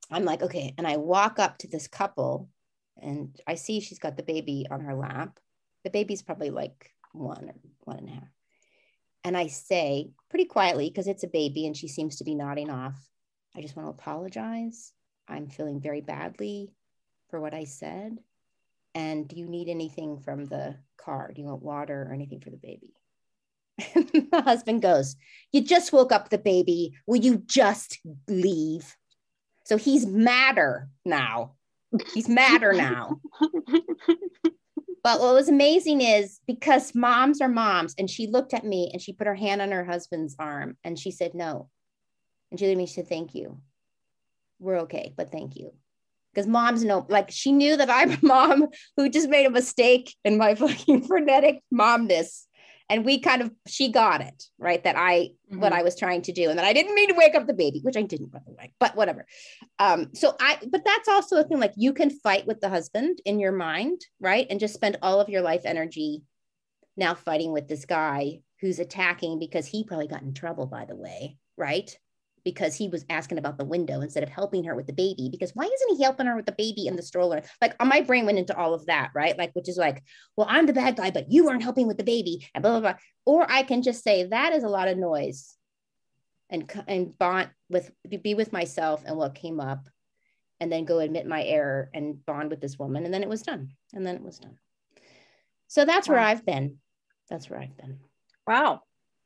I'm 0.09 0.23
like, 0.23 0.41
okay. 0.41 0.73
And 0.77 0.87
I 0.87 0.95
walk 0.95 1.39
up 1.39 1.57
to 1.57 1.67
this 1.67 1.89
couple 1.89 2.47
and 3.01 3.37
I 3.45 3.55
see 3.55 3.81
she's 3.81 3.99
got 3.99 4.15
the 4.15 4.23
baby 4.23 4.65
on 4.71 4.79
her 4.79 4.95
lap. 4.95 5.41
The 5.83 5.89
baby's 5.89 6.21
probably 6.21 6.51
like 6.51 6.93
one 7.11 7.49
or 7.49 7.55
one 7.83 7.97
and 7.97 8.07
a 8.07 8.13
half. 8.13 8.29
And 9.25 9.35
I 9.35 9.47
say 9.47 10.11
pretty 10.29 10.45
quietly, 10.45 10.89
because 10.89 11.07
it's 11.07 11.25
a 11.25 11.27
baby 11.27 11.67
and 11.67 11.75
she 11.75 11.89
seems 11.89 12.15
to 12.15 12.23
be 12.23 12.33
nodding 12.33 12.69
off, 12.69 12.95
I 13.53 13.61
just 13.61 13.75
want 13.75 13.87
to 13.87 13.91
apologize. 13.91 14.93
I'm 15.27 15.49
feeling 15.49 15.81
very 15.81 15.99
badly 15.99 16.71
for 17.29 17.41
what 17.41 17.53
I 17.53 17.65
said. 17.65 18.19
And 18.95 19.27
do 19.27 19.35
you 19.35 19.47
need 19.47 19.67
anything 19.67 20.17
from 20.17 20.45
the 20.45 20.77
car? 20.95 21.33
Do 21.35 21.41
you 21.41 21.47
want 21.49 21.61
water 21.61 22.07
or 22.09 22.13
anything 22.13 22.39
for 22.39 22.51
the 22.51 22.57
baby? 22.57 22.93
the 23.93 24.43
husband 24.45 24.81
goes, 24.81 25.15
You 25.51 25.61
just 25.61 25.93
woke 25.93 26.11
up 26.11 26.29
the 26.29 26.37
baby. 26.37 26.93
Will 27.07 27.17
you 27.17 27.37
just 27.45 27.99
leave? 28.27 28.95
So 29.65 29.77
he's 29.77 30.05
madder 30.05 30.89
now. 31.05 31.53
He's 32.13 32.29
madder 32.29 32.73
now. 32.73 33.19
but 35.03 35.19
what 35.19 35.33
was 35.33 35.49
amazing 35.49 36.01
is 36.01 36.39
because 36.47 36.95
moms 36.95 37.41
are 37.41 37.49
moms, 37.49 37.95
and 37.97 38.09
she 38.09 38.27
looked 38.27 38.53
at 38.53 38.65
me 38.65 38.89
and 38.93 39.01
she 39.01 39.13
put 39.13 39.27
her 39.27 39.35
hand 39.35 39.61
on 39.61 39.71
her 39.71 39.85
husband's 39.85 40.35
arm 40.39 40.77
and 40.83 40.97
she 40.97 41.11
said, 41.11 41.33
No, 41.33 41.69
and 42.49 42.59
she 42.59 42.65
looked 42.65 42.73
at 42.73 42.77
me, 42.77 42.85
she 42.85 42.93
said, 42.93 43.07
Thank 43.09 43.35
you. 43.35 43.59
We're 44.59 44.81
okay, 44.81 45.13
but 45.17 45.31
thank 45.31 45.55
you. 45.55 45.73
Because 46.33 46.47
moms 46.47 46.83
know, 46.83 47.05
like 47.09 47.29
she 47.31 47.51
knew 47.51 47.75
that 47.75 47.89
I'm 47.89 48.11
a 48.11 48.19
mom 48.21 48.67
who 48.95 49.09
just 49.09 49.27
made 49.29 49.45
a 49.45 49.49
mistake 49.49 50.15
in 50.23 50.37
my 50.37 50.55
fucking 50.55 51.07
frenetic 51.07 51.61
momness. 51.73 52.47
And 52.91 53.05
we 53.05 53.19
kind 53.19 53.41
of, 53.41 53.51
she 53.67 53.89
got 53.89 54.19
it, 54.19 54.43
right? 54.59 54.83
That 54.83 54.97
I, 54.97 55.29
mm-hmm. 55.49 55.61
what 55.61 55.71
I 55.71 55.81
was 55.81 55.95
trying 55.95 56.21
to 56.23 56.33
do. 56.33 56.49
And 56.49 56.59
that 56.59 56.65
I 56.65 56.73
didn't 56.73 56.93
mean 56.93 57.07
to 57.07 57.15
wake 57.15 57.35
up 57.35 57.47
the 57.47 57.53
baby, 57.53 57.79
which 57.83 57.95
I 57.95 58.01
didn't, 58.01 58.31
by 58.31 58.41
the 58.45 58.51
way, 58.51 58.73
but 58.81 58.97
whatever. 58.97 59.25
Um, 59.79 60.09
so 60.13 60.35
I, 60.41 60.57
but 60.69 60.83
that's 60.83 61.07
also 61.07 61.37
a 61.37 61.43
thing 61.43 61.59
like 61.59 61.73
you 61.77 61.93
can 61.93 62.09
fight 62.09 62.45
with 62.45 62.59
the 62.59 62.67
husband 62.67 63.19
in 63.25 63.39
your 63.39 63.53
mind, 63.53 64.01
right? 64.19 64.45
And 64.49 64.59
just 64.59 64.73
spend 64.73 64.97
all 65.01 65.21
of 65.21 65.29
your 65.29 65.41
life 65.41 65.61
energy 65.63 66.23
now 66.97 67.13
fighting 67.13 67.53
with 67.53 67.69
this 67.69 67.85
guy 67.85 68.41
who's 68.59 68.79
attacking 68.79 69.39
because 69.39 69.65
he 69.65 69.85
probably 69.85 70.07
got 70.07 70.21
in 70.21 70.33
trouble, 70.33 70.67
by 70.67 70.83
the 70.83 70.95
way, 70.95 71.37
right? 71.57 71.97
Because 72.43 72.75
he 72.75 72.87
was 72.87 73.05
asking 73.09 73.37
about 73.37 73.57
the 73.57 73.65
window 73.65 74.01
instead 74.01 74.23
of 74.23 74.29
helping 74.29 74.63
her 74.63 74.75
with 74.75 74.87
the 74.87 74.93
baby. 74.93 75.29
Because 75.31 75.51
why 75.53 75.65
isn't 75.65 75.97
he 75.97 76.03
helping 76.03 76.25
her 76.25 76.35
with 76.35 76.45
the 76.45 76.51
baby 76.53 76.87
in 76.87 76.95
the 76.95 77.01
stroller? 77.01 77.43
Like 77.61 77.75
my 77.83 78.01
brain 78.01 78.25
went 78.25 78.39
into 78.39 78.57
all 78.57 78.73
of 78.73 78.85
that, 78.87 79.11
right? 79.13 79.37
Like, 79.37 79.53
which 79.53 79.69
is 79.69 79.77
like, 79.77 80.03
well, 80.35 80.47
I'm 80.49 80.65
the 80.65 80.73
bad 80.73 80.95
guy, 80.95 81.11
but 81.11 81.31
you 81.31 81.45
weren't 81.45 81.63
helping 81.63 81.87
with 81.87 81.97
the 81.97 82.03
baby, 82.03 82.47
and 82.53 82.61
blah, 82.61 82.71
blah, 82.71 82.79
blah. 82.79 82.99
Or 83.25 83.45
I 83.49 83.63
can 83.63 83.81
just 83.81 84.03
say 84.03 84.23
that 84.23 84.53
is 84.53 84.63
a 84.63 84.69
lot 84.69 84.87
of 84.87 84.97
noise 84.97 85.55
and, 86.49 86.71
and 86.87 87.17
bond 87.17 87.49
with, 87.69 87.91
be 88.21 88.33
with 88.33 88.51
myself 88.51 89.03
and 89.05 89.17
what 89.17 89.35
came 89.35 89.59
up, 89.59 89.87
and 90.59 90.71
then 90.71 90.85
go 90.85 90.99
admit 90.99 91.25
my 91.25 91.43
error 91.43 91.89
and 91.93 92.23
bond 92.25 92.49
with 92.49 92.61
this 92.61 92.77
woman. 92.77 93.05
And 93.05 93.13
then 93.13 93.23
it 93.23 93.29
was 93.29 93.41
done. 93.41 93.69
And 93.93 94.05
then 94.05 94.15
it 94.15 94.21
was 94.21 94.39
done. 94.39 94.57
So 95.67 95.85
that's 95.85 96.07
wow. 96.07 96.15
where 96.15 96.23
I've 96.23 96.45
been. 96.45 96.77
That's 97.29 97.49
where 97.49 97.59
I've 97.59 97.77
been. 97.77 97.99
Wow. 98.45 98.81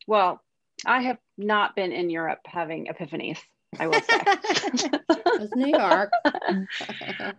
Well, 0.08 0.42
I 0.86 1.02
have 1.02 1.18
not 1.38 1.76
been 1.76 1.92
in 1.92 2.10
Europe 2.10 2.40
having 2.46 2.88
epiphanies. 2.88 3.40
I 3.80 3.88
will 3.88 4.02
say. 4.02 4.22
it's 4.26 5.56
New 5.56 5.78
York. 5.78 6.12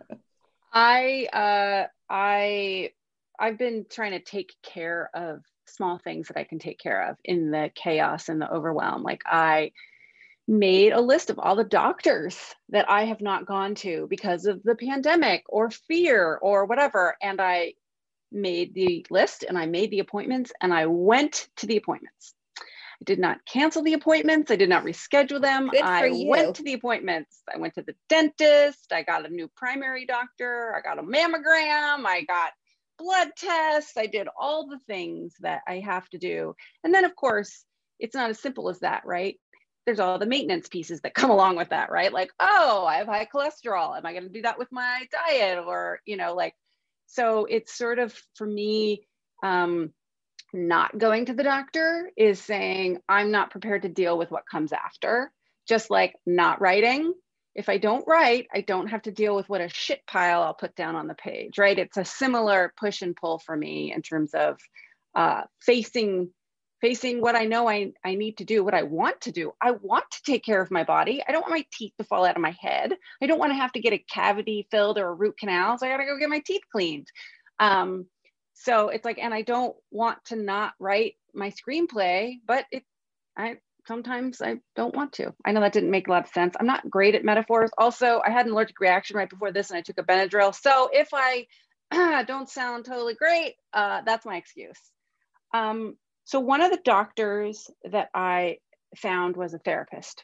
I 0.73 1.27
uh, 1.33 1.87
I 2.09 2.91
I've 3.39 3.57
been 3.57 3.85
trying 3.89 4.11
to 4.11 4.19
take 4.19 4.53
care 4.63 5.09
of 5.13 5.41
small 5.65 5.97
things 5.97 6.27
that 6.27 6.37
I 6.37 6.43
can 6.43 6.59
take 6.59 6.79
care 6.79 7.09
of 7.09 7.17
in 7.23 7.51
the 7.51 7.71
chaos 7.75 8.29
and 8.29 8.41
the 8.41 8.51
overwhelm. 8.51 9.03
Like 9.03 9.23
I 9.25 9.71
made 10.47 10.93
a 10.93 11.01
list 11.01 11.29
of 11.29 11.39
all 11.39 11.55
the 11.55 11.63
doctors 11.63 12.37
that 12.69 12.89
I 12.89 13.05
have 13.05 13.21
not 13.21 13.45
gone 13.45 13.75
to 13.75 14.07
because 14.09 14.45
of 14.45 14.63
the 14.63 14.75
pandemic 14.75 15.43
or 15.49 15.69
fear 15.69 16.37
or 16.41 16.65
whatever. 16.65 17.17
And 17.21 17.41
I 17.41 17.73
made 18.31 18.73
the 18.73 19.05
list 19.09 19.43
and 19.47 19.57
I 19.57 19.65
made 19.65 19.91
the 19.91 19.99
appointments 19.99 20.51
and 20.61 20.73
I 20.73 20.85
went 20.85 21.47
to 21.57 21.65
the 21.65 21.77
appointments. 21.77 22.33
I 23.01 23.03
did 23.05 23.19
not 23.19 23.45
cancel 23.45 23.83
the 23.83 23.93
appointments. 23.93 24.49
I 24.49 24.55
did 24.55 24.69
not 24.69 24.83
reschedule 24.83 25.41
them. 25.41 25.69
Good 25.69 25.81
I 25.81 26.07
you. 26.07 26.27
went 26.27 26.55
to 26.55 26.63
the 26.63 26.73
appointments. 26.73 27.41
I 27.53 27.57
went 27.57 27.75
to 27.75 27.83
the 27.83 27.95
dentist. 28.09 28.91
I 28.91 29.03
got 29.03 29.25
a 29.25 29.29
new 29.29 29.49
primary 29.55 30.05
doctor. 30.05 30.75
I 30.75 30.81
got 30.81 30.99
a 30.99 31.03
mammogram. 31.03 32.05
I 32.05 32.23
got 32.27 32.51
blood 32.97 33.29
tests. 33.37 33.97
I 33.97 34.07
did 34.07 34.27
all 34.39 34.67
the 34.67 34.79
things 34.87 35.33
that 35.41 35.61
I 35.67 35.79
have 35.79 36.09
to 36.09 36.17
do. 36.17 36.55
And 36.83 36.93
then, 36.93 37.05
of 37.05 37.15
course, 37.15 37.63
it's 37.99 38.15
not 38.15 38.31
as 38.31 38.39
simple 38.39 38.69
as 38.69 38.79
that, 38.79 39.03
right? 39.05 39.39
There's 39.85 39.99
all 39.99 40.19
the 40.19 40.25
maintenance 40.25 40.67
pieces 40.67 41.01
that 41.01 41.13
come 41.13 41.29
along 41.29 41.55
with 41.55 41.69
that, 41.69 41.91
right? 41.91 42.11
Like, 42.11 42.31
oh, 42.39 42.85
I 42.85 42.97
have 42.97 43.07
high 43.07 43.27
cholesterol. 43.33 43.95
Am 43.95 44.05
I 44.05 44.11
going 44.11 44.23
to 44.23 44.29
do 44.29 44.41
that 44.41 44.59
with 44.59 44.71
my 44.71 45.05
diet? 45.11 45.63
Or, 45.65 45.99
you 46.05 46.17
know, 46.17 46.33
like, 46.33 46.55
so 47.05 47.45
it's 47.45 47.77
sort 47.77 47.99
of 47.99 48.13
for 48.35 48.45
me, 48.45 49.07
um, 49.43 49.93
not 50.57 50.97
going 50.97 51.25
to 51.25 51.33
the 51.33 51.43
doctor 51.43 52.11
is 52.17 52.41
saying, 52.41 52.99
I'm 53.07 53.31
not 53.31 53.51
prepared 53.51 53.83
to 53.83 53.89
deal 53.89 54.17
with 54.17 54.31
what 54.31 54.49
comes 54.49 54.73
after. 54.73 55.31
Just 55.67 55.89
like 55.89 56.15
not 56.25 56.61
writing. 56.61 57.13
If 57.55 57.69
I 57.69 57.77
don't 57.77 58.07
write, 58.07 58.47
I 58.53 58.61
don't 58.61 58.87
have 58.87 59.01
to 59.03 59.11
deal 59.11 59.35
with 59.35 59.49
what 59.49 59.61
a 59.61 59.69
shit 59.69 60.01
pile 60.07 60.43
I'll 60.43 60.53
put 60.53 60.75
down 60.75 60.95
on 60.95 61.07
the 61.07 61.15
page, 61.15 61.57
right? 61.57 61.77
It's 61.77 61.97
a 61.97 62.05
similar 62.05 62.73
push 62.79 63.01
and 63.01 63.15
pull 63.15 63.39
for 63.39 63.55
me 63.55 63.93
in 63.93 64.01
terms 64.01 64.33
of 64.33 64.59
uh, 65.15 65.43
facing 65.61 66.29
facing 66.81 67.21
what 67.21 67.35
I 67.35 67.45
know 67.45 67.67
I, 67.67 67.93
I 68.05 68.15
need 68.15 68.37
to 68.37 68.45
do, 68.45 68.63
what 68.63 68.75
I 68.75 68.83
want 68.83 69.21
to 69.21 69.31
do. 69.31 69.51
I 69.59 69.71
want 69.71 70.05
to 70.11 70.21
take 70.23 70.45
care 70.45 70.61
of 70.61 70.69
my 70.69 70.83
body. 70.83 71.23
I 71.27 71.31
don't 71.31 71.41
want 71.41 71.53
my 71.53 71.65
teeth 71.73 71.93
to 71.97 72.03
fall 72.03 72.23
out 72.23 72.35
of 72.35 72.41
my 72.41 72.55
head. 72.59 72.93
I 73.21 73.25
don't 73.25 73.39
want 73.39 73.51
to 73.51 73.57
have 73.57 73.71
to 73.73 73.79
get 73.79 73.93
a 73.93 73.97
cavity 73.97 74.67
filled 74.69 74.99
or 74.99 75.07
a 75.07 75.13
root 75.13 75.37
canal. 75.39 75.77
So 75.77 75.87
I 75.87 75.89
got 75.89 75.97
to 75.97 76.05
go 76.05 76.19
get 76.19 76.29
my 76.29 76.41
teeth 76.45 76.61
cleaned. 76.71 77.07
Um, 77.59 78.05
so 78.63 78.89
it's 78.89 79.05
like 79.05 79.19
and 79.19 79.33
i 79.33 79.41
don't 79.41 79.75
want 79.91 80.17
to 80.25 80.35
not 80.35 80.73
write 80.79 81.15
my 81.33 81.51
screenplay 81.51 82.35
but 82.45 82.65
it 82.71 82.83
i 83.37 83.57
sometimes 83.87 84.41
i 84.41 84.57
don't 84.75 84.95
want 84.95 85.13
to. 85.13 85.33
I 85.45 85.51
know 85.51 85.61
that 85.61 85.73
didn't 85.73 85.91
make 85.91 86.07
a 86.07 86.11
lot 86.11 86.25
of 86.25 86.31
sense. 86.31 86.55
I'm 86.59 86.67
not 86.67 86.89
great 86.89 87.15
at 87.15 87.23
metaphors. 87.23 87.71
Also 87.77 88.21
i 88.25 88.29
had 88.29 88.45
an 88.45 88.51
allergic 88.51 88.79
reaction 88.79 89.17
right 89.17 89.29
before 89.29 89.51
this 89.51 89.69
and 89.69 89.77
i 89.77 89.81
took 89.81 89.97
a 89.97 90.03
benadryl. 90.03 90.53
So 90.53 90.89
if 90.91 91.09
i 91.13 91.47
don't 92.27 92.49
sound 92.49 92.85
totally 92.85 93.15
great 93.15 93.55
uh, 93.73 94.01
that's 94.05 94.25
my 94.25 94.35
excuse. 94.35 94.79
Um, 95.53 95.95
so 96.25 96.39
one 96.41 96.61
of 96.61 96.71
the 96.71 96.81
doctors 96.83 97.69
that 97.89 98.09
i 98.13 98.57
found 98.95 99.37
was 99.37 99.53
a 99.53 99.59
therapist. 99.59 100.23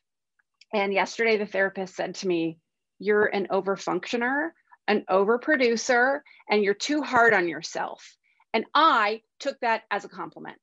And 0.73 0.93
yesterday 0.93 1.37
the 1.37 1.45
therapist 1.45 1.95
said 1.95 2.15
to 2.15 2.27
me 2.27 2.59
you're 2.99 3.25
an 3.25 3.47
overfunctioner 3.49 4.49
an 4.87 5.05
overproducer 5.09 6.19
and 6.49 6.61
you're 6.61 6.73
too 6.73 7.01
hard 7.01 7.33
on 7.33 7.47
yourself 7.47 8.17
and 8.53 8.65
I 8.73 9.21
took 9.39 9.59
that 9.61 9.83
as 9.89 10.05
a 10.05 10.09
compliment. 10.09 10.57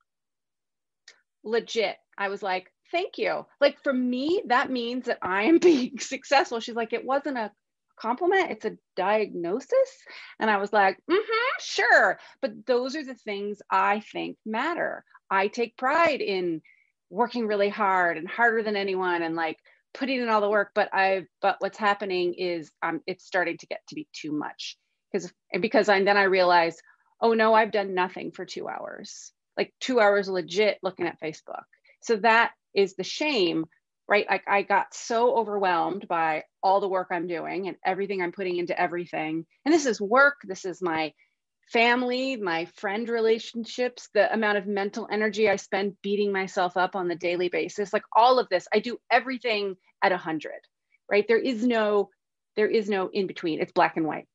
Legit. 1.42 1.96
I 2.16 2.28
was 2.28 2.42
like, 2.42 2.70
thank 2.92 3.18
you. 3.18 3.46
Like 3.60 3.82
for 3.82 3.92
me, 3.92 4.42
that 4.46 4.70
means 4.70 5.06
that 5.06 5.18
I 5.22 5.44
am 5.44 5.58
being 5.62 5.98
successful. 5.98 6.60
She's 6.60 6.74
like, 6.74 6.92
it 6.92 7.04
wasn't 7.04 7.38
a 7.38 7.50
compliment, 7.98 8.50
it's 8.50 8.64
a 8.64 8.76
diagnosis. 8.96 9.90
And 10.38 10.50
I 10.50 10.56
was 10.56 10.72
like, 10.72 10.98
mm-hmm, 11.10 11.56
sure. 11.60 12.18
But 12.40 12.66
those 12.66 12.96
are 12.96 13.04
the 13.04 13.14
things 13.14 13.60
I 13.70 14.00
think 14.12 14.36
matter. 14.46 15.04
I 15.30 15.48
take 15.48 15.76
pride 15.76 16.20
in 16.20 16.62
working 17.10 17.46
really 17.46 17.68
hard 17.68 18.16
and 18.16 18.28
harder 18.28 18.62
than 18.62 18.76
anyone 18.76 19.22
and 19.22 19.34
like 19.34 19.58
putting 19.92 20.20
in 20.20 20.28
all 20.28 20.40
the 20.40 20.48
work. 20.48 20.70
But 20.74 20.88
I, 20.92 21.26
but 21.42 21.56
what's 21.58 21.78
happening 21.78 22.34
is 22.34 22.70
um, 22.82 23.00
it's 23.06 23.26
starting 23.26 23.58
to 23.58 23.66
get 23.66 23.80
to 23.88 23.94
be 23.94 24.08
too 24.12 24.32
much 24.32 24.78
because, 25.12 25.30
and 25.52 25.60
because 25.60 25.88
I, 25.88 26.02
then 26.02 26.16
I 26.16 26.24
realize, 26.24 26.76
oh 27.20 27.34
no, 27.34 27.54
I've 27.54 27.72
done 27.72 27.94
nothing 27.94 28.32
for 28.32 28.44
two 28.44 28.68
hours, 28.68 29.32
like 29.56 29.72
two 29.80 30.00
hours 30.00 30.28
legit 30.28 30.78
looking 30.82 31.06
at 31.06 31.20
Facebook. 31.20 31.64
So 32.02 32.16
that 32.16 32.52
is 32.74 32.94
the 32.94 33.04
shame 33.04 33.66
right? 34.10 34.26
Like 34.28 34.42
I 34.48 34.62
got 34.62 34.92
so 34.92 35.36
overwhelmed 35.36 36.08
by 36.08 36.42
all 36.64 36.80
the 36.80 36.88
work 36.88 37.08
I'm 37.12 37.28
doing 37.28 37.68
and 37.68 37.76
everything 37.86 38.20
I'm 38.20 38.32
putting 38.32 38.56
into 38.56 38.78
everything. 38.78 39.46
And 39.64 39.72
this 39.72 39.86
is 39.86 40.00
work, 40.00 40.34
this 40.42 40.64
is 40.64 40.82
my 40.82 41.14
family, 41.72 42.34
my 42.36 42.64
friend 42.74 43.08
relationships, 43.08 44.08
the 44.12 44.32
amount 44.34 44.58
of 44.58 44.66
mental 44.66 45.06
energy 45.12 45.48
I 45.48 45.54
spend 45.54 45.94
beating 46.02 46.32
myself 46.32 46.76
up 46.76 46.96
on 46.96 47.06
the 47.06 47.14
daily 47.14 47.48
basis, 47.48 47.92
like 47.92 48.02
all 48.14 48.40
of 48.40 48.48
this, 48.48 48.66
I 48.74 48.80
do 48.80 48.98
everything 49.12 49.76
at 50.02 50.10
a 50.10 50.16
hundred, 50.16 50.60
right? 51.08 51.24
There 51.28 51.38
is 51.38 51.64
no, 51.64 52.10
there 52.56 52.66
is 52.66 52.88
no 52.88 53.08
in 53.12 53.28
between. 53.28 53.60
It's 53.60 53.70
black 53.70 53.96
and 53.96 54.06
white. 54.06 54.26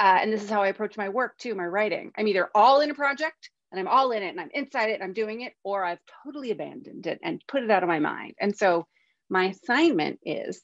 Uh, 0.00 0.18
and 0.22 0.32
this 0.32 0.42
is 0.42 0.48
how 0.48 0.62
I 0.62 0.68
approach 0.68 0.96
my 0.96 1.10
work 1.10 1.36
too, 1.36 1.54
my 1.54 1.66
writing. 1.66 2.10
I'm 2.16 2.26
either 2.26 2.48
all 2.54 2.80
in 2.80 2.90
a 2.90 2.94
project 2.94 3.50
and 3.70 3.78
I'm 3.78 3.86
all 3.86 4.12
in 4.12 4.22
it 4.22 4.30
and 4.30 4.40
I'm 4.40 4.48
inside 4.54 4.88
it 4.88 4.94
and 4.94 5.02
I'm 5.02 5.12
doing 5.12 5.42
it, 5.42 5.52
or 5.62 5.84
I've 5.84 6.00
totally 6.24 6.50
abandoned 6.50 7.06
it 7.06 7.20
and 7.22 7.44
put 7.46 7.62
it 7.62 7.70
out 7.70 7.82
of 7.82 7.88
my 7.88 7.98
mind. 7.98 8.32
And 8.40 8.56
so 8.56 8.86
my 9.28 9.48
assignment 9.50 10.18
is 10.24 10.62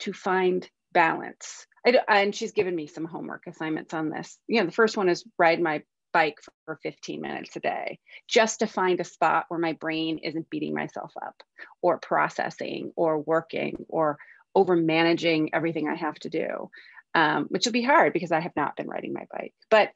to 0.00 0.12
find 0.12 0.68
balance. 0.92 1.66
I, 1.86 1.98
and 2.08 2.34
she's 2.34 2.52
given 2.52 2.76
me 2.76 2.86
some 2.86 3.06
homework 3.06 3.46
assignments 3.46 3.94
on 3.94 4.10
this. 4.10 4.38
You 4.46 4.60
know, 4.60 4.66
the 4.66 4.72
first 4.72 4.98
one 4.98 5.08
is 5.08 5.24
ride 5.38 5.62
my 5.62 5.82
bike 6.12 6.38
for 6.66 6.78
15 6.82 7.22
minutes 7.22 7.56
a 7.56 7.60
day 7.60 7.98
just 8.28 8.60
to 8.60 8.66
find 8.66 9.00
a 9.00 9.04
spot 9.04 9.46
where 9.48 9.58
my 9.58 9.72
brain 9.72 10.18
isn't 10.18 10.50
beating 10.50 10.74
myself 10.74 11.12
up 11.24 11.42
or 11.80 11.98
processing 11.98 12.92
or 12.96 13.18
working 13.18 13.86
or 13.88 14.18
over 14.54 14.76
managing 14.76 15.52
everything 15.52 15.88
I 15.88 15.96
have 15.96 16.14
to 16.20 16.30
do, 16.30 16.70
um, 17.14 17.46
which 17.50 17.66
will 17.66 17.72
be 17.72 17.82
hard 17.82 18.12
because 18.12 18.32
I 18.32 18.40
have 18.40 18.56
not 18.56 18.76
been 18.76 18.88
riding 18.88 19.12
my 19.14 19.26
bike. 19.32 19.54
But 19.70 19.90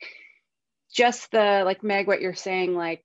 just 0.95 1.31
the 1.33 1.63
like 1.65 1.83
meg 1.85 2.07
what 2.07 2.21
you're 2.21 2.35
saying 2.35 2.75
like 2.75 3.05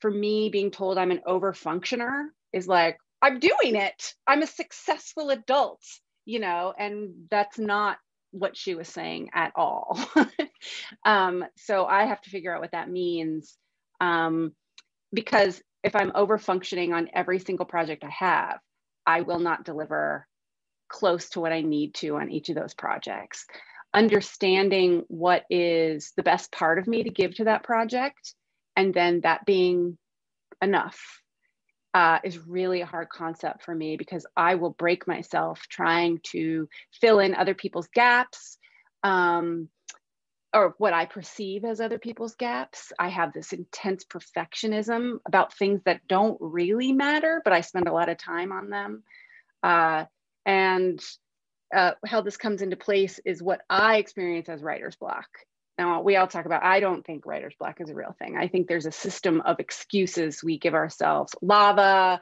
for 0.00 0.10
me 0.10 0.50
being 0.50 0.70
told 0.70 0.98
i'm 0.98 1.10
an 1.10 1.22
over 1.26 1.52
functioner 1.52 2.26
is 2.52 2.68
like 2.68 2.98
i'm 3.22 3.40
doing 3.40 3.76
it 3.76 4.14
i'm 4.26 4.42
a 4.42 4.48
successful 4.48 5.30
adult 5.30 5.82
you 6.26 6.40
know 6.40 6.74
and 6.78 7.14
that's 7.30 7.58
not 7.58 7.98
what 8.32 8.56
she 8.56 8.76
was 8.76 8.88
saying 8.88 9.30
at 9.34 9.52
all 9.56 9.98
um, 11.06 11.44
so 11.56 11.86
i 11.86 12.04
have 12.06 12.22
to 12.22 12.30
figure 12.30 12.54
out 12.54 12.62
what 12.62 12.72
that 12.72 12.90
means 12.90 13.56
um, 14.00 14.52
because 15.14 15.62
if 15.84 15.96
i'm 15.96 16.12
over 16.16 16.38
functioning 16.38 16.94
on 16.94 17.10
every 17.14 17.40
single 17.40 17.66
project 17.66 18.04
i 18.04 18.10
have 18.10 18.60
i 19.06 19.22
will 19.22 19.40
not 19.40 19.64
deliver 19.64 20.27
close 20.88 21.28
to 21.30 21.40
what 21.40 21.52
i 21.52 21.60
need 21.60 21.94
to 21.94 22.16
on 22.16 22.30
each 22.30 22.48
of 22.48 22.54
those 22.54 22.74
projects 22.74 23.46
understanding 23.94 25.04
what 25.08 25.44
is 25.48 26.12
the 26.16 26.22
best 26.22 26.52
part 26.52 26.78
of 26.78 26.86
me 26.86 27.02
to 27.02 27.10
give 27.10 27.34
to 27.34 27.44
that 27.44 27.62
project 27.62 28.34
and 28.76 28.92
then 28.92 29.20
that 29.22 29.44
being 29.46 29.96
enough 30.62 31.20
uh, 31.94 32.18
is 32.22 32.46
really 32.46 32.80
a 32.80 32.86
hard 32.86 33.08
concept 33.08 33.64
for 33.64 33.74
me 33.74 33.96
because 33.96 34.26
I 34.36 34.56
will 34.56 34.70
break 34.70 35.08
myself 35.08 35.66
trying 35.68 36.20
to 36.32 36.68
fill 37.00 37.18
in 37.18 37.34
other 37.34 37.54
people's 37.54 37.88
gaps 37.88 38.58
um, 39.02 39.68
or 40.54 40.74
what 40.78 40.92
I 40.92 41.06
perceive 41.06 41.64
as 41.64 41.80
other 41.80 41.98
people's 41.98 42.34
gaps. 42.34 42.92
I 42.98 43.08
have 43.08 43.32
this 43.32 43.52
intense 43.52 44.04
perfectionism 44.04 45.18
about 45.26 45.54
things 45.54 45.80
that 45.84 46.06
don't 46.06 46.38
really 46.40 46.92
matter, 46.92 47.40
but 47.42 47.52
I 47.52 47.62
spend 47.62 47.88
a 47.88 47.92
lot 47.92 48.08
of 48.08 48.18
time 48.18 48.52
on 48.52 48.70
them. 48.70 49.02
Uh, 49.62 50.04
and 50.48 50.98
uh, 51.76 51.92
how 52.06 52.22
this 52.22 52.38
comes 52.38 52.62
into 52.62 52.74
place 52.74 53.20
is 53.26 53.42
what 53.42 53.60
I 53.68 53.98
experience 53.98 54.48
as 54.48 54.62
writer's 54.62 54.96
block. 54.96 55.28
Now, 55.78 56.00
we 56.00 56.16
all 56.16 56.26
talk 56.26 56.46
about, 56.46 56.64
I 56.64 56.80
don't 56.80 57.04
think 57.04 57.26
writer's 57.26 57.54
block 57.58 57.80
is 57.80 57.90
a 57.90 57.94
real 57.94 58.16
thing. 58.18 58.36
I 58.38 58.48
think 58.48 58.66
there's 58.66 58.86
a 58.86 58.90
system 58.90 59.42
of 59.42 59.60
excuses 59.60 60.42
we 60.42 60.58
give 60.58 60.74
ourselves 60.74 61.34
lava, 61.42 62.20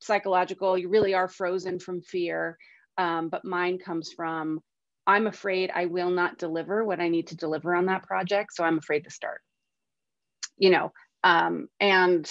psychological, 0.00 0.76
you 0.76 0.88
really 0.88 1.14
are 1.14 1.28
frozen 1.28 1.78
from 1.78 2.02
fear. 2.02 2.58
Um, 2.98 3.28
but 3.28 3.44
mine 3.44 3.78
comes 3.78 4.12
from, 4.12 4.60
I'm 5.06 5.28
afraid 5.28 5.70
I 5.72 5.86
will 5.86 6.10
not 6.10 6.36
deliver 6.36 6.84
what 6.84 7.00
I 7.00 7.08
need 7.08 7.28
to 7.28 7.36
deliver 7.36 7.74
on 7.74 7.86
that 7.86 8.02
project. 8.02 8.52
So 8.54 8.64
I'm 8.64 8.78
afraid 8.78 9.04
to 9.04 9.10
start. 9.10 9.40
You 10.58 10.70
know, 10.70 10.92
um, 11.22 11.68
and 11.78 12.28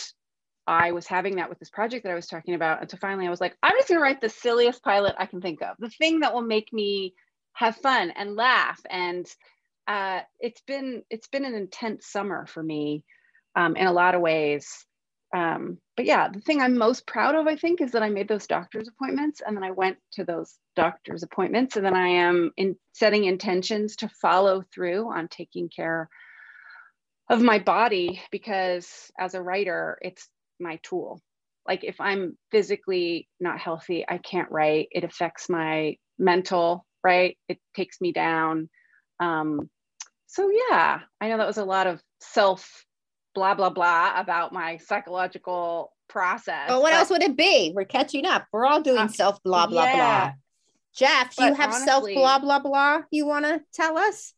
I 0.69 0.91
was 0.91 1.07
having 1.07 1.37
that 1.37 1.49
with 1.49 1.57
this 1.57 1.71
project 1.71 2.03
that 2.03 2.11
I 2.11 2.15
was 2.15 2.27
talking 2.27 2.53
about. 2.53 2.79
And 2.79 2.89
so 2.89 2.97
finally 2.97 3.25
I 3.25 3.31
was 3.31 3.41
like, 3.41 3.57
I'm 3.63 3.75
just 3.77 3.89
gonna 3.89 3.99
write 3.99 4.21
the 4.21 4.29
silliest 4.29 4.83
pilot 4.83 5.15
I 5.17 5.25
can 5.25 5.41
think 5.41 5.63
of, 5.63 5.75
the 5.79 5.89
thing 5.89 6.19
that 6.19 6.33
will 6.33 6.43
make 6.43 6.71
me 6.71 7.15
have 7.53 7.75
fun 7.77 8.11
and 8.11 8.35
laugh. 8.35 8.79
And 8.89 9.25
uh, 9.87 10.21
it's 10.39 10.61
been 10.61 11.01
it's 11.09 11.27
been 11.27 11.45
an 11.45 11.55
intense 11.55 12.05
summer 12.05 12.45
for 12.45 12.61
me 12.61 13.03
um, 13.55 13.75
in 13.75 13.87
a 13.87 13.91
lot 13.91 14.13
of 14.13 14.21
ways. 14.21 14.85
Um, 15.35 15.79
but 15.97 16.05
yeah, 16.05 16.29
the 16.29 16.39
thing 16.41 16.61
I'm 16.61 16.77
most 16.77 17.05
proud 17.07 17.35
of, 17.35 17.47
I 17.47 17.55
think, 17.55 17.81
is 17.81 17.91
that 17.91 18.03
I 18.03 18.09
made 18.09 18.27
those 18.27 18.47
doctor's 18.47 18.87
appointments 18.87 19.41
and 19.45 19.55
then 19.57 19.63
I 19.63 19.71
went 19.71 19.97
to 20.13 20.23
those 20.23 20.55
doctor's 20.75 21.23
appointments 21.23 21.75
and 21.75 21.85
then 21.85 21.95
I 21.95 22.07
am 22.07 22.51
in 22.57 22.75
setting 22.93 23.25
intentions 23.25 23.95
to 23.97 24.09
follow 24.09 24.63
through 24.73 25.11
on 25.11 25.27
taking 25.27 25.69
care 25.69 26.09
of 27.29 27.41
my 27.41 27.59
body 27.59 28.21
because 28.31 29.11
as 29.19 29.35
a 29.35 29.41
writer, 29.41 29.99
it's 30.01 30.27
my 30.59 30.79
tool. 30.83 31.21
Like 31.67 31.83
if 31.83 32.01
I'm 32.01 32.37
physically 32.51 33.27
not 33.39 33.59
healthy, 33.59 34.05
I 34.07 34.17
can't 34.17 34.51
write. 34.51 34.87
It 34.91 35.03
affects 35.03 35.49
my 35.49 35.97
mental, 36.17 36.85
right? 37.03 37.37
It 37.47 37.59
takes 37.75 38.01
me 38.01 38.11
down. 38.11 38.69
Um, 39.19 39.69
so 40.27 40.49
yeah, 40.49 41.01
I 41.19 41.29
know 41.29 41.37
that 41.37 41.47
was 41.47 41.57
a 41.57 41.65
lot 41.65 41.87
of 41.87 42.01
self 42.21 42.85
blah 43.35 43.53
blah 43.53 43.69
blah 43.69 44.13
about 44.19 44.53
my 44.53 44.77
psychological 44.77 45.91
process. 46.07 46.67
But 46.67 46.81
what 46.81 46.91
but, 46.91 46.99
else 46.99 47.09
would 47.09 47.23
it 47.23 47.37
be? 47.37 47.71
We're 47.75 47.85
catching 47.85 48.25
up. 48.25 48.45
We're 48.51 48.65
all 48.65 48.81
doing 48.81 48.97
uh, 48.97 49.07
self 49.07 49.41
blah 49.43 49.67
blah 49.67 49.83
yeah. 49.85 49.95
blah. 49.95 50.33
Jeff, 50.95 51.35
do 51.35 51.45
you 51.45 51.53
have 51.53 51.73
self 51.73 52.03
blah 52.03 52.39
blah 52.39 52.59
blah 52.59 53.01
you 53.11 53.25
want 53.25 53.45
to 53.45 53.61
tell 53.73 53.97
us? 53.97 54.33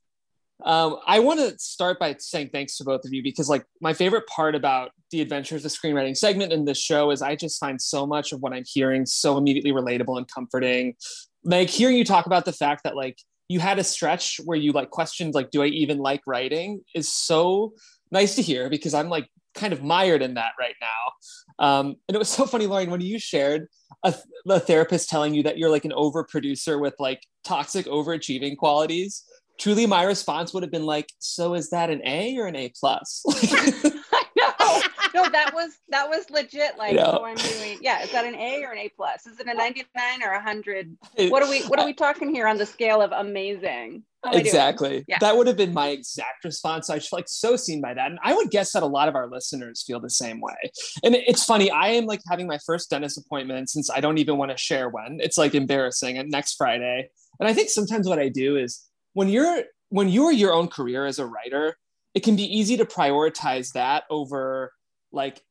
Um, 0.64 0.98
I 1.08 1.20
want 1.20 1.40
to 1.40 1.58
start 1.58 2.00
by 2.00 2.16
saying 2.20 2.50
thanks 2.52 2.78
to 2.78 2.84
both 2.84 3.06
of 3.06 3.14
you 3.14 3.24
because, 3.24 3.50
like, 3.50 3.66
my 3.80 3.94
favorite 3.94 4.28
part 4.28 4.56
about 4.56 4.92
the 5.10 5.22
Adventures 5.22 5.66
of 5.66 5.72
Screenwriting 5.72 6.16
segment 6.16 6.54
in 6.54 6.66
this 6.66 6.78
show 6.78 7.12
is 7.12 7.22
I 7.22 7.36
just 7.36 7.60
find 7.60 7.82
so 7.82 8.06
much 8.06 8.32
of 8.32 8.42
what 8.42 8.54
I'm 8.54 8.64
hearing 8.66 9.06
so 9.06 9.38
immediately 9.38 9.72
relatable 9.72 10.18
and 10.18 10.28
comforting. 10.28 10.96
Like, 11.44 11.70
hearing 11.70 11.98
you 11.98 12.06
talk 12.06 12.26
about 12.26 12.46
the 12.46 12.54
fact 12.54 12.84
that, 12.84 12.96
like, 12.96 13.18
you 13.48 13.60
had 13.60 13.80
a 13.80 13.84
stretch 13.84 14.40
where 14.46 14.58
you 14.58 14.72
like 14.72 14.92
questioned, 14.92 15.34
like, 15.34 15.52
do 15.52 15.62
I 15.62 15.66
even 15.68 15.98
like 15.98 16.22
writing 16.26 16.82
is 16.96 17.12
so 17.12 17.74
nice 18.10 18.36
to 18.36 18.42
hear 18.42 18.70
because 18.70 18.94
I'm 18.94 19.10
like 19.10 19.28
kind 19.56 19.74
of 19.74 19.84
mired 19.84 20.22
in 20.22 20.36
that 20.36 20.54
right 20.58 20.76
now. 20.80 21.66
Um, 21.66 21.96
and 22.08 22.16
it 22.16 22.18
was 22.18 22.30
so 22.38 22.46
funny, 22.46 22.68
Lorien, 22.68 22.90
when 22.92 23.02
you 23.02 23.20
shared 23.20 23.68
a, 24.04 24.14
a 24.48 24.60
therapist 24.60 25.10
telling 25.10 25.34
you 25.34 25.44
that 25.44 25.58
you're 25.58 25.70
like 25.70 25.86
an 25.86 25.94
over 25.94 26.24
producer 26.24 26.80
with 26.80 26.96
like 27.00 27.26
toxic 27.44 27.86
overachieving 27.88 28.56
qualities 28.56 29.26
truly 29.62 29.86
my 29.86 30.04
response 30.04 30.54
would 30.54 30.64
have 30.64 30.72
been 30.72 30.86
like, 30.86 31.08
so 31.20 31.54
is 31.54 31.70
that 31.70 31.90
an 31.90 32.02
A 32.06 32.36
or 32.38 32.48
an 32.48 32.56
A 32.56 32.74
plus? 32.78 33.24
I 33.30 33.92
know. 34.38 34.82
No, 35.14 35.30
that 35.30 35.54
was 35.54 35.72
that 35.90 36.08
was 36.08 36.30
legit. 36.30 36.78
Like, 36.78 36.96
oh, 36.98 37.26
I'm 37.26 37.36
doing. 37.36 37.80
Yeah, 37.82 38.02
is 38.02 38.14
that 38.14 38.24
an 38.24 38.34
A 38.34 38.64
or 38.64 38.72
an 38.72 38.78
A 38.78 38.90
plus? 38.96 39.28
Is 39.28 39.42
it 39.42 39.46
a 39.46 39.54
99 39.54 40.24
or 40.24 40.32
a 40.32 40.42
hundred? 40.42 40.96
What 41.18 41.44
are 41.44 41.50
we 41.50 41.64
What 41.64 41.80
are 41.80 41.86
we 41.86 41.94
talking 41.94 42.34
here 42.34 42.48
on 42.48 42.58
the 42.58 42.66
scale 42.66 43.02
of 43.02 43.12
amazing? 43.12 44.04
Exactly. 44.32 45.04
Yeah. 45.10 45.18
That 45.20 45.36
would 45.36 45.48
have 45.48 45.58
been 45.58 45.74
my 45.74 45.90
exact 45.90 46.46
response. 46.46 46.90
I 46.90 47.00
feel 47.00 47.10
like 47.12 47.28
so 47.28 47.58
seen 47.58 47.82
by 47.82 47.94
that. 47.94 48.10
And 48.12 48.20
I 48.24 48.34
would 48.34 48.52
guess 48.52 48.72
that 48.72 48.84
a 48.84 48.88
lot 48.88 49.10
of 49.10 49.16
our 49.16 49.28
listeners 49.28 49.84
feel 49.86 50.00
the 50.00 50.10
same 50.10 50.40
way. 50.40 50.72
And 51.04 51.16
it's 51.16 51.44
funny, 51.44 51.72
I 51.72 51.90
am 51.90 52.06
like 52.06 52.22
having 52.30 52.48
my 52.48 52.60
first 52.66 52.90
dentist 52.90 53.18
appointment 53.18 53.70
since 53.70 53.90
I 53.90 54.00
don't 54.00 54.20
even 54.20 54.38
want 54.38 54.52
to 54.52 54.58
share 54.58 54.90
when. 54.90 55.18
It's 55.20 55.38
like 55.38 55.56
embarrassing 55.56 56.18
and 56.18 56.30
next 56.30 56.56
Friday. 56.56 57.10
And 57.40 57.50
I 57.50 57.54
think 57.54 57.70
sometimes 57.70 58.08
what 58.08 58.20
I 58.20 58.30
do 58.30 58.58
is 58.58 58.88
when 59.14 59.30
you're 59.30 59.64
when 59.90 60.10
you're 60.10 60.32
your 60.32 60.54
own 60.54 60.68
career 60.68 61.06
as 61.06 61.20
a 61.20 61.26
writer 61.26 61.76
it 62.14 62.24
can 62.24 62.36
be 62.36 62.44
easy 62.44 62.78
to 62.78 62.86
prioritize 62.86 63.74
that 63.74 64.04
over 64.10 64.72
like 65.12 65.42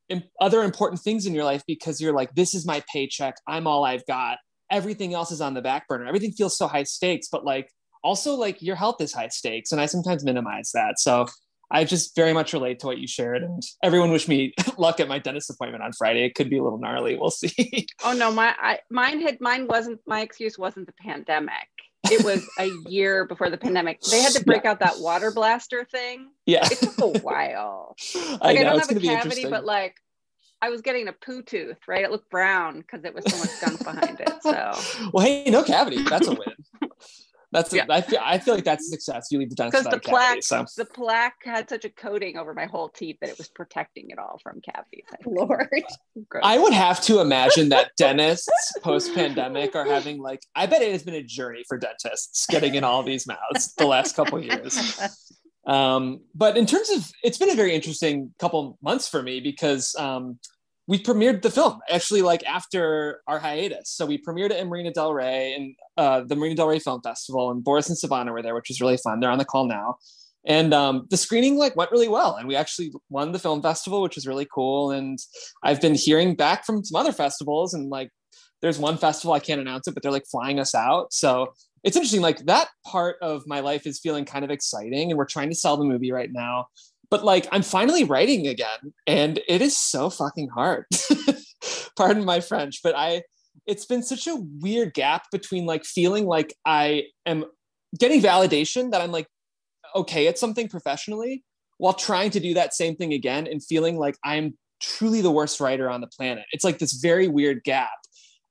other 0.41 0.63
important 0.63 1.01
things 1.01 1.27
in 1.27 1.35
your 1.35 1.45
life 1.45 1.63
because 1.67 2.01
you're 2.01 2.15
like 2.15 2.35
this 2.35 2.55
is 2.55 2.67
my 2.67 2.83
paycheck. 2.93 3.37
I'm 3.47 3.67
all 3.67 3.85
i've 3.85 4.07
got. 4.07 4.39
Everything 4.71 5.15
else 5.15 5.31
is 5.31 5.41
on 5.41 5.55
the 5.55 5.63
back 5.63 5.89
burner. 5.89 6.07
Everything 6.07 6.33
feels 6.33 6.57
so 6.57 6.67
high 6.67 6.85
stakes 6.85 7.29
but 7.31 7.45
like 7.45 7.71
also 8.03 8.35
like 8.35 8.63
your 8.63 8.77
health 8.77 9.01
is 9.01 9.13
high 9.13 9.29
stakes. 9.29 9.73
And 9.73 9.81
i 9.81 9.87
sometimes 9.87 10.25
minimize 10.25 10.71
that. 10.73 10.99
So 10.99 11.27
i 11.73 11.85
just 11.85 12.17
very 12.17 12.33
much 12.33 12.53
relate 12.53 12.81
to 12.81 12.87
what 12.87 12.99
you 12.99 13.07
shared 13.07 13.45
and 13.45 13.63
everyone 13.85 14.11
wish 14.11 14.27
me 14.27 14.53
luck 14.77 14.99
at 14.99 15.07
my 15.07 15.21
dentist 15.21 15.51
appointment 15.51 15.85
on 15.85 15.93
friday. 15.93 16.25
It 16.25 16.35
could 16.35 16.51
be 16.51 16.59
a 16.59 16.63
little 16.63 16.79
gnarly. 16.79 17.17
We'll 17.17 17.31
see. 17.43 17.87
Oh 18.05 18.13
no. 18.13 18.33
My 18.33 18.55
I, 18.59 18.79
mine 18.91 19.21
had 19.21 19.41
mine 19.41 19.67
wasn't 19.67 20.01
my 20.07 20.21
excuse 20.21 20.59
wasn't 20.59 20.87
the 20.87 20.95
pandemic 21.01 21.69
it 22.05 22.25
was 22.25 22.49
a 22.59 22.71
year 22.89 23.25
before 23.27 23.51
the 23.51 23.59
pandemic. 23.59 24.01
They 24.03 24.21
had 24.23 24.33
to 24.33 24.45
break 24.45 24.65
yeah. 24.65 24.71
out 24.71 24.81
that 24.81 25.01
water 25.01 25.31
blaster 25.31 25.85
thing. 25.85 26.31
Yeah. 26.47 26.67
It 26.71 26.79
took 26.79 26.99
a 26.99 27.19
while. 27.21 27.97
Like, 28.15 28.39
I, 28.41 28.53
know, 28.53 28.61
I 28.61 28.65
don't 28.65 28.89
have 28.89 28.97
a 28.97 29.01
cavity, 29.01 29.47
but 29.47 29.65
like 29.65 29.97
I 30.63 30.71
was 30.71 30.81
getting 30.83 31.09
a 31.09 31.13
poo 31.13 31.43
tooth, 31.43 31.79
right? 31.89 32.05
It 32.05 32.11
looked 32.11 32.31
brown 32.31 32.81
because 32.81 33.05
it 33.05 33.15
was 33.15 33.25
so 33.27 33.39
much 33.39 33.61
gunk 33.61 33.85
behind 33.85 34.21
it. 34.21 34.33
So 34.43 35.09
well, 35.13 35.25
hey, 35.25 35.51
no 35.51 35.63
cavity. 35.63 36.03
That's 36.03 36.27
a 36.27 36.33
win. 36.33 36.55
That's 37.53 37.73
yeah. 37.73 37.87
I 37.89 38.01
feel 38.01 38.21
I 38.23 38.39
feel 38.39 38.55
like 38.55 38.65
that's 38.65 38.87
a 38.87 38.91
success. 38.91 39.29
You 39.31 39.41
leave 39.41 39.51
the 39.51 39.57
dentist 39.57 39.85
because 39.85 40.03
the 40.03 40.09
plaque 40.09 40.41
cavity, 40.43 40.43
so. 40.43 40.65
the 40.77 40.85
plaque 40.85 41.37
had 41.45 41.69
such 41.69 41.85
a 41.85 41.91
coating 41.91 42.37
over 42.37 42.55
my 42.55 42.67
whole 42.67 42.89
teeth 42.89 43.17
that 43.21 43.29
it 43.29 43.39
was 43.39 43.49
protecting 43.49 44.11
it 44.11 44.19
all 44.19 44.39
from 44.43 44.61
cavities. 44.61 45.05
Lord, 45.27 45.69
I 46.43 46.59
would 46.59 46.73
have 46.73 47.01
to 47.03 47.21
imagine 47.21 47.71
that 47.71 47.91
dentists 47.97 48.73
post 48.83 49.15
pandemic 49.15 49.75
are 49.75 49.85
having 49.85 50.19
like 50.19 50.41
I 50.55 50.67
bet 50.67 50.83
it 50.83 50.93
has 50.93 51.03
been 51.03 51.15
a 51.15 51.25
journey 51.25 51.65
for 51.67 51.77
dentists 51.77 52.47
getting 52.47 52.77
in 52.77 52.85
all 52.85 53.03
these 53.03 53.27
mouths 53.27 53.75
the 53.75 53.87
last 53.87 54.15
couple 54.15 54.43
years. 54.43 55.01
Um, 55.67 56.23
but 56.35 56.57
in 56.57 56.65
terms 56.65 56.89
of 56.89 57.09
it's 57.23 57.37
been 57.37 57.51
a 57.51 57.55
very 57.55 57.75
interesting 57.75 58.35
couple 58.41 58.79
months 58.83 59.07
for 59.07 59.23
me 59.23 59.41
because 59.41 59.95
um, 59.97 60.39
we 60.91 61.01
premiered 61.01 61.41
the 61.41 61.51
film 61.51 61.79
actually 61.89 62.21
like 62.21 62.45
after 62.45 63.23
our 63.29 63.39
hiatus. 63.39 63.89
So 63.89 64.07
we 64.07 64.19
premiered 64.19 64.51
it 64.51 64.59
in 64.59 64.67
Marina 64.67 64.93
Del 64.93 65.15
Rey 65.15 65.55
and 65.55 65.77
uh, 65.97 66.25
the 66.27 66.35
Marina 66.35 66.57
Del 66.57 66.67
Rey 66.67 66.81
Film 66.81 67.01
Festival, 67.01 67.53
and 67.53 67.63
Boris 67.63 67.89
and 67.89 67.97
Savannah 67.97 68.33
were 68.33 68.43
there, 68.43 68.57
which 68.57 68.69
was 68.69 68.81
really 68.81 68.97
fun. 68.97 69.21
They're 69.21 69.31
on 69.31 69.39
the 69.39 69.45
call 69.45 69.69
now, 69.69 69.99
and 70.45 70.75
um, 70.75 71.07
the 71.09 71.17
screening 71.17 71.57
like 71.57 71.77
went 71.77 71.93
really 71.93 72.09
well, 72.09 72.35
and 72.35 72.49
we 72.49 72.57
actually 72.57 72.91
won 73.09 73.31
the 73.31 73.39
film 73.39 73.63
festival, 73.63 74.03
which 74.03 74.17
was 74.17 74.27
really 74.27 74.49
cool. 74.53 74.91
And 74.91 75.17
I've 75.63 75.81
been 75.81 75.95
hearing 75.95 76.35
back 76.35 76.67
from 76.67 76.85
some 76.85 77.01
other 77.01 77.13
festivals, 77.13 77.73
and 77.73 77.89
like 77.89 78.11
there's 78.61 78.81
one 78.81 78.99
festival 78.99 79.33
I 79.33 79.39
can't 79.39 79.61
announce 79.61 79.87
it, 79.87 79.95
but 79.95 80.03
they're 80.03 80.11
like 80.11 80.27
flying 80.29 80.59
us 80.59 80.75
out. 80.75 81.13
So 81.13 81.53
it's 81.85 81.95
interesting. 81.95 82.21
Like 82.21 82.47
that 82.47 82.67
part 82.85 83.15
of 83.23 83.45
my 83.47 83.61
life 83.61 83.87
is 83.87 84.01
feeling 84.01 84.25
kind 84.25 84.45
of 84.45 84.51
exciting, 84.51 85.13
and 85.13 85.19
we're 85.19 85.25
trying 85.25 85.51
to 85.51 85.55
sell 85.55 85.77
the 85.77 85.85
movie 85.85 86.11
right 86.11 86.33
now 86.33 86.67
but 87.11 87.25
like 87.25 87.47
I'm 87.53 87.63
finally 87.63 88.05
writing 88.05 88.47
again 88.47 88.95
and 89.07 89.41
it 89.49 89.61
is 89.63 89.77
so 89.77 90.11
fucking 90.11 90.49
hard. 90.49 90.85
Pardon 91.97 92.25
my 92.25 92.41
French, 92.41 92.81
but 92.83 92.95
I 92.97 93.23
it's 93.67 93.85
been 93.85 94.03
such 94.03 94.27
a 94.27 94.37
weird 94.61 94.95
gap 94.95 95.25
between 95.31 95.67
like 95.67 95.85
feeling 95.85 96.27
like 96.27 96.55
I 96.65 97.05
am 97.27 97.45
getting 97.99 98.21
validation 98.21 98.93
that 98.93 99.01
I'm 99.01 99.13
like 99.13 99.27
okay 99.95 100.29
at 100.29 100.39
something 100.39 100.69
professionally 100.69 101.45
while 101.79 101.95
trying 101.95 102.31
to 102.31 102.41
do 102.41 102.55
that 102.55 102.75
same 102.75 102.95
thing 102.95 103.13
again 103.13 103.47
and 103.47 103.65
feeling 103.65 103.99
like 103.99 104.17
I'm 104.25 104.57
truly 104.81 105.21
the 105.21 105.31
worst 105.31 105.61
writer 105.61 105.91
on 105.91 106.01
the 106.01 106.07
planet. 106.07 106.45
It's 106.53 106.65
like 106.65 106.79
this 106.79 106.95
very 106.95 107.29
weird 107.29 107.65
gap. 107.65 107.91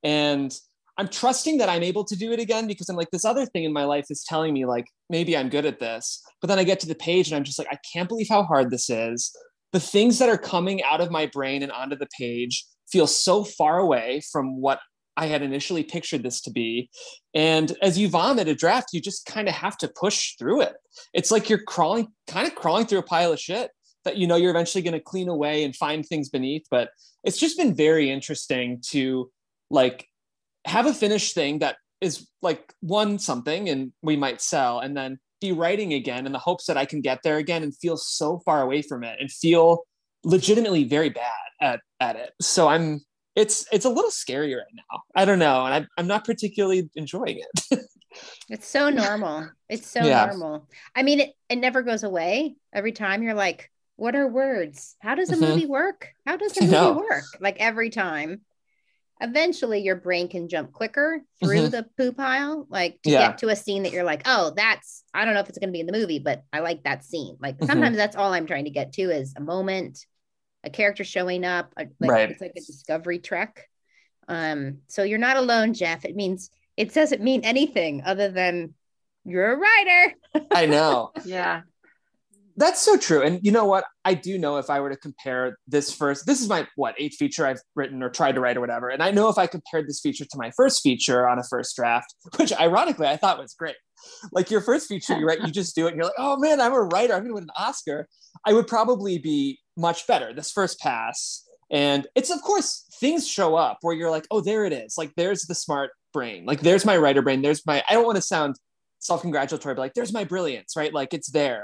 And 0.03 0.53
I'm 0.99 1.07
trusting 1.07 1.59
that 1.59 1.69
I'm 1.69 1.81
able 1.81 2.03
to 2.03 2.15
do 2.17 2.33
it 2.33 2.41
again 2.41 2.67
because 2.67 2.89
I'm 2.89 2.97
like, 2.97 3.09
this 3.09 3.23
other 3.23 3.45
thing 3.45 3.63
in 3.63 3.71
my 3.71 3.85
life 3.85 4.07
is 4.09 4.21
telling 4.27 4.53
me, 4.53 4.65
like, 4.65 4.85
maybe 5.09 5.37
I'm 5.37 5.47
good 5.47 5.65
at 5.65 5.79
this. 5.79 6.21
But 6.41 6.49
then 6.49 6.59
I 6.59 6.65
get 6.65 6.81
to 6.81 6.87
the 6.87 6.93
page 6.93 7.29
and 7.29 7.37
I'm 7.37 7.45
just 7.45 7.57
like, 7.57 7.69
I 7.71 7.77
can't 7.93 8.09
believe 8.09 8.27
how 8.29 8.43
hard 8.43 8.69
this 8.69 8.89
is. 8.89 9.31
The 9.71 9.79
things 9.79 10.19
that 10.19 10.27
are 10.27 10.37
coming 10.37 10.83
out 10.83 10.99
of 10.99 11.09
my 11.09 11.25
brain 11.27 11.63
and 11.63 11.71
onto 11.71 11.95
the 11.95 12.09
page 12.19 12.65
feel 12.91 13.07
so 13.07 13.45
far 13.45 13.79
away 13.79 14.21
from 14.29 14.59
what 14.59 14.81
I 15.15 15.27
had 15.27 15.41
initially 15.41 15.83
pictured 15.83 16.21
this 16.21 16.41
to 16.41 16.51
be. 16.51 16.89
And 17.33 17.77
as 17.81 17.97
you 17.97 18.09
vomit 18.09 18.49
a 18.49 18.55
draft, 18.55 18.89
you 18.91 18.99
just 18.99 19.25
kind 19.25 19.47
of 19.47 19.53
have 19.55 19.77
to 19.77 19.87
push 19.87 20.35
through 20.37 20.63
it. 20.63 20.73
It's 21.13 21.31
like 21.31 21.49
you're 21.49 21.63
crawling, 21.63 22.09
kind 22.27 22.45
of 22.45 22.55
crawling 22.55 22.87
through 22.87 22.99
a 22.99 23.03
pile 23.03 23.31
of 23.31 23.39
shit 23.39 23.71
that 24.03 24.17
you 24.17 24.27
know 24.27 24.35
you're 24.35 24.51
eventually 24.51 24.81
going 24.81 24.93
to 24.95 24.99
clean 24.99 25.29
away 25.29 25.63
and 25.63 25.73
find 25.77 26.05
things 26.05 26.27
beneath. 26.27 26.65
But 26.69 26.89
it's 27.23 27.37
just 27.37 27.57
been 27.57 27.73
very 27.73 28.11
interesting 28.11 28.81
to 28.89 29.31
like 29.69 30.05
have 30.65 30.85
a 30.85 30.93
finished 30.93 31.35
thing 31.35 31.59
that 31.59 31.77
is 32.01 32.27
like 32.41 32.73
one 32.81 33.19
something 33.19 33.69
and 33.69 33.91
we 34.01 34.15
might 34.15 34.41
sell 34.41 34.79
and 34.79 34.95
then 34.95 35.19
be 35.41 35.51
writing 35.51 35.93
again 35.93 36.25
in 36.25 36.31
the 36.31 36.39
hopes 36.39 36.65
that 36.65 36.77
I 36.77 36.85
can 36.85 37.01
get 37.01 37.19
there 37.23 37.37
again 37.37 37.63
and 37.63 37.75
feel 37.75 37.97
so 37.97 38.39
far 38.45 38.61
away 38.61 38.81
from 38.81 39.03
it 39.03 39.17
and 39.19 39.31
feel 39.31 39.83
legitimately 40.23 40.83
very 40.83 41.09
bad 41.09 41.31
at, 41.61 41.79
at 41.99 42.15
it. 42.15 42.31
So 42.41 42.67
I'm 42.67 43.01
it's 43.35 43.65
it's 43.71 43.85
a 43.85 43.89
little 43.89 44.11
scary 44.11 44.53
right 44.53 44.65
now. 44.73 45.01
I 45.15 45.23
don't 45.25 45.39
know. 45.39 45.65
And 45.65 45.73
I, 45.73 45.87
I'm 45.97 46.07
not 46.07 46.25
particularly 46.25 46.89
enjoying 46.95 47.39
it. 47.39 47.79
it's 48.49 48.67
so 48.67 48.89
normal. 48.89 49.49
It's 49.69 49.87
so 49.89 50.03
yeah. 50.03 50.25
normal. 50.25 50.67
I 50.95 51.03
mean, 51.03 51.21
it, 51.21 51.33
it 51.49 51.55
never 51.57 51.81
goes 51.81 52.03
away. 52.03 52.55
Every 52.73 52.91
time 52.91 53.23
you're 53.23 53.35
like, 53.35 53.71
what 53.95 54.15
are 54.15 54.27
words? 54.27 54.95
How 54.99 55.15
does 55.15 55.29
a 55.29 55.35
mm-hmm. 55.35 55.45
movie 55.45 55.65
work? 55.67 56.13
How 56.25 56.37
does 56.37 56.57
a 56.57 56.61
movie 56.63 56.99
work? 56.99 57.23
Like 57.39 57.57
every 57.59 57.89
time 57.89 58.41
eventually 59.21 59.79
your 59.79 59.95
brain 59.95 60.29
can 60.29 60.47
jump 60.47 60.71
quicker 60.71 61.21
through 61.39 61.63
mm-hmm. 61.63 61.71
the 61.71 61.85
poo 61.97 62.11
pile, 62.11 62.65
like 62.69 63.01
to 63.03 63.09
yeah. 63.09 63.27
get 63.27 63.39
to 63.39 63.49
a 63.49 63.55
scene 63.55 63.83
that 63.83 63.91
you're 63.91 64.03
like, 64.03 64.21
oh, 64.25 64.53
that's, 64.55 65.03
I 65.13 65.25
don't 65.25 65.33
know 65.33 65.41
if 65.41 65.49
it's 65.49 65.57
going 65.57 65.69
to 65.69 65.73
be 65.73 65.81
in 65.81 65.87
the 65.87 65.97
movie, 65.97 66.19
but 66.19 66.43
I 66.53 66.59
like 66.59 66.83
that 66.83 67.03
scene. 67.03 67.37
Like 67.39 67.57
mm-hmm. 67.57 67.65
sometimes 67.65 67.97
that's 67.97 68.15
all 68.15 68.33
I'm 68.33 68.47
trying 68.47 68.65
to 68.65 68.71
get 68.71 68.93
to 68.93 69.03
is 69.03 69.33
a 69.35 69.41
moment, 69.41 70.05
a 70.63 70.69
character 70.69 71.03
showing 71.03 71.43
up. 71.43 71.73
like, 71.77 71.89
right. 71.99 72.31
It's 72.31 72.41
like 72.41 72.53
a 72.55 72.61
discovery 72.61 73.19
trek. 73.19 73.67
Um, 74.27 74.79
so 74.87 75.03
you're 75.03 75.17
not 75.17 75.37
alone, 75.37 75.73
Jeff. 75.73 76.05
It 76.05 76.15
means, 76.15 76.49
it 76.77 76.93
doesn't 76.93 77.21
mean 77.21 77.41
anything 77.43 78.03
other 78.05 78.29
than 78.29 78.73
you're 79.25 79.51
a 79.51 79.57
writer. 79.57 80.15
I 80.51 80.65
know. 80.65 81.11
yeah. 81.25 81.61
That's 82.59 82.81
so 82.81 82.97
true. 82.97 83.21
And 83.21 83.39
you 83.41 83.53
know 83.53 83.63
what? 83.63 83.85
I 84.03 84.13
do 84.13 84.37
know 84.37 84.57
if 84.57 84.69
I 84.69 84.81
were 84.81 84.89
to 84.89 84.97
compare 84.97 85.57
this 85.65 85.93
first, 85.93 86.25
this 86.25 86.41
is 86.41 86.49
my 86.49 86.67
what 86.75 86.93
eighth 86.97 87.15
feature 87.15 87.45
I've 87.45 87.61
written 87.73 88.03
or 88.03 88.09
tried 88.09 88.35
to 88.35 88.41
write 88.41 88.57
or 88.57 88.59
whatever. 88.59 88.89
And 88.89 89.01
I 89.01 89.11
know 89.11 89.29
if 89.29 89.37
I 89.37 89.47
compared 89.47 89.87
this 89.87 90.01
feature 90.01 90.25
to 90.25 90.37
my 90.37 90.51
first 90.57 90.81
feature 90.83 91.27
on 91.27 91.39
a 91.39 91.43
first 91.49 91.73
draft, 91.77 92.13
which 92.35 92.51
ironically 92.51 93.07
I 93.07 93.15
thought 93.15 93.39
was 93.39 93.53
great. 93.53 93.77
Like 94.33 94.51
your 94.51 94.59
first 94.59 94.89
feature, 94.89 95.17
you 95.17 95.25
write, 95.25 95.39
you 95.39 95.53
just 95.53 95.73
do 95.73 95.85
it, 95.85 95.91
and 95.91 95.97
you're 95.97 96.05
like, 96.05 96.15
oh 96.17 96.35
man, 96.35 96.59
I'm 96.59 96.73
a 96.73 96.81
writer. 96.81 97.13
I'm 97.13 97.21
gonna 97.21 97.33
win 97.33 97.43
an 97.43 97.49
Oscar. 97.57 98.09
I 98.45 98.51
would 98.51 98.67
probably 98.67 99.19
be 99.19 99.59
much 99.77 100.05
better 100.05 100.33
this 100.33 100.51
first 100.51 100.81
pass. 100.81 101.47
And 101.71 102.07
it's 102.13 102.29
of 102.29 102.41
course 102.41 102.85
things 102.99 103.25
show 103.25 103.55
up 103.55 103.77
where 103.83 103.95
you're 103.95 104.11
like, 104.11 104.27
oh, 104.31 104.41
there 104.41 104.65
it 104.65 104.73
is. 104.73 104.95
Like 104.97 105.13
there's 105.15 105.43
the 105.43 105.55
smart 105.55 105.91
brain. 106.11 106.43
Like 106.45 106.59
there's 106.59 106.83
my 106.83 106.97
writer 106.97 107.21
brain. 107.21 107.41
There's 107.41 107.65
my, 107.65 107.85
I 107.89 107.93
don't 107.93 108.05
want 108.05 108.17
to 108.17 108.21
sound 108.21 108.57
self-congratulatory, 108.99 109.75
but 109.75 109.81
like 109.81 109.93
there's 109.93 110.11
my 110.11 110.25
brilliance, 110.25 110.75
right? 110.75 110.93
Like 110.93 111.13
it's 111.13 111.31
there 111.31 111.63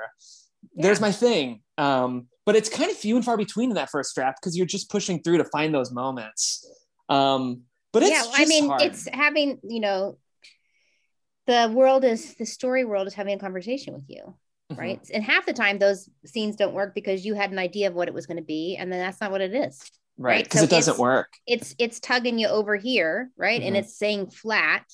there's 0.73 1.01
my 1.01 1.12
thing. 1.12 1.62
Um, 1.78 2.28
but 2.45 2.56
it's 2.56 2.69
kind 2.69 2.91
of 2.91 2.97
few 2.97 3.15
and 3.15 3.25
far 3.25 3.38
between 3.38 3.71
in 3.71 3.75
that 3.75 3.89
first 3.89 4.13
draft 4.15 4.39
because 4.41 4.56
you're 4.56 4.65
just 4.65 4.89
pushing 4.89 5.21
through 5.21 5.39
to 5.39 5.45
find 5.45 5.73
those 5.73 5.91
moments. 5.91 6.69
Um, 7.10 7.63
but 7.91 8.04
it's 8.04 8.12
yeah, 8.12 8.23
I 8.34 8.45
mean, 8.45 8.67
hard. 8.67 8.82
it's 8.82 9.08
having 9.12 9.60
you 9.63 9.80
know, 9.80 10.17
the 11.47 11.71
world 11.73 12.04
is 12.04 12.36
the 12.36 12.45
story 12.45 12.86
world 12.86 13.08
is 13.08 13.13
having 13.13 13.36
a 13.36 13.39
conversation 13.39 13.93
with 13.93 14.04
you, 14.08 14.36
mm-hmm. 14.71 14.80
right? 14.80 15.10
And 15.13 15.23
half 15.23 15.45
the 15.45 15.54
time 15.54 15.80
those 15.80 16.10
scenes 16.25 16.56
don't 16.56 16.73
work 16.73 16.93
because 16.93 17.25
you 17.25 17.34
had 17.34 17.51
an 17.51 17.60
idea 17.60 17.88
of 17.88 17.93
what 17.93 18.08
it 18.08 18.13
was 18.13 18.25
going 18.25 18.38
to 18.38 18.43
be, 18.43 18.75
and 18.78 18.91
then 18.91 18.99
that's 18.99 19.21
not 19.21 19.32
what 19.32 19.41
it 19.41 19.54
is. 19.56 19.82
Right, 20.17 20.43
because 20.43 20.62
right? 20.62 20.69
so 20.69 20.75
it 20.75 20.78
doesn't 20.78 20.97
work. 20.97 21.34
It's 21.47 21.75
it's 21.80 21.99
tugging 21.99 22.38
you 22.38 22.47
over 22.47 22.75
here, 22.75 23.32
right? 23.38 23.60
Mm-hmm. 23.60 23.67
And 23.67 23.78
it's 23.78 23.97
saying 23.97 24.30
flat, 24.30 24.86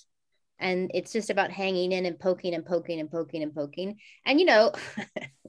and 0.61 0.91
it's 0.93 1.11
just 1.11 1.29
about 1.29 1.51
hanging 1.51 1.91
in 1.91 2.05
and 2.05 2.19
poking 2.19 2.53
and 2.53 2.65
poking 2.65 2.99
and 2.99 3.11
poking 3.11 3.43
and 3.43 3.53
poking. 3.53 3.97
And 4.25 4.39
you 4.39 4.45
know 4.45 4.71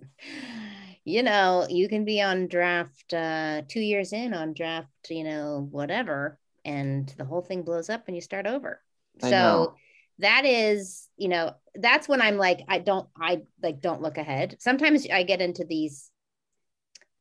you 1.05 1.23
know 1.23 1.67
you 1.69 1.89
can 1.89 2.05
be 2.05 2.21
on 2.21 2.49
draft 2.49 3.13
uh 3.13 3.63
two 3.69 3.81
years 3.81 4.13
in 4.13 4.35
on 4.35 4.55
draft 4.55 4.89
you 5.11 5.25
know 5.25 5.67
whatever 5.71 6.39
and 6.65 7.13
the 7.19 7.25
whole 7.25 7.43
thing 7.43 7.63
blows 7.63 7.91
up 7.91 8.05
and 8.07 8.17
you 8.17 8.23
start 8.23 8.47
over. 8.47 8.81
I 9.23 9.31
so 9.31 9.31
know. 9.31 9.75
that 10.21 10.45
is 10.45 11.09
you 11.17 11.29
know 11.29 11.55
that's 11.75 12.09
when 12.09 12.23
i'm 12.23 12.37
like 12.37 12.61
i 12.69 12.79
don't 12.79 13.09
i 13.21 13.43
like 13.63 13.81
don't 13.81 14.03
look 14.03 14.19
ahead. 14.19 14.57
Sometimes 14.59 15.07
i 15.13 15.23
get 15.23 15.41
into 15.41 15.65
these 15.65 16.11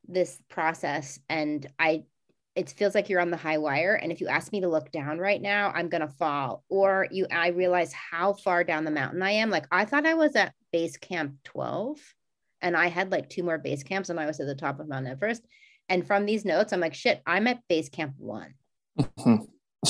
this 0.07 0.39
process 0.49 1.19
and 1.29 1.65
i 1.79 2.03
it 2.55 2.69
feels 2.69 2.93
like 2.93 3.07
you're 3.07 3.21
on 3.21 3.31
the 3.31 3.37
high 3.37 3.57
wire 3.57 3.95
and 3.95 4.11
if 4.11 4.19
you 4.19 4.27
ask 4.27 4.51
me 4.51 4.61
to 4.61 4.67
look 4.67 4.91
down 4.91 5.19
right 5.19 5.41
now 5.41 5.71
i'm 5.73 5.89
going 5.89 6.01
to 6.01 6.07
fall. 6.07 6.63
Or 6.69 7.07
you 7.11 7.27
i 7.31 7.49
realize 7.49 7.93
how 7.93 8.33
far 8.33 8.63
down 8.63 8.83
the 8.83 8.91
mountain 8.91 9.21
i 9.21 9.31
am. 9.31 9.49
Like 9.49 9.65
i 9.71 9.85
thought 9.85 10.05
i 10.05 10.13
was 10.13 10.35
at 10.35 10.53
base 10.71 10.97
camp 10.97 11.35
12 11.45 11.97
and 12.61 12.75
i 12.75 12.87
had 12.87 13.11
like 13.11 13.29
two 13.29 13.43
more 13.43 13.57
base 13.57 13.83
camps 13.83 14.09
and 14.09 14.19
i 14.19 14.25
was 14.25 14.39
at 14.39 14.47
the 14.47 14.55
top 14.55 14.79
of 14.79 14.87
mount 14.87 15.07
everest. 15.07 15.45
And 15.89 16.05
from 16.05 16.25
these 16.25 16.45
notes 16.45 16.73
i'm 16.73 16.79
like 16.79 16.93
shit 16.93 17.21
i'm 17.25 17.47
at 17.47 17.67
base 17.69 17.89
camp 17.89 18.15
one. 18.17 18.53
Mm-hmm. 18.99 19.43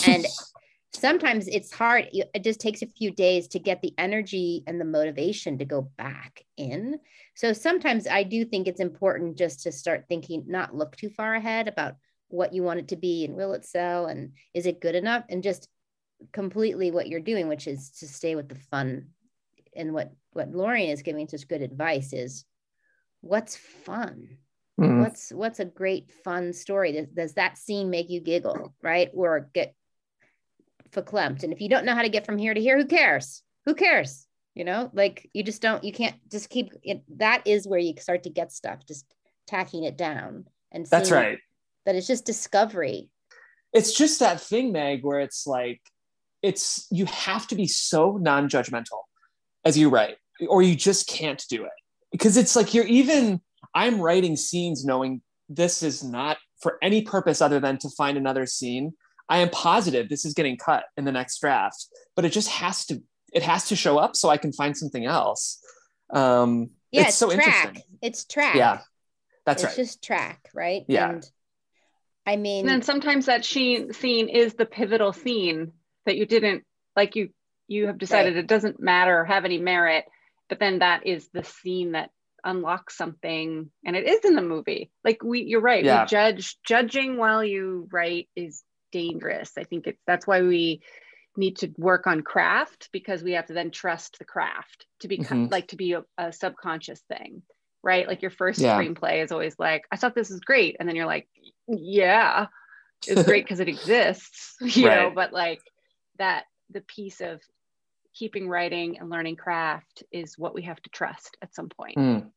And 0.08 0.26
sometimes 0.94 1.48
it's 1.48 1.72
hard. 1.72 2.10
It 2.12 2.44
just 2.44 2.60
takes 2.60 2.82
a 2.82 2.88
few 2.88 3.12
days 3.12 3.48
to 3.50 3.60
get 3.60 3.82
the 3.82 3.94
energy 3.98 4.64
and 4.68 4.80
the 4.80 4.86
motivation 4.86 5.58
to 5.58 5.66
go 5.66 5.90
back 5.98 6.44
in. 6.58 7.00
So 7.36 7.54
sometimes 7.54 8.08
i 8.08 8.22
do 8.22 8.46
think 8.46 8.68
it's 8.68 8.80
important 8.80 9.38
just 9.38 9.64
to 9.64 9.72
start 9.72 10.06
thinking 10.08 10.44
not 10.46 10.76
look 10.76 10.96
too 10.96 11.10
far 11.10 11.34
ahead 11.34 11.68
about 11.68 11.96
what 12.32 12.54
you 12.54 12.64
want 12.64 12.80
it 12.80 12.88
to 12.90 12.96
be 12.96 13.26
and 13.26 13.36
will 13.36 13.54
it 13.54 13.66
sell 13.66 14.06
and 14.06 14.34
is 14.54 14.66
it 14.66 14.82
good 14.82 14.96
enough 14.96 15.24
and 15.30 15.44
just 15.44 15.68
completely 16.32 16.92
what 16.92 17.08
you're 17.08 17.20
doing 17.20 17.48
which 17.48 17.68
is 17.68 17.90
to 17.92 18.08
stay 18.08 18.36
with 18.36 18.48
the 18.50 18.56
fun 18.56 19.08
and 19.76 19.94
what 19.94 20.12
what 20.34 20.52
Lorien 20.52 20.90
is 20.90 21.02
giving 21.02 21.28
such 21.28 21.48
good 21.48 21.62
advice 21.62 22.14
is 22.14 22.46
what's 23.22 23.56
fun 23.56 24.38
mm-hmm. 24.80 25.02
what's 25.02 25.32
what's 25.32 25.60
a 25.60 25.66
great 25.66 26.12
fun 26.24 26.54
story 26.54 26.92
does, 26.92 27.08
does 27.08 27.34
that 27.34 27.58
scene 27.58 27.90
make 27.90 28.10
you 28.10 28.22
giggle 28.22 28.74
right 28.82 29.10
or 29.14 29.50
get 29.54 29.76
verklempt 30.92 31.44
and 31.44 31.54
if 31.54 31.62
you 31.62 31.70
don't 31.70 31.86
know 31.86 31.96
how 31.96 32.02
to 32.02 32.10
get 32.10 32.26
from 32.26 32.38
here 32.38 32.54
to 32.54 32.62
here 32.62 32.78
who 32.78 32.86
cares 32.86 33.44
who 33.66 33.76
cares? 33.76 34.28
You 34.54 34.66
know, 34.66 34.90
like 34.94 35.30
you 35.34 35.44
just 35.44 35.62
don't, 35.62 35.84
you 35.84 35.94
can't 35.94 36.16
just 36.30 36.50
keep 36.50 36.74
it. 36.84 37.04
That 37.18 37.44
is 37.46 37.68
where 37.68 37.80
you 37.80 37.94
start 37.98 38.24
to 38.24 38.30
get 38.30 38.52
stuff, 38.52 38.86
just 38.86 39.06
tacking 39.48 39.86
it 39.86 39.98
down. 39.98 40.46
And 40.74 40.86
That's 40.86 41.10
right. 41.10 41.40
That 41.86 41.96
it's 41.96 42.08
just 42.08 42.26
discovery. 42.26 43.10
It's 43.74 43.94
just 43.94 44.20
that 44.20 44.42
thing, 44.42 44.72
Meg, 44.72 45.04
where 45.04 45.20
it's 45.20 45.48
like, 45.48 45.82
it's, 46.42 46.88
you 46.92 47.06
have 47.06 47.48
to 47.48 47.56
be 47.56 47.68
so 47.68 48.18
non 48.18 48.50
judgmental 48.50 49.02
as 49.64 49.78
you 49.78 49.90
write, 49.90 50.18
or 50.48 50.62
you 50.62 50.76
just 50.76 51.08
can't 51.08 51.44
do 51.50 51.64
it. 51.64 51.72
Because 52.12 52.38
it's 52.38 52.56
like 52.56 52.74
you're 52.74 52.86
even, 52.86 53.42
I'm 53.74 54.02
writing 54.02 54.36
scenes 54.36 54.84
knowing 54.84 55.22
this 55.48 55.84
is 55.84 56.04
not 56.04 56.38
for 56.62 56.78
any 56.82 57.02
purpose 57.02 57.42
other 57.42 57.60
than 57.60 57.78
to 57.80 57.90
find 57.90 58.18
another 58.18 58.46
scene. 58.46 58.94
I 59.30 59.38
am 59.38 59.50
positive 59.50 60.10
this 60.10 60.26
is 60.26 60.34
getting 60.34 60.58
cut 60.58 60.84
in 60.98 61.06
the 61.06 61.12
next 61.12 61.40
draft, 61.40 61.88
but 62.16 62.26
it 62.26 62.30
just 62.30 62.50
has 62.50 62.86
to 62.88 63.02
it 63.32 63.44
has 63.44 63.70
to 63.70 63.76
show 63.76 63.98
up 63.98 64.16
so 64.16 64.30
I 64.30 64.38
can 64.38 64.52
find 64.52 64.76
something 64.76 65.06
else. 65.06 65.64
Um, 66.10 66.72
yeah, 66.92 67.02
it's, 67.02 67.10
it's 67.10 67.18
so 67.18 67.32
track. 67.32 67.48
interesting. 67.48 67.84
It's 68.02 68.26
track. 68.26 68.56
Yeah, 68.56 68.82
that's 69.46 69.64
it's 69.64 69.72
right. 69.72 69.84
just 69.84 70.04
track, 70.04 70.50
right? 70.54 70.84
Yeah. 70.88 71.12
And 71.12 71.32
I 72.26 72.36
mean, 72.36 72.62
And 72.62 72.70
then 72.70 72.82
sometimes 72.84 73.26
that 73.26 73.44
sheen, 73.44 73.94
scene 73.94 74.30
is 74.30 74.54
the 74.54 74.66
pivotal 74.66 75.14
scene 75.14 75.74
that 76.06 76.18
you 76.18 76.26
didn't 76.26 76.64
like. 76.96 77.16
You 77.16 77.30
you 77.68 77.88
have 77.88 77.98
decided 77.98 78.36
Right. 78.36 78.44
it 78.44 78.48
doesn't 78.48 78.80
matter, 78.80 79.22
or 79.22 79.26
have 79.26 79.46
any 79.46 79.58
merit, 79.58 80.06
but 80.50 80.60
then 80.60 80.80
that 80.80 81.06
is 81.08 81.30
the 81.30 81.44
scene 81.44 81.94
that 81.94 82.12
unlocks 82.44 82.98
something, 82.98 83.72
and 83.86 83.96
it 83.96 84.08
is 84.08 84.20
in 84.26 84.36
the 84.36 84.42
movie. 84.42 84.92
Like 85.04 85.24
we, 85.24 85.44
you're 85.44 85.62
right. 85.62 85.84
Yeah. 85.84 86.04
We 86.04 86.08
judge 86.08 86.58
judging 86.64 87.18
while 87.18 87.44
you 87.44 87.88
write 87.92 88.30
is 88.36 88.64
dangerous. 88.92 89.52
I 89.58 89.64
think 89.64 89.88
it's 89.88 90.02
that's 90.06 90.28
why 90.28 90.42
we 90.42 90.82
need 91.38 91.58
to 91.58 91.74
work 91.78 92.08
on 92.08 92.22
craft 92.22 92.90
because 92.92 93.24
we 93.24 93.32
have 93.34 93.46
to 93.48 93.54
then 93.54 93.72
trust 93.72 94.20
the 94.20 94.26
craft 94.26 94.86
to 95.00 95.08
be 95.08 95.20
Mhm. 95.20 95.50
like 95.50 95.70
to 95.70 95.78
be 95.78 95.94
a, 95.94 96.04
a 96.18 96.34
subconscious 96.34 97.00
thing 97.08 97.42
right 97.84 98.08
like 98.08 98.22
your 98.22 98.32
first 98.32 98.60
Yeah. 98.60 98.78
screenplay 98.78 99.24
is 99.24 99.32
always 99.32 99.58
like 99.58 99.86
i 99.92 99.96
thought 99.96 100.16
this 100.16 100.30
was 100.30 100.40
great 100.40 100.76
and 100.80 100.88
then 100.88 100.96
you're 100.96 101.06
like 101.06 101.28
yeah 101.68 102.48
it's 103.08 103.24
great 103.24 103.44
because 103.46 103.60
it 103.60 103.68
exists 103.68 104.56
you 104.62 104.86
know 104.86 105.12
but 105.14 105.34
like 105.34 105.62
that 106.18 106.46
the 106.70 106.82
piece 106.82 107.22
of 107.22 107.42
keeping 108.14 108.48
writing 108.48 109.00
and 109.00 109.10
learning 109.10 109.36
craft 109.36 110.04
is 110.12 110.38
what 110.38 110.54
we 110.54 110.64
have 110.64 110.82
to 110.82 110.90
trust 110.90 111.38
at 111.42 111.54
some 111.56 111.70
point 111.70 111.98
Mm, 111.98 112.32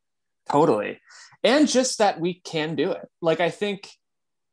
totally. 0.51 1.01
And 1.43 1.69
just 1.69 1.99
that 1.99 2.21
we 2.21 2.35
can 2.35 2.75
do 2.77 2.93
it. 2.93 3.09
Like 3.21 3.41
I 3.41 3.51
think 3.51 3.89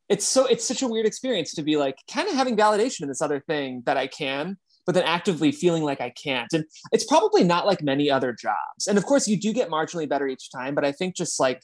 it's 0.09 0.25
so 0.25 0.45
it's 0.45 0.65
such 0.65 0.81
a 0.81 0.87
weird 0.87 1.05
experience 1.05 1.53
to 1.53 1.63
be 1.63 1.77
like 1.77 1.95
kind 2.11 2.27
of 2.27 2.35
having 2.35 2.57
validation 2.57 3.01
in 3.03 3.07
this 3.07 3.21
other 3.21 3.39
thing 3.39 3.83
that 3.85 3.97
I 3.97 4.07
can, 4.07 4.57
but 4.85 4.95
then 4.95 5.03
actively 5.03 5.51
feeling 5.51 5.83
like 5.83 6.01
I 6.01 6.09
can't. 6.11 6.51
And 6.53 6.65
it's 6.91 7.03
probably 7.05 7.43
not 7.43 7.65
like 7.65 7.81
many 7.83 8.09
other 8.09 8.33
jobs. 8.33 8.87
And 8.87 8.97
of 8.97 9.05
course 9.05 9.27
you 9.27 9.37
do 9.39 9.53
get 9.53 9.69
marginally 9.69 10.07
better 10.09 10.27
each 10.27 10.51
time, 10.51 10.75
but 10.75 10.85
I 10.85 10.91
think 10.91 11.15
just 11.15 11.39
like 11.39 11.61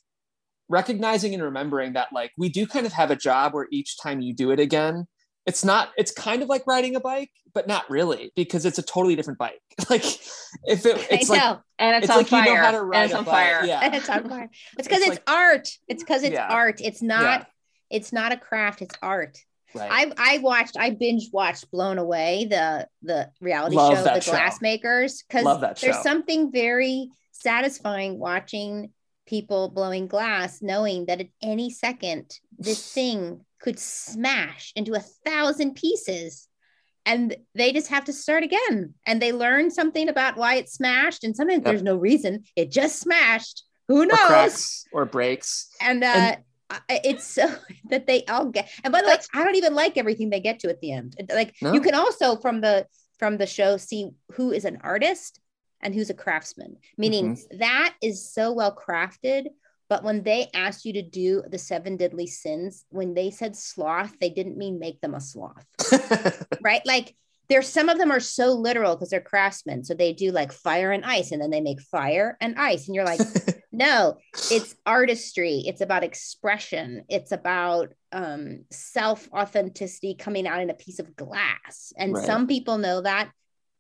recognizing 0.70 1.34
and 1.34 1.42
remembering 1.44 1.94
that 1.94 2.10
like 2.14 2.32
we 2.38 2.50
do 2.50 2.68
kind 2.68 2.86
of 2.86 2.94
have 2.94 3.12
a 3.12 3.16
job 3.16 3.54
where 3.54 3.68
each 3.72 3.98
time 4.02 4.22
you 4.22 4.34
do 4.34 4.52
it 4.52 4.60
again, 4.60 5.08
it's 5.46 5.64
not 5.64 5.92
it's 5.98 6.12
kind 6.12 6.44
of 6.44 6.50
like 6.50 6.68
riding 6.68 6.96
a 6.96 7.00
bike, 7.00 7.32
but 7.54 7.68
not 7.68 7.90
really 7.90 8.32
because 8.36 8.66
it's 8.66 8.78
a 8.80 8.84
totally 8.84 9.16
different 9.16 9.40
bike. 9.40 9.62
Like 9.90 10.04
if 10.04 10.86
it 10.86 11.08
it's 11.12 11.30
I 11.30 11.34
like 11.34 11.42
know. 11.44 11.60
and 11.80 11.96
it's, 11.98 12.06
it's 12.06 12.12
on 12.12 12.18
like 12.18 12.32
you 12.32 12.38
know 12.40 12.44
fire 12.46 12.64
how 12.64 12.72
to 12.72 12.80
and 12.80 12.90
ride 12.90 13.06
it's 13.06 13.14
on 13.14 13.26
fire 13.26 13.64
Yeah. 13.64 13.94
it's 13.96 14.10
on 14.10 14.28
fire. 14.28 14.50
It's 14.78 14.88
because 14.88 15.02
It's 15.04 15.18
it's, 15.18 15.28
like- 15.28 15.36
art. 15.38 15.70
It's 15.88 16.04
because 16.04 16.24
it's 16.24 16.34
Yeah. 16.34 16.48
art. 16.50 16.82
It's 16.82 17.02
not. 17.02 17.22
Yeah. 17.42 17.46
It's 17.90 18.12
not 18.12 18.32
a 18.34 18.38
craft. 18.38 18.82
It's 18.82 18.96
art. 19.02 19.38
Right. 19.74 19.90
I 20.18 20.36
I 20.36 20.38
watched. 20.40 20.78
I 20.78 20.92
binge 20.92 21.30
watched 21.32 21.70
Blown 21.72 21.98
Away, 21.98 22.48
the 22.50 22.88
the 23.02 23.30
reality 23.42 23.76
Love 23.76 23.98
show, 23.98 24.04
The 24.04 24.20
show. 24.22 24.32
Glass 24.32 24.62
Makers, 24.62 25.24
because 25.28 25.80
there's 25.82 26.02
something 26.04 26.52
very 26.52 27.10
satisfying 27.32 28.18
watching 28.20 28.92
people 29.26 29.70
blowing 29.70 30.08
glass, 30.08 30.62
knowing 30.62 31.06
that 31.08 31.22
at 31.22 31.28
any 31.42 31.70
second 31.70 32.32
this 32.58 32.92
thing 32.94 33.42
could 33.62 33.80
smash 33.80 34.72
into 34.76 34.94
a 34.94 35.00
thousand 35.26 35.76
pieces. 35.76 36.48
And 37.06 37.38
they 37.56 37.72
just 37.72 37.88
have 37.88 38.04
to 38.06 38.14
start 38.14 38.44
again. 38.44 38.94
And 39.06 39.22
they 39.22 39.32
learn 39.32 39.72
something 39.72 40.10
about 40.10 40.36
why 40.36 40.56
it 40.56 40.70
smashed. 40.70 41.24
And 41.24 41.34
sometimes 41.34 41.60
Yep. 41.60 41.66
there's 41.66 41.82
no 41.82 41.96
reason. 41.96 42.44
It 42.58 42.70
just 42.70 43.00
smashed. 43.00 43.64
Who 43.88 44.02
or 44.02 44.06
knows? 44.08 44.18
cracks 44.28 44.84
or 44.92 45.06
breaks. 45.06 45.70
and 45.80 46.04
uh 46.04 46.08
And- 46.08 46.38
it's 46.90 47.24
so 47.26 47.48
that 47.90 48.08
they 48.08 48.24
all 48.26 48.46
get 48.46 48.70
and 48.84 48.92
by 48.92 49.02
the 49.02 49.08
way 49.08 49.18
i 49.34 49.44
don't 49.44 49.56
even 49.56 49.74
like 49.74 49.98
everything 49.98 50.30
they 50.30 50.40
get 50.40 50.60
to 50.60 50.70
at 50.70 50.80
the 50.82 50.92
end 50.92 51.16
like 51.34 51.56
No? 51.62 51.74
you 51.74 51.82
can 51.82 51.96
also 51.96 52.36
from 52.38 52.62
the 52.62 52.86
from 53.20 53.38
the 53.38 53.48
show 53.48 53.78
see 53.78 54.10
who 54.34 54.52
is 54.52 54.66
an 54.66 54.80
artist 54.82 55.40
and 55.82 55.94
who's 55.94 56.10
a 56.10 56.14
craftsman 56.14 56.78
meaning 56.98 57.36
Mm-hmm. 57.36 57.58
that 57.60 57.96
is 58.02 58.32
so 58.34 58.52
well 58.54 58.76
crafted 58.76 59.46
but 59.90 60.04
when 60.04 60.24
they 60.24 60.50
asked 60.54 60.84
you 60.84 60.94
to 60.94 61.02
do 61.02 61.44
the 61.50 61.58
seven 61.58 61.96
deadly 61.96 62.28
sins 62.28 62.84
when 62.90 63.14
they 63.14 63.32
said 63.32 63.56
sloth 63.56 64.14
they 64.20 64.30
didn't 64.30 64.58
mean 64.58 64.80
make 64.80 65.00
them 65.02 65.14
a 65.16 65.22
sloth 65.22 65.66
right? 66.62 66.82
Like 66.86 67.16
there's 67.50 67.68
some 67.68 67.88
of 67.90 67.98
them 67.98 68.12
are 68.12 68.20
so 68.20 68.52
literal 68.54 68.96
because 68.96 69.10
they're 69.10 69.22
craftsmen. 69.22 69.84
So 69.84 69.94
they 69.94 70.14
do 70.14 70.32
like 70.32 70.52
fire 70.52 70.92
and 70.92 71.06
ice, 71.06 71.32
and 71.32 71.42
then 71.42 71.50
they 71.50 71.62
make 71.62 71.82
fire 71.82 72.38
and 72.42 72.58
ice. 72.58 72.88
And 72.88 72.96
you're 72.96 73.06
like, 73.06 73.22
no, 73.72 74.18
it's 74.52 74.76
artistry. 74.86 75.64
It's 75.66 75.82
about 75.82 76.04
expression. 76.04 77.06
It's 77.10 77.32
about 77.32 77.94
um, 78.12 78.66
self 78.72 79.30
authenticity 79.34 80.16
coming 80.16 80.48
out 80.48 80.62
in 80.62 80.70
a 80.70 80.74
piece 80.76 81.00
of 81.00 81.16
glass. 81.16 81.94
And 81.98 82.14
Right. 82.14 82.26
some 82.26 82.48
people 82.48 82.78
know 82.78 83.02
that. 83.02 83.32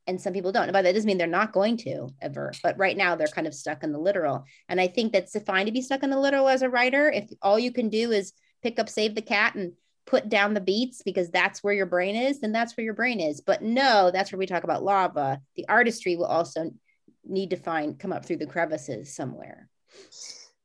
And 0.10 0.22
some 0.22 0.32
people 0.32 0.54
don't. 0.54 0.72
But 0.72 0.84
that 0.84 0.94
doesn't 0.94 1.06
mean 1.06 1.18
they're 1.18 1.28
not 1.28 1.52
going 1.52 1.76
to 1.80 2.08
ever. 2.22 2.54
But 2.64 2.78
right 2.78 2.96
now 2.96 3.16
they're 3.16 3.28
kind 3.28 3.46
of 3.46 3.54
stuck 3.54 3.84
in 3.84 3.92
the 3.92 4.00
literal. 4.00 4.46
And 4.70 4.80
I 4.80 4.88
think 4.88 5.12
that's 5.12 5.38
fine 5.42 5.66
to 5.66 5.74
be 5.74 5.82
stuck 5.82 6.02
in 6.02 6.10
the 6.10 6.20
literal 6.20 6.48
as 6.48 6.62
a 6.62 6.70
writer. 6.70 7.12
If 7.12 7.26
all 7.42 7.60
you 7.60 7.74
can 7.74 7.90
do 7.90 8.12
is 8.12 8.32
pick 8.64 8.80
up 8.80 8.88
Save 8.88 9.16
the 9.16 9.22
Cat 9.22 9.56
and 9.56 9.74
put 10.08 10.30
down 10.30 10.54
the 10.54 10.62
beats 10.62 11.04
because 11.04 11.30
that's 11.30 11.64
where 11.64 11.74
your 11.74 11.86
brain 11.86 12.16
is, 12.16 12.40
then 12.40 12.54
that's 12.54 12.76
where 12.76 12.84
your 12.86 12.94
brain 12.94 13.20
is. 13.20 13.42
But 13.42 13.62
no, 13.62 14.10
that's 14.10 14.32
where 14.32 14.40
we 14.40 14.48
talk 14.48 14.64
about 14.64 14.84
lava. 14.84 15.42
The 15.56 15.68
artistry 15.68 16.16
will 16.16 16.26
also 16.26 16.72
need 17.24 17.52
to 17.52 17.58
find 17.58 18.00
come 18.00 18.14
up 18.14 18.26
through 18.26 18.38
the 18.38 18.48
crevices 18.48 19.14
somewhere. 19.14 19.70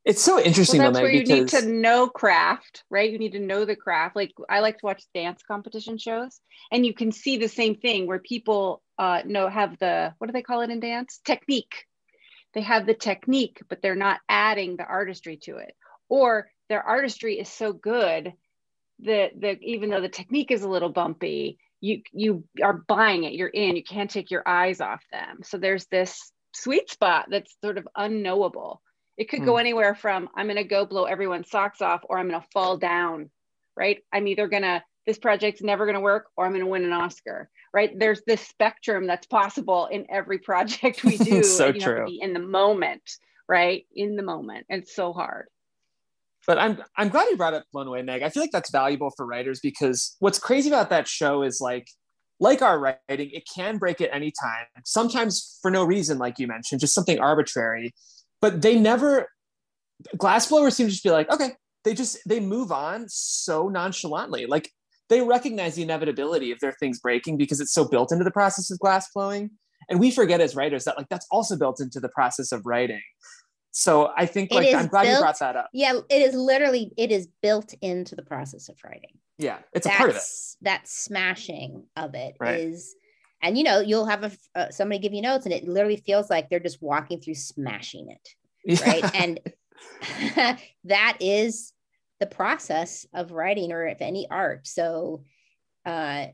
it's 0.04 0.22
so 0.22 0.40
interesting 0.40 0.80
well, 0.80 0.92
though, 0.92 1.00
that's 1.00 1.02
where 1.02 1.12
Meg, 1.12 1.28
you 1.28 1.34
need 1.34 1.48
to 1.48 1.66
know 1.66 2.08
craft, 2.08 2.84
right? 2.88 3.10
You 3.10 3.18
need 3.18 3.32
to 3.32 3.40
know 3.40 3.64
the 3.64 3.76
craft. 3.76 4.16
Like 4.16 4.32
I 4.48 4.60
like 4.60 4.78
to 4.78 4.86
watch 4.86 5.02
dance 5.12 5.42
competition 5.46 5.98
shows, 5.98 6.40
and 6.70 6.86
you 6.86 6.94
can 6.94 7.12
see 7.12 7.36
the 7.36 7.48
same 7.48 7.74
thing 7.74 8.06
where 8.06 8.20
people 8.20 8.80
uh, 8.98 9.22
know 9.26 9.48
have 9.48 9.76
the 9.78 10.14
what 10.18 10.28
do 10.28 10.32
they 10.32 10.42
call 10.42 10.62
it 10.62 10.70
in 10.70 10.80
dance? 10.80 11.20
Technique. 11.24 11.84
They 12.54 12.60
have 12.60 12.86
the 12.86 12.94
technique, 12.94 13.62
but 13.68 13.80
they're 13.82 13.94
not 13.96 14.20
adding 14.28 14.76
the 14.76 14.84
artistry 14.84 15.38
to 15.44 15.56
it, 15.56 15.74
or 16.08 16.48
their 16.68 16.82
artistry 16.82 17.40
is 17.40 17.48
so 17.48 17.72
good 17.72 18.34
that 19.02 19.40
that 19.40 19.62
even 19.62 19.90
though 19.90 20.00
the 20.00 20.08
technique 20.08 20.50
is 20.50 20.62
a 20.62 20.68
little 20.68 20.90
bumpy, 20.90 21.58
you 21.80 22.02
you 22.12 22.44
are 22.62 22.84
buying 22.88 23.24
it. 23.24 23.34
You're 23.34 23.48
in. 23.48 23.76
You 23.76 23.84
can't 23.84 24.10
take 24.10 24.30
your 24.30 24.46
eyes 24.48 24.80
off 24.80 25.02
them. 25.12 25.40
So 25.44 25.58
there's 25.58 25.86
this 25.86 26.32
sweet 26.54 26.90
spot 26.90 27.26
that's 27.30 27.56
sort 27.62 27.78
of 27.78 27.88
unknowable. 27.96 28.82
It 29.16 29.28
could 29.30 29.44
go 29.44 29.54
Hmm. 29.54 29.58
anywhere 29.58 29.94
from 29.94 30.28
I'm 30.36 30.46
going 30.46 30.56
to 30.56 30.64
go 30.64 30.86
blow 30.86 31.04
everyone's 31.04 31.50
socks 31.50 31.82
off 31.82 32.02
or 32.08 32.18
I'm 32.18 32.28
going 32.28 32.40
to 32.40 32.48
fall 32.52 32.78
down, 32.78 33.30
right? 33.76 33.98
I'm 34.12 34.26
either 34.28 34.48
going 34.48 34.62
to, 34.62 34.82
this 35.06 35.18
project's 35.18 35.62
never 35.62 35.84
going 35.86 35.94
to 35.94 36.00
work 36.00 36.26
or 36.36 36.46
I'm 36.46 36.52
going 36.52 36.64
to 36.64 36.70
win 36.70 36.84
an 36.84 36.92
Oscar, 36.92 37.50
right? 37.74 37.96
There's 37.98 38.22
this 38.26 38.40
spectrum 38.40 39.06
that's 39.06 39.26
possible 39.26 39.86
in 39.86 40.06
every 40.10 40.38
project 40.38 41.04
we 41.04 41.18
do. 41.20 41.42
So 41.42 41.66
you 41.66 41.82
have 41.82 41.94
true. 41.94 42.04
to 42.06 42.10
be 42.12 42.20
in 42.20 42.32
the 42.32 42.40
moment, 42.40 43.02
right? 43.48 43.86
In 43.94 44.16
the 44.16 44.22
moment. 44.22 44.66
It's 44.68 44.94
so 44.94 45.12
hard. 45.12 45.46
But 46.46 46.58
I'm 46.58 46.82
I'm 46.96 47.08
glad 47.08 47.28
you 47.30 47.36
brought 47.36 47.54
up 47.54 47.64
Blown 47.72 47.86
Away, 47.86 48.02
Meg. 48.02 48.22
I 48.22 48.28
feel 48.28 48.42
like 48.42 48.50
that's 48.50 48.70
valuable 48.70 49.10
for 49.16 49.26
writers 49.26 49.60
because 49.60 50.16
what's 50.18 50.38
crazy 50.38 50.68
about 50.68 50.90
that 50.90 51.08
show 51.08 51.42
is 51.42 51.60
like 51.60 51.86
like 52.40 52.60
our 52.60 52.78
writing, 52.78 53.30
it 53.30 53.44
can 53.52 53.78
break 53.78 54.00
at 54.00 54.10
any 54.12 54.32
time. 54.42 54.66
Sometimes 54.84 55.58
for 55.62 55.70
no 55.70 55.84
reason, 55.84 56.18
like 56.18 56.40
you 56.40 56.48
mentioned, 56.48 56.80
just 56.80 56.94
something 56.94 57.20
arbitrary. 57.20 57.94
But 58.40 58.62
they 58.62 58.78
never 58.78 59.28
glassblowers 60.16 60.72
seem 60.72 60.88
to 60.88 60.90
just 60.90 61.04
be 61.04 61.10
like, 61.10 61.30
okay, 61.30 61.52
they 61.84 61.94
just 61.94 62.18
they 62.26 62.40
move 62.40 62.72
on 62.72 63.06
so 63.08 63.68
nonchalantly. 63.68 64.46
Like 64.46 64.70
they 65.08 65.20
recognize 65.20 65.76
the 65.76 65.82
inevitability 65.82 66.50
of 66.50 66.58
their 66.60 66.72
things 66.72 66.98
breaking 66.98 67.36
because 67.36 67.60
it's 67.60 67.72
so 67.72 67.84
built 67.84 68.12
into 68.12 68.24
the 68.24 68.30
process 68.30 68.70
of 68.70 68.78
glass 68.78 69.08
blowing. 69.14 69.50
And 69.88 70.00
we 70.00 70.10
forget 70.10 70.40
as 70.40 70.56
writers 70.56 70.84
that 70.84 70.96
like 70.96 71.08
that's 71.10 71.26
also 71.30 71.56
built 71.56 71.80
into 71.80 72.00
the 72.00 72.08
process 72.08 72.50
of 72.52 72.62
writing. 72.64 73.02
So 73.72 74.12
I 74.14 74.26
think 74.26 74.52
like 74.52 74.74
I'm 74.74 74.86
glad 74.86 75.08
you 75.08 75.18
brought 75.18 75.38
that 75.38 75.56
up. 75.56 75.70
Yeah, 75.72 75.98
it 76.10 76.22
is 76.22 76.34
literally 76.34 76.92
it 76.96 77.10
is 77.10 77.26
built 77.42 77.74
into 77.80 78.14
the 78.14 78.22
process 78.22 78.68
of 78.68 78.76
writing. 78.84 79.18
Yeah, 79.38 79.58
it's 79.72 79.86
a 79.86 79.90
part 79.90 80.10
of 80.10 80.16
it. 80.16 80.22
That 80.60 80.86
smashing 80.86 81.86
of 81.96 82.14
it 82.14 82.36
is, 82.40 82.94
Right. 83.40 83.48
and 83.48 83.56
you 83.58 83.64
know 83.64 83.80
you'll 83.80 84.06
have 84.06 84.24
a 84.24 84.32
uh, 84.54 84.70
somebody 84.70 85.00
give 85.00 85.14
you 85.14 85.22
notes 85.22 85.46
and 85.46 85.54
it 85.54 85.66
literally 85.66 85.96
feels 85.96 86.28
like 86.28 86.48
they're 86.50 86.60
just 86.60 86.82
walking 86.82 87.20
through 87.20 87.34
smashing 87.34 88.10
it 88.10 88.28
Yeah. 88.64 88.90
right 88.90 89.10
and 89.14 89.40
that 90.84 91.16
is 91.20 91.72
the 92.20 92.26
process 92.26 93.06
of 93.14 93.32
writing 93.32 93.72
or 93.72 93.86
if 93.86 94.00
any 94.00 94.28
art 94.30 94.66
so 94.66 95.24
uh 95.86 96.26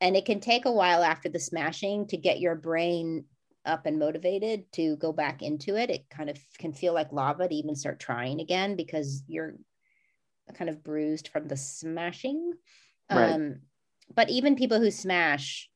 and 0.00 0.16
it 0.16 0.24
can 0.24 0.40
take 0.40 0.66
a 0.66 0.72
while 0.72 1.02
after 1.02 1.28
the 1.28 1.40
smashing 1.40 2.06
to 2.08 2.16
get 2.16 2.38
your 2.38 2.54
brain 2.54 3.24
up 3.64 3.86
and 3.86 3.98
motivated 3.98 4.70
to 4.72 4.96
go 4.96 5.12
back 5.12 5.42
into 5.42 5.76
it 5.76 5.90
it 5.90 6.08
kind 6.10 6.28
of 6.28 6.38
can 6.58 6.72
feel 6.72 6.92
like 6.92 7.12
lava 7.12 7.48
to 7.48 7.54
even 7.54 7.76
start 7.76 8.00
trying 8.00 8.40
again 8.40 8.76
because 8.76 9.22
you're 9.28 9.54
kind 10.52 10.70
of 10.70 10.82
bruised 10.82 11.28
from 11.28 11.48
the 11.48 11.56
smashing. 11.56 12.52
Right. 13.10 13.32
um 13.32 13.60
but 14.14 14.30
even 14.30 14.56
people 14.56 14.78
who 14.80 14.90
smash 14.90 15.70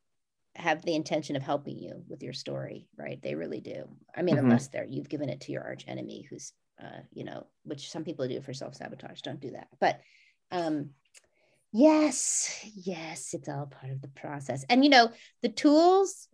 have 0.54 0.82
the 0.84 0.94
intention 0.94 1.36
of 1.36 1.42
helping 1.42 1.78
you 1.78 2.02
with 2.08 2.22
your 2.22 2.32
story 2.32 2.88
right? 2.96 3.20
They 3.22 3.34
really 3.34 3.60
do. 3.60 3.88
I 4.14 4.22
mean 4.22 4.36
mm-hmm. 4.36 4.46
unless 4.46 4.68
they're 4.68 4.86
you've 4.86 5.08
given 5.08 5.28
it 5.28 5.42
to 5.42 5.52
your 5.52 5.62
arch 5.62 5.84
enemy 5.86 6.26
who's 6.28 6.52
uh 6.82 7.00
you 7.12 7.24
know 7.24 7.46
which 7.64 7.90
some 7.90 8.04
people 8.04 8.26
do 8.26 8.40
for 8.40 8.54
self-sabotage. 8.54 9.20
Don't 9.22 9.40
do 9.40 9.52
that. 9.52 9.68
But 9.80 10.00
um 10.50 10.90
yes 11.72 12.64
yes 12.74 13.34
it's 13.34 13.48
all 13.48 13.66
part 13.66 13.92
of 13.92 14.00
the 14.00 14.08
process. 14.08 14.64
And 14.68 14.82
you 14.84 14.90
know 14.90 15.10
the 15.42 15.50
tools 15.50 16.28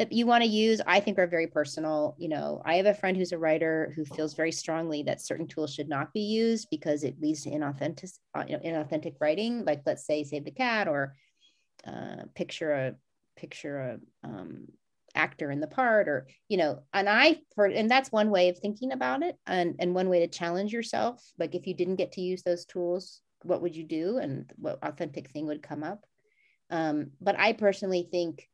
that 0.00 0.12
you 0.12 0.24
want 0.24 0.42
to 0.42 0.48
use 0.48 0.80
i 0.86 0.98
think 0.98 1.18
are 1.18 1.26
very 1.26 1.46
personal 1.46 2.16
you 2.18 2.28
know 2.28 2.62
i 2.64 2.76
have 2.76 2.86
a 2.86 2.94
friend 2.94 3.18
who's 3.18 3.32
a 3.32 3.38
writer 3.38 3.92
who 3.94 4.04
feels 4.06 4.32
very 4.32 4.50
strongly 4.50 5.02
that 5.02 5.20
certain 5.20 5.46
tools 5.46 5.74
should 5.74 5.90
not 5.90 6.10
be 6.14 6.22
used 6.22 6.68
because 6.70 7.04
it 7.04 7.20
leads 7.20 7.42
to 7.42 7.50
inauthentic 7.50 8.10
uh, 8.34 8.44
you 8.48 8.56
know, 8.56 8.62
inauthentic 8.64 9.14
writing 9.20 9.62
like 9.66 9.82
let's 9.84 10.06
say 10.06 10.24
save 10.24 10.46
the 10.46 10.50
cat 10.50 10.88
or 10.88 11.14
uh, 11.86 12.22
picture 12.34 12.72
a 12.72 12.94
picture 13.36 13.78
a 13.78 14.26
um, 14.26 14.66
actor 15.14 15.50
in 15.50 15.60
the 15.60 15.66
part 15.66 16.08
or 16.08 16.26
you 16.48 16.56
know 16.56 16.82
and 16.94 17.06
i 17.08 17.36
for 17.54 17.66
and 17.66 17.90
that's 17.90 18.10
one 18.10 18.30
way 18.30 18.48
of 18.48 18.58
thinking 18.58 18.92
about 18.92 19.22
it 19.22 19.36
and 19.46 19.74
and 19.80 19.94
one 19.94 20.08
way 20.08 20.20
to 20.20 20.28
challenge 20.28 20.72
yourself. 20.72 21.22
Like 21.38 21.54
if 21.54 21.66
you 21.66 21.74
didn't 21.74 21.96
get 21.96 22.12
to 22.12 22.20
use 22.22 22.42
those 22.42 22.64
tools 22.64 23.20
what 23.42 23.62
would 23.62 23.74
you 23.76 23.84
do? 23.84 24.18
And 24.18 24.50
what 24.56 24.78
authentic 24.82 25.30
thing 25.30 25.46
would 25.46 25.62
come 25.62 25.82
up? 25.82 26.04
Um, 26.70 27.12
but 27.20 27.38
i 27.38 27.52
personally 27.52 28.08
think 28.10 28.48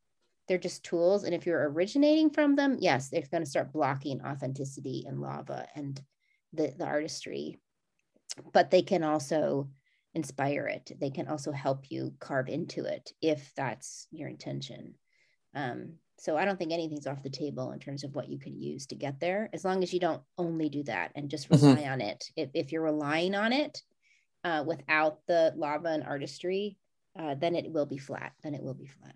they're 0.46 0.58
just 0.58 0.84
tools 0.84 1.24
and 1.24 1.34
if 1.34 1.46
you're 1.46 1.70
originating 1.70 2.30
from 2.30 2.56
them 2.56 2.76
yes 2.80 3.08
they're 3.08 3.22
going 3.30 3.42
to 3.42 3.50
start 3.50 3.72
blocking 3.72 4.20
authenticity 4.22 5.04
and 5.06 5.20
lava 5.20 5.66
and 5.74 6.00
the, 6.52 6.72
the 6.78 6.84
artistry 6.84 7.58
but 8.52 8.70
they 8.70 8.82
can 8.82 9.02
also 9.02 9.68
inspire 10.14 10.66
it 10.66 10.92
they 11.00 11.10
can 11.10 11.28
also 11.28 11.52
help 11.52 11.90
you 11.90 12.12
carve 12.20 12.48
into 12.48 12.84
it 12.84 13.12
if 13.20 13.52
that's 13.56 14.06
your 14.10 14.28
intention 14.28 14.94
um, 15.54 15.92
so 16.18 16.36
i 16.36 16.44
don't 16.44 16.58
think 16.58 16.72
anything's 16.72 17.06
off 17.06 17.22
the 17.22 17.30
table 17.30 17.72
in 17.72 17.78
terms 17.78 18.04
of 18.04 18.14
what 18.14 18.28
you 18.28 18.38
can 18.38 18.58
use 18.58 18.86
to 18.86 18.94
get 18.94 19.20
there 19.20 19.50
as 19.52 19.64
long 19.64 19.82
as 19.82 19.92
you 19.92 20.00
don't 20.00 20.22
only 20.38 20.68
do 20.68 20.82
that 20.84 21.12
and 21.14 21.28
just 21.30 21.48
mm-hmm. 21.48 21.66
rely 21.66 21.82
mm-hmm. 21.82 21.92
on 21.92 22.00
it 22.00 22.24
if, 22.36 22.48
if 22.54 22.72
you're 22.72 22.82
relying 22.82 23.34
on 23.34 23.52
it 23.52 23.82
uh, 24.44 24.62
without 24.66 25.18
the 25.26 25.52
lava 25.56 25.88
and 25.88 26.04
artistry 26.04 26.78
uh, 27.18 27.34
then 27.34 27.54
it 27.54 27.70
will 27.70 27.86
be 27.86 27.98
flat 27.98 28.32
then 28.42 28.54
it 28.54 28.62
will 28.62 28.74
be 28.74 28.86
flat 28.86 29.14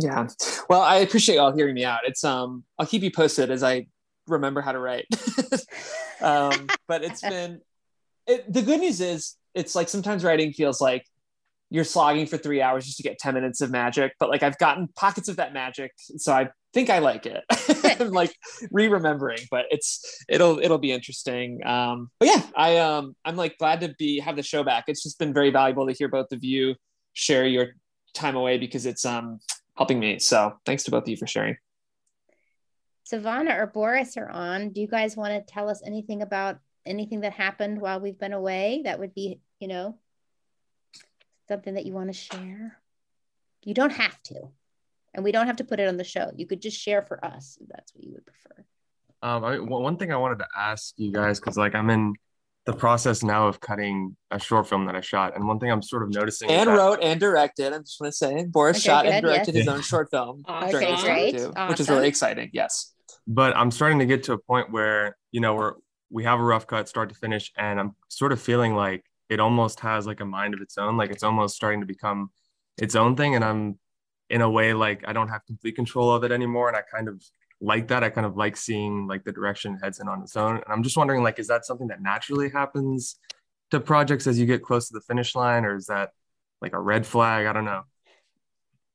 yeah. 0.00 0.26
Well, 0.68 0.80
I 0.80 0.96
appreciate 0.96 1.36
y'all 1.36 1.54
hearing 1.54 1.74
me 1.74 1.84
out. 1.84 2.00
It's 2.04 2.24
um 2.24 2.64
I'll 2.78 2.86
keep 2.86 3.02
you 3.02 3.10
posted 3.10 3.50
as 3.50 3.62
I 3.62 3.86
remember 4.26 4.60
how 4.60 4.72
to 4.72 4.78
write. 4.78 5.06
um, 6.20 6.68
but 6.86 7.02
it's 7.02 7.20
been 7.28 7.60
it, 8.26 8.52
the 8.52 8.62
good 8.62 8.80
news 8.80 9.00
is 9.00 9.36
it's 9.54 9.74
like 9.74 9.88
sometimes 9.88 10.24
writing 10.24 10.52
feels 10.52 10.80
like 10.80 11.04
you're 11.70 11.84
slogging 11.84 12.26
for 12.26 12.36
three 12.36 12.60
hours 12.60 12.84
just 12.84 12.96
to 12.96 13.02
get 13.02 13.18
10 13.18 13.34
minutes 13.34 13.60
of 13.60 13.70
magic 13.70 14.12
but 14.18 14.28
like 14.28 14.42
i've 14.42 14.58
gotten 14.58 14.88
pockets 14.96 15.28
of 15.28 15.36
that 15.36 15.52
magic 15.52 15.92
so 15.96 16.32
i 16.32 16.48
think 16.74 16.90
i 16.90 16.98
like 16.98 17.26
it 17.26 17.42
i'm 18.00 18.10
like 18.10 18.34
re-remembering 18.70 19.38
but 19.50 19.66
it's 19.70 20.24
it'll 20.28 20.58
it'll 20.58 20.78
be 20.78 20.92
interesting 20.92 21.64
um 21.66 22.08
but 22.18 22.28
yeah 22.28 22.42
i 22.56 22.76
um 22.78 23.14
i'm 23.24 23.36
like 23.36 23.56
glad 23.58 23.80
to 23.80 23.94
be 23.98 24.20
have 24.20 24.36
the 24.36 24.42
show 24.42 24.62
back 24.62 24.84
it's 24.88 25.02
just 25.02 25.18
been 25.18 25.32
very 25.32 25.50
valuable 25.50 25.86
to 25.86 25.92
hear 25.92 26.08
both 26.08 26.30
of 26.32 26.42
you 26.44 26.74
share 27.12 27.46
your 27.46 27.68
time 28.14 28.36
away 28.36 28.58
because 28.58 28.86
it's 28.86 29.04
um 29.04 29.38
helping 29.80 29.98
me. 29.98 30.18
So 30.18 30.58
thanks 30.66 30.84
to 30.84 30.90
both 30.90 31.04
of 31.04 31.08
you 31.08 31.16
for 31.16 31.26
sharing. 31.26 31.56
Savannah 33.04 33.56
or 33.58 33.66
Boris 33.66 34.18
are 34.18 34.28
on. 34.28 34.70
Do 34.70 34.80
you 34.82 34.86
guys 34.86 35.16
want 35.16 35.32
to 35.32 35.52
tell 35.52 35.70
us 35.70 35.82
anything 35.84 36.20
about 36.20 36.58
anything 36.84 37.22
that 37.22 37.32
happened 37.32 37.80
while 37.80 37.98
we've 37.98 38.18
been 38.18 38.34
away? 38.34 38.82
That 38.84 38.98
would 38.98 39.14
be, 39.14 39.40
you 39.58 39.68
know, 39.68 39.98
something 41.48 41.74
that 41.74 41.86
you 41.86 41.94
want 41.94 42.08
to 42.08 42.12
share. 42.12 42.76
You 43.64 43.72
don't 43.72 43.92
have 43.92 44.22
to, 44.24 44.50
and 45.14 45.24
we 45.24 45.32
don't 45.32 45.46
have 45.46 45.56
to 45.56 45.64
put 45.64 45.80
it 45.80 45.88
on 45.88 45.96
the 45.96 46.04
show. 46.04 46.30
You 46.36 46.46
could 46.46 46.60
just 46.60 46.78
share 46.78 47.00
for 47.00 47.24
us 47.24 47.56
if 47.60 47.68
that's 47.68 47.94
what 47.94 48.04
you 48.04 48.12
would 48.12 48.26
prefer. 48.26 48.64
Um, 49.22 49.44
I, 49.44 49.58
one 49.58 49.96
thing 49.96 50.12
I 50.12 50.16
wanted 50.16 50.40
to 50.40 50.48
ask 50.56 50.92
you 50.98 51.10
guys 51.10 51.40
because 51.40 51.56
like 51.56 51.74
I'm 51.74 51.88
in 51.88 52.14
the 52.66 52.72
process 52.72 53.22
now 53.22 53.48
of 53.48 53.60
cutting 53.60 54.16
a 54.30 54.38
short 54.38 54.68
film 54.68 54.86
that 54.86 54.94
I 54.94 55.00
shot. 55.00 55.34
And 55.34 55.46
one 55.46 55.58
thing 55.58 55.70
I'm 55.70 55.82
sort 55.82 56.02
of 56.02 56.10
noticing 56.10 56.50
and 56.50 56.68
wrote 56.68 56.98
and 57.02 57.18
directed. 57.18 57.72
I'm 57.72 57.82
just 57.82 58.00
want 58.00 58.12
to 58.12 58.16
say 58.16 58.44
Boris 58.44 58.76
okay, 58.76 58.84
shot 58.84 59.04
good, 59.04 59.14
and 59.14 59.24
directed 59.24 59.54
yes. 59.54 59.64
his 59.64 59.68
own 59.68 59.82
short 59.82 60.10
film 60.10 60.44
okay, 60.48 60.96
great. 61.00 61.36
Too, 61.36 61.52
awesome. 61.56 61.68
which 61.68 61.80
is 61.80 61.88
really 61.88 62.08
exciting. 62.08 62.50
Yes. 62.52 62.92
But 63.26 63.56
I'm 63.56 63.70
starting 63.70 63.98
to 64.00 64.06
get 64.06 64.24
to 64.24 64.34
a 64.34 64.38
point 64.38 64.70
where, 64.70 65.16
you 65.32 65.40
know, 65.40 65.54
we're 65.54 65.74
we 66.10 66.24
have 66.24 66.40
a 66.40 66.42
rough 66.42 66.66
cut 66.66 66.88
start 66.88 67.08
to 67.10 67.14
finish, 67.14 67.52
and 67.56 67.78
I'm 67.78 67.94
sort 68.08 68.32
of 68.32 68.40
feeling 68.40 68.74
like 68.74 69.04
it 69.28 69.38
almost 69.40 69.80
has 69.80 70.06
like 70.06 70.20
a 70.20 70.24
mind 70.24 70.54
of 70.54 70.60
its 70.60 70.76
own. 70.76 70.96
Like 70.96 71.10
it's 71.10 71.22
almost 71.22 71.54
starting 71.54 71.80
to 71.80 71.86
become 71.86 72.30
its 72.76 72.96
own 72.96 73.16
thing. 73.16 73.36
And 73.36 73.44
I'm 73.44 73.78
in 74.28 74.42
a 74.42 74.50
way 74.50 74.74
like 74.74 75.04
I 75.06 75.12
don't 75.12 75.28
have 75.28 75.46
complete 75.46 75.76
control 75.76 76.12
of 76.12 76.24
it 76.24 76.32
anymore. 76.32 76.68
And 76.68 76.76
I 76.76 76.82
kind 76.82 77.08
of 77.08 77.22
like 77.60 77.88
that. 77.88 78.02
I 78.02 78.10
kind 78.10 78.26
of 78.26 78.36
like 78.36 78.56
seeing 78.56 79.06
like 79.06 79.24
the 79.24 79.32
direction 79.32 79.78
heads 79.82 80.00
in 80.00 80.08
on 80.08 80.22
its 80.22 80.36
own. 80.36 80.56
And 80.56 80.64
I'm 80.68 80.82
just 80.82 80.96
wondering, 80.96 81.22
like, 81.22 81.38
is 81.38 81.48
that 81.48 81.66
something 81.66 81.88
that 81.88 82.02
naturally 82.02 82.48
happens 82.48 83.16
to 83.70 83.80
projects 83.80 84.26
as 84.26 84.38
you 84.38 84.46
get 84.46 84.62
close 84.62 84.88
to 84.88 84.94
the 84.94 85.00
finish 85.00 85.34
line, 85.34 85.64
or 85.64 85.76
is 85.76 85.86
that 85.86 86.10
like 86.60 86.72
a 86.72 86.80
red 86.80 87.06
flag? 87.06 87.46
I 87.46 87.52
don't 87.52 87.64
know. 87.64 87.82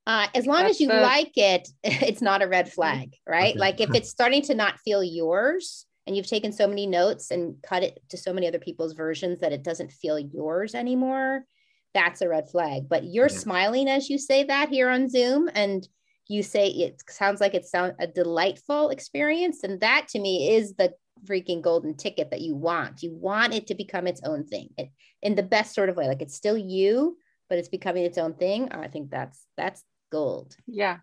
Uh, 0.08 0.28
as 0.36 0.46
long 0.46 0.64
That's 0.64 0.76
as 0.76 0.82
you 0.82 0.88
the... 0.88 1.02
like 1.02 1.32
it, 1.36 1.68
it's 1.84 2.22
not 2.22 2.42
a 2.42 2.48
red 2.48 2.72
flag, 2.72 3.16
right? 3.28 3.52
Okay. 3.52 3.60
Like 3.60 3.82
if 3.82 3.90
it's 3.94 4.10
starting 4.10 4.42
to 4.44 4.56
not 4.56 4.80
feel 4.80 5.04
yours 5.04 5.86
and 6.08 6.16
you've 6.16 6.28
taken 6.28 6.52
so 6.52 6.68
many 6.68 6.86
notes 6.86 7.32
and 7.32 7.56
cut 7.64 7.84
it 7.84 8.00
to 8.10 8.18
so 8.18 8.32
many 8.32 8.48
other 8.48 8.60
people's 8.60 8.94
versions 8.94 9.40
that 9.40 9.52
it 9.52 9.64
doesn't 9.64 9.92
feel 9.92 10.20
yours 10.20 10.76
anymore, 10.76 11.46
that's 11.94 12.22
a 12.22 12.30
red 12.30 12.50
flag. 12.50 12.88
But 12.88 13.06
you're 13.06 13.30
yeah. 13.30 13.38
smiling 13.38 13.90
as 13.90 14.10
you 14.10 14.20
say 14.20 14.44
that 14.44 14.70
here 14.70 14.90
on 14.90 15.10
Zoom 15.10 15.50
and 15.54 15.88
you 16.28 16.44
say 16.44 16.68
it 16.68 17.02
sounds 17.10 17.40
like 17.42 17.54
it's 17.54 17.72
sound 17.72 17.94
a 18.00 18.08
delightful 18.08 18.90
experience 18.90 19.64
and 19.64 19.80
that 19.82 20.08
to 20.10 20.20
me 20.20 20.56
is 20.56 20.74
the 20.76 20.94
freaking 21.26 21.62
golden 21.62 21.96
ticket 21.96 22.32
that 22.32 22.42
you 22.42 22.56
want. 22.56 23.02
You 23.02 23.14
want 23.14 23.54
it 23.54 23.68
to 23.68 23.76
become 23.76 24.08
its 24.08 24.22
own 24.24 24.46
thing 24.46 24.70
it, 24.78 24.90
in 25.22 25.36
the 25.36 25.44
best 25.44 25.74
sort 25.74 25.90
of 25.90 25.96
way 25.96 26.08
like 26.08 26.22
it's 26.22 26.36
still 26.36 26.58
you 26.58 27.18
but 27.48 27.60
it's 27.60 27.70
becoming 27.70 28.04
its 28.06 28.18
own 28.18 28.34
thing. 28.34 28.72
I 28.72 28.88
think 28.88 29.12
that's 29.12 29.46
that's 29.56 29.84
gold. 30.12 30.56
Yeah. 30.68 30.98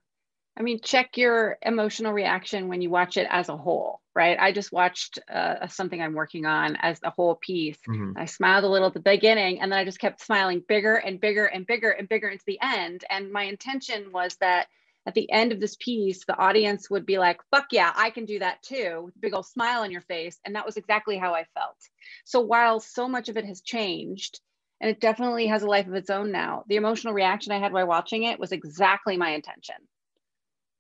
I 0.56 0.62
mean 0.62 0.80
check 0.82 1.16
your 1.16 1.58
emotional 1.62 2.12
reaction 2.12 2.68
when 2.68 2.82
you 2.82 2.90
watch 2.90 3.16
it 3.16 3.26
as 3.30 3.48
a 3.48 3.56
whole 3.56 4.00
right? 4.14 4.36
I 4.38 4.52
just 4.52 4.72
watched 4.72 5.18
uh, 5.32 5.66
something 5.68 6.02
i'm 6.02 6.12
working 6.12 6.44
on 6.44 6.76
as 6.76 7.00
the 7.00 7.08
whole 7.08 7.36
piece. 7.36 7.78
Mm-hmm. 7.88 8.12
i 8.18 8.26
smiled 8.26 8.64
a 8.64 8.68
little 8.68 8.88
at 8.88 8.94
the 8.94 9.00
beginning 9.00 9.60
and 9.60 9.72
then 9.72 9.78
i 9.78 9.84
just 9.84 9.98
kept 9.98 10.20
smiling 10.20 10.62
bigger 10.68 10.96
and 10.96 11.18
bigger 11.18 11.46
and 11.46 11.66
bigger 11.66 11.90
and 11.90 12.08
bigger 12.08 12.28
into 12.28 12.44
the 12.46 12.58
end. 12.60 13.04
And 13.08 13.32
my 13.32 13.44
intention 13.44 14.12
was 14.12 14.36
that 14.40 14.66
at 15.06 15.14
the 15.14 15.30
end 15.30 15.52
of 15.52 15.60
this 15.60 15.76
piece, 15.76 16.24
the 16.24 16.38
audience 16.38 16.88
would 16.88 17.04
be 17.04 17.18
like, 17.18 17.40
fuck 17.50 17.66
yeah, 17.72 17.92
I 17.94 18.10
can 18.10 18.24
do 18.24 18.38
that 18.38 18.62
too, 18.62 19.02
with 19.04 19.16
a 19.16 19.18
big 19.18 19.34
old 19.34 19.46
smile 19.46 19.82
on 19.82 19.90
your 19.90 20.02
face. 20.02 20.38
And 20.44 20.54
that 20.54 20.66
was 20.66 20.76
exactly 20.76 21.18
how 21.18 21.34
I 21.34 21.44
felt. 21.54 21.76
So 22.24 22.40
while 22.40 22.78
so 22.80 23.08
much 23.08 23.28
of 23.28 23.36
it 23.36 23.44
has 23.44 23.60
changed, 23.60 24.40
and 24.80 24.90
it 24.90 25.00
definitely 25.00 25.46
has 25.46 25.62
a 25.62 25.68
life 25.68 25.86
of 25.86 25.94
its 25.94 26.10
own 26.10 26.32
now, 26.32 26.64
the 26.68 26.76
emotional 26.76 27.14
reaction 27.14 27.52
I 27.52 27.58
had 27.58 27.72
while 27.72 27.86
watching 27.86 28.24
it 28.24 28.40
was 28.40 28.52
exactly 28.52 29.16
my 29.16 29.30
intention. 29.30 29.76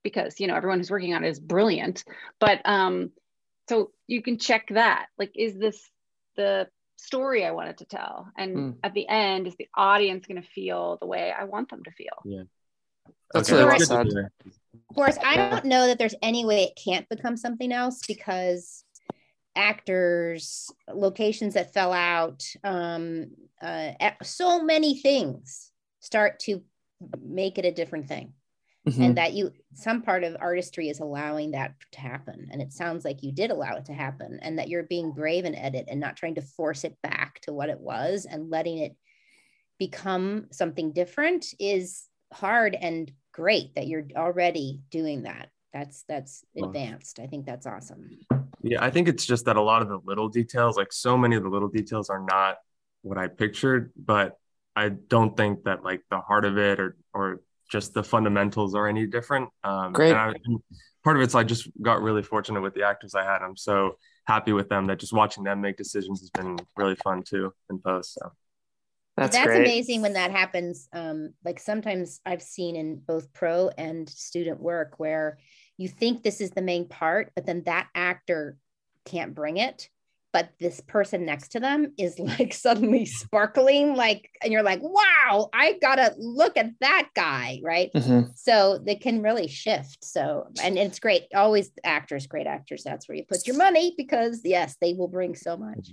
Because, 0.02 0.40
you 0.40 0.48
know, 0.48 0.56
everyone 0.56 0.78
who's 0.78 0.90
working 0.90 1.14
on 1.14 1.24
it 1.24 1.28
is 1.28 1.38
brilliant. 1.38 2.02
But 2.40 2.60
um, 2.64 3.12
so 3.68 3.92
you 4.08 4.20
can 4.20 4.38
check 4.38 4.68
that. 4.70 5.06
Like, 5.18 5.32
is 5.36 5.56
this 5.56 5.80
the 6.36 6.68
story 6.96 7.44
I 7.44 7.52
wanted 7.52 7.78
to 7.78 7.84
tell? 7.84 8.28
And 8.36 8.56
mm. 8.56 8.74
at 8.82 8.94
the 8.94 9.08
end, 9.08 9.46
is 9.46 9.54
the 9.56 9.68
audience 9.76 10.26
going 10.26 10.42
to 10.42 10.48
feel 10.48 10.98
the 11.00 11.06
way 11.06 11.32
I 11.36 11.44
want 11.44 11.70
them 11.70 11.84
to 11.84 11.90
feel? 11.92 12.22
Yeah. 12.24 12.42
That's 13.32 13.50
okay. 13.50 13.64
really 13.64 13.76
well 13.78 13.80
said. 13.80 14.06
Of 14.90 14.96
course, 14.96 15.18
I 15.24 15.36
don't 15.36 15.64
know 15.64 15.86
that 15.86 15.98
there's 15.98 16.14
any 16.22 16.44
way 16.44 16.64
it 16.64 16.78
can't 16.82 17.08
become 17.08 17.36
something 17.36 17.72
else 17.72 18.00
because 18.06 18.84
actors, 19.56 20.70
locations 20.92 21.54
that 21.54 21.72
fell 21.72 21.92
out, 21.92 22.44
um, 22.62 23.30
uh, 23.60 23.92
so 24.22 24.62
many 24.62 24.98
things 24.98 25.70
start 26.00 26.40
to 26.40 26.62
make 27.22 27.58
it 27.58 27.64
a 27.64 27.72
different 27.72 28.08
thing. 28.08 28.34
Mm-hmm. 28.88 29.02
And 29.02 29.16
that 29.16 29.32
you, 29.32 29.52
some 29.74 30.02
part 30.02 30.24
of 30.24 30.36
artistry 30.40 30.88
is 30.88 30.98
allowing 30.98 31.52
that 31.52 31.74
to 31.92 32.00
happen. 32.00 32.48
And 32.50 32.60
it 32.60 32.72
sounds 32.72 33.04
like 33.04 33.22
you 33.22 33.30
did 33.30 33.52
allow 33.52 33.76
it 33.76 33.84
to 33.84 33.92
happen, 33.92 34.40
and 34.42 34.58
that 34.58 34.68
you're 34.68 34.82
being 34.82 35.12
brave 35.12 35.44
in 35.44 35.54
edit 35.54 35.86
and 35.88 36.00
not 36.00 36.16
trying 36.16 36.34
to 36.34 36.42
force 36.42 36.82
it 36.82 36.96
back 37.00 37.40
to 37.42 37.52
what 37.52 37.68
it 37.68 37.78
was 37.78 38.26
and 38.28 38.50
letting 38.50 38.78
it 38.78 38.96
become 39.78 40.46
something 40.50 40.92
different 40.92 41.46
is 41.60 42.08
hard 42.32 42.76
and 42.80 43.10
great 43.32 43.74
that 43.74 43.86
you're 43.86 44.06
already 44.16 44.80
doing 44.90 45.22
that. 45.22 45.50
That's 45.72 46.04
that's 46.08 46.44
advanced. 46.56 47.18
I 47.18 47.26
think 47.26 47.46
that's 47.46 47.66
awesome. 47.66 48.10
Yeah 48.64 48.84
i 48.84 48.90
think 48.90 49.08
it's 49.08 49.26
just 49.26 49.46
that 49.46 49.56
a 49.56 49.60
lot 49.60 49.82
of 49.82 49.88
the 49.88 49.98
little 50.04 50.28
details 50.28 50.76
like 50.76 50.92
so 50.92 51.18
many 51.18 51.34
of 51.34 51.42
the 51.42 51.48
little 51.48 51.68
details 51.68 52.10
are 52.10 52.24
not 52.30 52.58
what 53.00 53.18
i 53.18 53.26
pictured 53.26 53.92
but 53.96 54.38
i 54.76 54.88
don't 54.88 55.36
think 55.36 55.64
that 55.64 55.82
like 55.82 56.00
the 56.10 56.20
heart 56.20 56.44
of 56.44 56.58
it 56.58 56.78
or 56.78 56.96
or 57.12 57.40
just 57.72 57.94
the 57.94 58.04
fundamentals 58.04 58.74
are 58.74 58.86
any 58.86 59.06
different. 59.06 59.48
Um 59.64 59.92
great. 59.92 60.14
I, 60.14 60.34
part 61.02 61.16
of 61.16 61.22
it's 61.22 61.34
I 61.34 61.42
just 61.42 61.68
got 61.80 62.02
really 62.02 62.22
fortunate 62.22 62.60
with 62.60 62.74
the 62.74 62.84
actors 62.84 63.14
I 63.14 63.24
had. 63.24 63.42
I'm 63.42 63.56
so 63.56 63.96
happy 64.26 64.52
with 64.52 64.68
them 64.68 64.86
that 64.86 65.00
just 65.00 65.12
watching 65.12 65.42
them 65.42 65.62
make 65.62 65.76
decisions 65.78 66.20
has 66.20 66.30
been 66.30 66.58
really 66.76 66.94
fun 66.96 67.22
too 67.22 67.52
in 67.70 67.80
post. 67.80 68.14
So 68.14 68.30
that's, 69.16 69.36
that's 69.36 69.56
amazing 69.56 70.02
when 70.02 70.14
that 70.14 70.30
happens. 70.30 70.88
Um, 70.92 71.34
like 71.44 71.60
sometimes 71.60 72.20
I've 72.24 72.42
seen 72.42 72.76
in 72.76 72.96
both 72.96 73.32
pro 73.32 73.70
and 73.76 74.08
student 74.08 74.60
work 74.60 74.94
where 74.98 75.38
you 75.76 75.88
think 75.88 76.22
this 76.22 76.40
is 76.40 76.50
the 76.50 76.62
main 76.62 76.88
part, 76.88 77.32
but 77.34 77.46
then 77.46 77.62
that 77.66 77.88
actor 77.94 78.56
can't 79.04 79.34
bring 79.34 79.56
it 79.58 79.88
but 80.32 80.48
this 80.58 80.80
person 80.80 81.26
next 81.26 81.48
to 81.48 81.60
them 81.60 81.92
is 81.98 82.18
like 82.38 82.52
suddenly 82.52 83.04
sparkling 83.04 83.94
like 83.94 84.30
and 84.42 84.52
you're 84.52 84.62
like 84.62 84.80
wow 84.82 85.48
i 85.52 85.76
gotta 85.80 86.14
look 86.18 86.56
at 86.56 86.70
that 86.80 87.08
guy 87.14 87.60
right 87.62 87.90
mm-hmm. 87.94 88.28
so 88.34 88.78
they 88.78 88.94
can 88.94 89.22
really 89.22 89.46
shift 89.46 90.02
so 90.02 90.46
and 90.62 90.78
it's 90.78 90.98
great 90.98 91.24
always 91.34 91.70
actors 91.84 92.26
great 92.26 92.46
actors 92.46 92.82
that's 92.82 93.08
where 93.08 93.16
you 93.16 93.24
put 93.24 93.46
your 93.46 93.56
money 93.56 93.94
because 93.96 94.40
yes 94.44 94.76
they 94.80 94.94
will 94.94 95.08
bring 95.08 95.34
so 95.34 95.56
much 95.56 95.86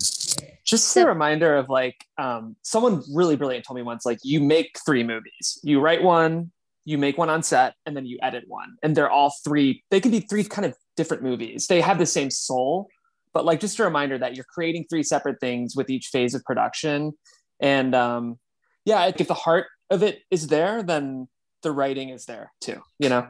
just 0.65 0.89
so, 0.89 1.03
a 1.03 1.07
reminder 1.07 1.55
of 1.55 1.69
like 1.69 2.05
um, 2.17 2.55
someone 2.61 3.01
really 3.13 3.35
brilliant 3.35 3.65
told 3.65 3.75
me 3.75 3.81
once 3.81 4.05
like 4.05 4.19
you 4.23 4.39
make 4.39 4.77
three 4.85 5.03
movies. 5.03 5.59
You 5.63 5.79
write 5.79 6.03
one 6.03 6.51
you 6.85 6.97
make 6.97 7.19
one 7.19 7.29
on 7.29 7.43
set 7.43 7.75
and 7.85 7.95
then 7.95 8.05
you 8.05 8.17
edit 8.21 8.45
one. 8.47 8.75
And 8.81 8.95
they're 8.95 9.11
all 9.11 9.31
three 9.43 9.83
they 9.91 9.99
can 9.99 10.11
be 10.11 10.21
three 10.21 10.43
kind 10.43 10.65
of 10.65 10.75
different 10.97 11.23
movies. 11.23 11.67
They 11.67 11.81
have 11.81 11.99
the 11.99 12.05
same 12.05 12.31
soul 12.31 12.89
but 13.31 13.45
like 13.45 13.59
just 13.59 13.77
a 13.77 13.83
reminder 13.83 14.17
that 14.17 14.35
you're 14.35 14.45
creating 14.45 14.85
three 14.89 15.03
separate 15.03 15.39
things 15.39 15.75
with 15.75 15.89
each 15.89 16.07
phase 16.07 16.33
of 16.33 16.43
production. 16.43 17.13
And 17.59 17.93
um 17.93 18.39
yeah 18.85 19.11
if 19.15 19.27
the 19.27 19.33
heart 19.33 19.67
of 19.89 20.03
it 20.03 20.21
is 20.31 20.47
there 20.47 20.81
then 20.81 21.27
the 21.61 21.71
writing 21.71 22.09
is 22.09 22.25
there 22.25 22.51
too 22.61 22.81
you 22.99 23.09
know 23.09 23.27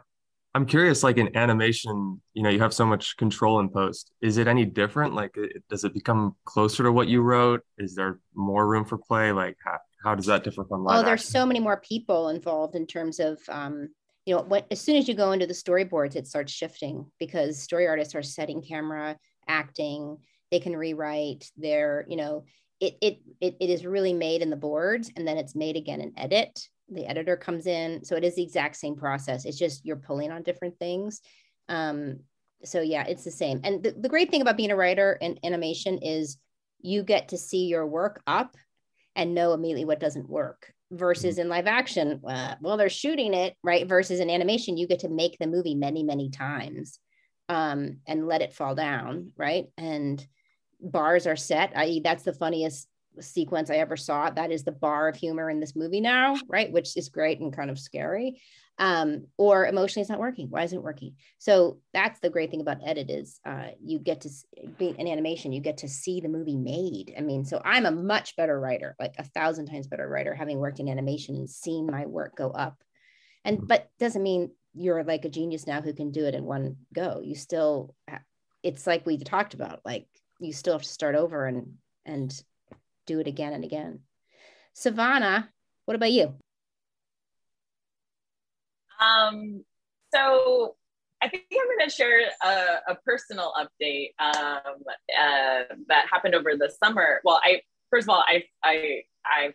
i'm 0.55 0.65
curious 0.65 1.03
like 1.03 1.17
in 1.17 1.35
animation 1.35 2.21
you 2.33 2.43
know 2.43 2.49
you 2.49 2.59
have 2.59 2.73
so 2.73 2.85
much 2.85 3.15
control 3.17 3.59
in 3.59 3.69
post 3.69 4.11
is 4.21 4.37
it 4.37 4.47
any 4.47 4.65
different? 4.65 5.13
Like 5.13 5.35
does 5.69 5.83
it 5.83 5.93
become 5.93 6.35
closer 6.45 6.83
to 6.83 6.91
what 6.91 7.07
you 7.07 7.21
wrote? 7.21 7.61
Is 7.77 7.95
there 7.95 8.19
more 8.35 8.67
room 8.67 8.85
for 8.85 8.97
play? 8.97 9.31
Like 9.31 9.57
how, 9.63 9.77
how 10.03 10.15
does 10.15 10.25
that 10.25 10.43
differ 10.43 10.65
from 10.65 10.83
live 10.83 10.99
oh 10.99 11.05
there's 11.05 11.25
so 11.25 11.45
many 11.45 11.59
more 11.59 11.77
people 11.77 12.29
involved 12.29 12.75
in 12.75 12.85
terms 12.85 13.19
of 13.19 13.39
um 13.49 13.89
you 14.25 14.35
know 14.35 14.61
as 14.71 14.79
soon 14.79 14.95
as 14.95 15.07
you 15.07 15.13
go 15.13 15.31
into 15.31 15.47
the 15.47 15.53
storyboards 15.53 16.15
it 16.15 16.27
starts 16.27 16.51
shifting 16.51 17.05
because 17.19 17.61
story 17.61 17.87
artists 17.87 18.15
are 18.15 18.23
setting 18.23 18.61
camera 18.61 19.17
acting 19.47 20.17
they 20.51 20.59
can 20.59 20.75
rewrite 20.75 21.49
their 21.57 22.05
you 22.07 22.17
know 22.17 22.43
it, 22.79 22.95
it 23.01 23.19
it 23.41 23.57
it 23.59 23.69
is 23.69 23.85
really 23.85 24.13
made 24.13 24.41
in 24.41 24.49
the 24.49 24.55
boards 24.55 25.11
and 25.15 25.27
then 25.27 25.37
it's 25.37 25.55
made 25.55 25.75
again 25.75 26.01
in 26.01 26.13
edit 26.17 26.67
the 26.91 27.05
editor 27.05 27.35
comes 27.35 27.67
in 27.67 28.03
so 28.03 28.15
it 28.15 28.23
is 28.23 28.35
the 28.35 28.43
exact 28.43 28.75
same 28.75 28.95
process 28.95 29.45
it's 29.45 29.57
just 29.57 29.85
you're 29.85 29.95
pulling 29.95 30.31
on 30.31 30.43
different 30.43 30.77
things 30.79 31.21
um 31.69 32.19
so 32.63 32.81
yeah 32.81 33.03
it's 33.07 33.23
the 33.23 33.31
same 33.31 33.59
and 33.63 33.83
the, 33.83 33.91
the 33.91 34.09
great 34.09 34.29
thing 34.31 34.41
about 34.41 34.57
being 34.57 34.71
a 34.71 34.75
writer 34.75 35.17
in 35.21 35.39
animation 35.43 35.99
is 35.99 36.37
you 36.81 37.03
get 37.03 37.29
to 37.29 37.37
see 37.37 37.65
your 37.65 37.85
work 37.85 38.21
up 38.27 38.55
and 39.15 39.33
know 39.33 39.53
immediately 39.53 39.85
what 39.85 39.99
doesn't 39.99 40.29
work 40.29 40.73
versus 40.91 41.37
in 41.37 41.49
live 41.49 41.67
action 41.67 42.19
uh, 42.27 42.55
well 42.61 42.77
they're 42.77 42.89
shooting 42.89 43.33
it 43.33 43.55
right 43.63 43.87
versus 43.87 44.19
in 44.19 44.29
animation 44.29 44.77
you 44.77 44.87
get 44.87 44.99
to 44.99 45.09
make 45.09 45.37
the 45.39 45.47
movie 45.47 45.75
many 45.75 46.03
many 46.03 46.29
times 46.29 46.99
um, 47.49 47.97
and 48.07 48.27
let 48.27 48.41
it 48.41 48.53
fall 48.53 48.75
down, 48.75 49.33
right? 49.35 49.65
And 49.77 50.25
bars 50.79 51.27
are 51.27 51.35
set. 51.35 51.73
I 51.75 51.99
that's 52.03 52.23
the 52.23 52.33
funniest 52.33 52.87
sequence 53.19 53.69
I 53.69 53.75
ever 53.75 53.97
saw. 53.97 54.29
That 54.29 54.51
is 54.51 54.63
the 54.63 54.71
bar 54.71 55.07
of 55.07 55.15
humor 55.15 55.49
in 55.49 55.59
this 55.59 55.75
movie 55.75 56.01
now, 56.01 56.35
right? 56.47 56.71
Which 56.71 56.95
is 56.97 57.09
great 57.09 57.39
and 57.39 57.55
kind 57.55 57.69
of 57.69 57.79
scary. 57.79 58.41
Um, 58.77 59.25
or 59.37 59.65
emotionally 59.65 60.03
it's 60.03 60.09
not 60.09 60.19
working. 60.19 60.47
Why 60.49 60.63
isn't 60.63 60.77
it 60.77 60.83
working? 60.83 61.15
So 61.37 61.79
that's 61.93 62.19
the 62.21 62.29
great 62.29 62.49
thing 62.49 62.61
about 62.61 62.77
edit 62.85 63.09
is 63.09 63.39
uh, 63.45 63.69
you 63.83 63.99
get 63.99 64.21
to 64.21 64.29
be 64.77 64.95
in 64.97 65.07
animation, 65.07 65.51
you 65.51 65.59
get 65.59 65.79
to 65.79 65.89
see 65.89 66.21
the 66.21 66.29
movie 66.29 66.55
made. 66.55 67.13
I 67.17 67.21
mean, 67.21 67.43
so 67.43 67.61
I'm 67.63 67.85
a 67.85 67.91
much 67.91 68.37
better 68.37 68.57
writer, 68.57 68.95
like 68.97 69.15
a 69.17 69.25
thousand 69.25 69.65
times 69.65 69.87
better 69.87 70.07
writer, 70.07 70.33
having 70.33 70.59
worked 70.59 70.79
in 70.79 70.87
animation 70.87 71.35
and 71.35 71.49
seen 71.49 71.87
my 71.87 72.05
work 72.05 72.37
go 72.37 72.51
up. 72.51 72.81
And 73.43 73.67
but 73.67 73.89
doesn't 73.99 74.23
mean 74.23 74.51
you're 74.73 75.03
like 75.03 75.25
a 75.25 75.29
genius 75.29 75.67
now 75.67 75.81
who 75.81 75.93
can 75.93 76.11
do 76.11 76.25
it 76.25 76.35
in 76.35 76.43
one 76.43 76.77
go 76.93 77.21
you 77.23 77.35
still 77.35 77.95
it's 78.63 78.85
like 78.85 79.05
we 79.05 79.17
talked 79.17 79.53
about 79.53 79.81
like 79.85 80.07
you 80.39 80.53
still 80.53 80.73
have 80.73 80.83
to 80.83 80.89
start 80.89 81.15
over 81.15 81.45
and 81.45 81.73
and 82.05 82.43
do 83.13 83.19
it 83.19 83.27
again 83.27 83.53
and 83.53 83.63
again. 83.63 84.01
Savannah 84.73 85.49
what 85.85 85.95
about 85.95 86.11
you? 86.11 86.35
Um 89.01 89.63
so 90.13 90.75
I 91.21 91.27
think 91.27 91.45
I'm 91.51 91.65
going 91.65 91.89
to 91.89 91.93
share 91.93 92.29
a, 92.43 92.91
a 92.91 92.95
personal 93.03 93.53
update 93.59 94.11
um, 94.19 94.83
uh, 94.87 95.63
that 95.87 96.05
happened 96.09 96.35
over 96.35 96.51
the 96.55 96.71
summer. 96.81 97.19
Well, 97.23 97.41
I 97.43 97.61
first 97.89 98.05
of 98.05 98.09
all, 98.09 98.23
I 98.27 98.43
I 98.63 99.01
I 99.25 99.53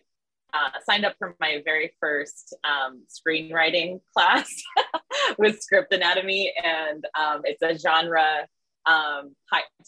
uh, 0.53 0.69
signed 0.85 1.05
up 1.05 1.15
for 1.17 1.35
my 1.39 1.61
very 1.63 1.93
first 1.99 2.55
um, 2.63 3.03
screenwriting 3.09 4.01
class 4.13 4.61
with 5.39 5.61
Script 5.61 5.93
Anatomy, 5.93 6.53
and 6.63 7.05
um, 7.17 7.41
it's 7.45 7.61
a 7.61 7.77
genre 7.79 8.45
um, 8.85 9.35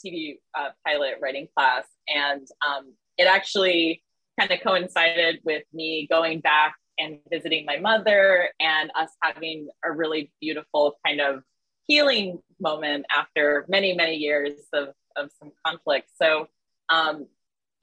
TV 0.03 0.37
uh, 0.55 0.69
pilot 0.85 1.15
writing 1.21 1.47
class, 1.55 1.83
and 2.07 2.47
um, 2.65 2.93
it 3.17 3.27
actually 3.27 4.03
kind 4.39 4.51
of 4.51 4.59
coincided 4.61 5.39
with 5.43 5.63
me 5.73 6.07
going 6.09 6.39
back 6.39 6.75
and 6.99 7.19
visiting 7.29 7.65
my 7.65 7.77
mother, 7.77 8.49
and 8.59 8.91
us 8.95 9.09
having 9.21 9.69
a 9.85 9.91
really 9.91 10.31
beautiful 10.41 10.97
kind 11.05 11.21
of 11.21 11.43
healing 11.85 12.39
moment 12.59 13.05
after 13.15 13.65
many 13.69 13.93
many 13.93 14.15
years 14.15 14.53
of 14.73 14.89
of 15.15 15.29
some 15.39 15.51
conflict. 15.65 16.09
So 16.21 16.47
um, 16.89 17.27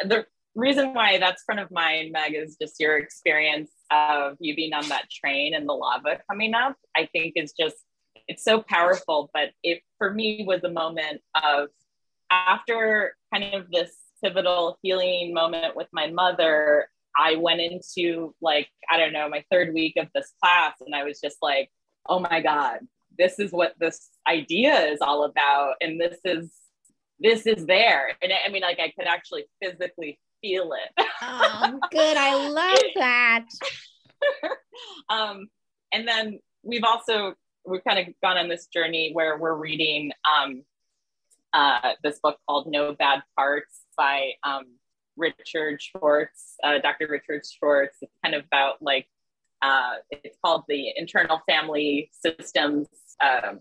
the 0.01 0.27
reason 0.55 0.95
why 0.95 1.19
that's 1.19 1.43
front 1.43 1.61
of 1.61 1.71
mind, 1.71 2.13
Meg, 2.13 2.35
is 2.35 2.57
just 2.61 2.79
your 2.79 2.99
experience 2.99 3.71
of 3.91 4.37
you 4.41 4.55
being 4.55 4.73
on 4.73 4.89
that 4.89 5.11
train 5.11 5.55
and 5.55 5.69
the 5.69 5.73
lava 5.73 6.21
coming 6.29 6.55
up. 6.55 6.77
I 6.97 7.09
think 7.13 7.35
is 7.37 7.53
just 7.59 7.77
it's 8.29 8.45
so 8.45 8.63
powerful. 8.63 9.31
But 9.33 9.51
it 9.63 9.83
for 9.99 10.13
me 10.13 10.45
was 10.47 10.65
a 10.65 10.71
moment 10.71 11.21
of 11.43 11.69
after 12.31 13.17
kind 13.33 13.55
of 13.55 13.71
this 13.71 13.95
pivotal 14.25 14.79
healing 14.83 15.35
moment 15.35 15.77
with 15.77 15.89
my 15.93 16.09
mother. 16.11 16.89
I 17.17 17.37
went 17.37 17.61
into 17.61 18.35
like 18.41 18.69
I 18.91 18.97
don't 18.99 19.13
know 19.13 19.29
my 19.29 19.45
third 19.51 19.75
week 19.75 19.95
of 19.97 20.09
this 20.15 20.33
class, 20.43 20.75
and 20.85 20.95
I 20.95 21.05
was 21.05 21.21
just 21.21 21.37
like, 21.43 21.71
oh 22.09 22.19
my 22.19 22.41
god, 22.41 22.81
this 23.19 23.39
is 23.39 23.53
what 23.53 23.75
this 23.79 24.09
idea 24.29 24.87
is 24.87 25.01
all 25.01 25.25
about, 25.25 25.75
and 25.81 26.01
this 26.01 26.19
is 26.25 26.51
this 27.21 27.47
is 27.47 27.67
there. 27.67 28.17
And 28.23 28.33
I 28.33 28.51
mean, 28.51 28.63
like 28.63 28.81
I 28.81 28.91
could 28.91 29.07
actually 29.07 29.45
physically 29.63 30.19
feel 30.41 30.73
it. 30.73 31.07
oh, 31.23 31.79
good. 31.91 32.17
I 32.17 32.49
love 32.49 32.79
that. 32.97 33.47
um, 35.09 35.49
and 35.93 36.09
then 36.09 36.41
we've 36.63 36.85
also 36.85 37.35
we've 37.65 37.85
kind 37.85 37.99
of 38.01 38.15
gone 38.23 38.37
on 38.37 38.49
this 38.49 38.67
journey 38.67 39.13
where 39.13 39.39
we're 39.39 39.55
reading 39.55 40.11
um, 40.29 40.63
uh, 41.53 41.93
this 42.03 42.19
book 42.19 42.39
called 42.49 42.67
No 42.67 42.95
Bad 42.95 43.23
Parts 43.37 43.84
by 43.97 44.33
um, 44.43 44.65
Richard 45.17 45.81
Schwartz, 45.81 46.57
uh, 46.63 46.79
Dr. 46.79 47.07
Richard 47.09 47.43
Schwartz. 47.47 47.99
It's 48.01 48.13
kind 48.23 48.35
of 48.35 48.45
about 48.45 48.83
like 48.83 49.07
uh, 49.63 49.95
it's 50.11 50.37
called 50.45 50.65
the 50.69 50.93
internal 50.97 51.41
family 51.49 52.11
systems. 52.13 52.89
Um, 53.23 53.61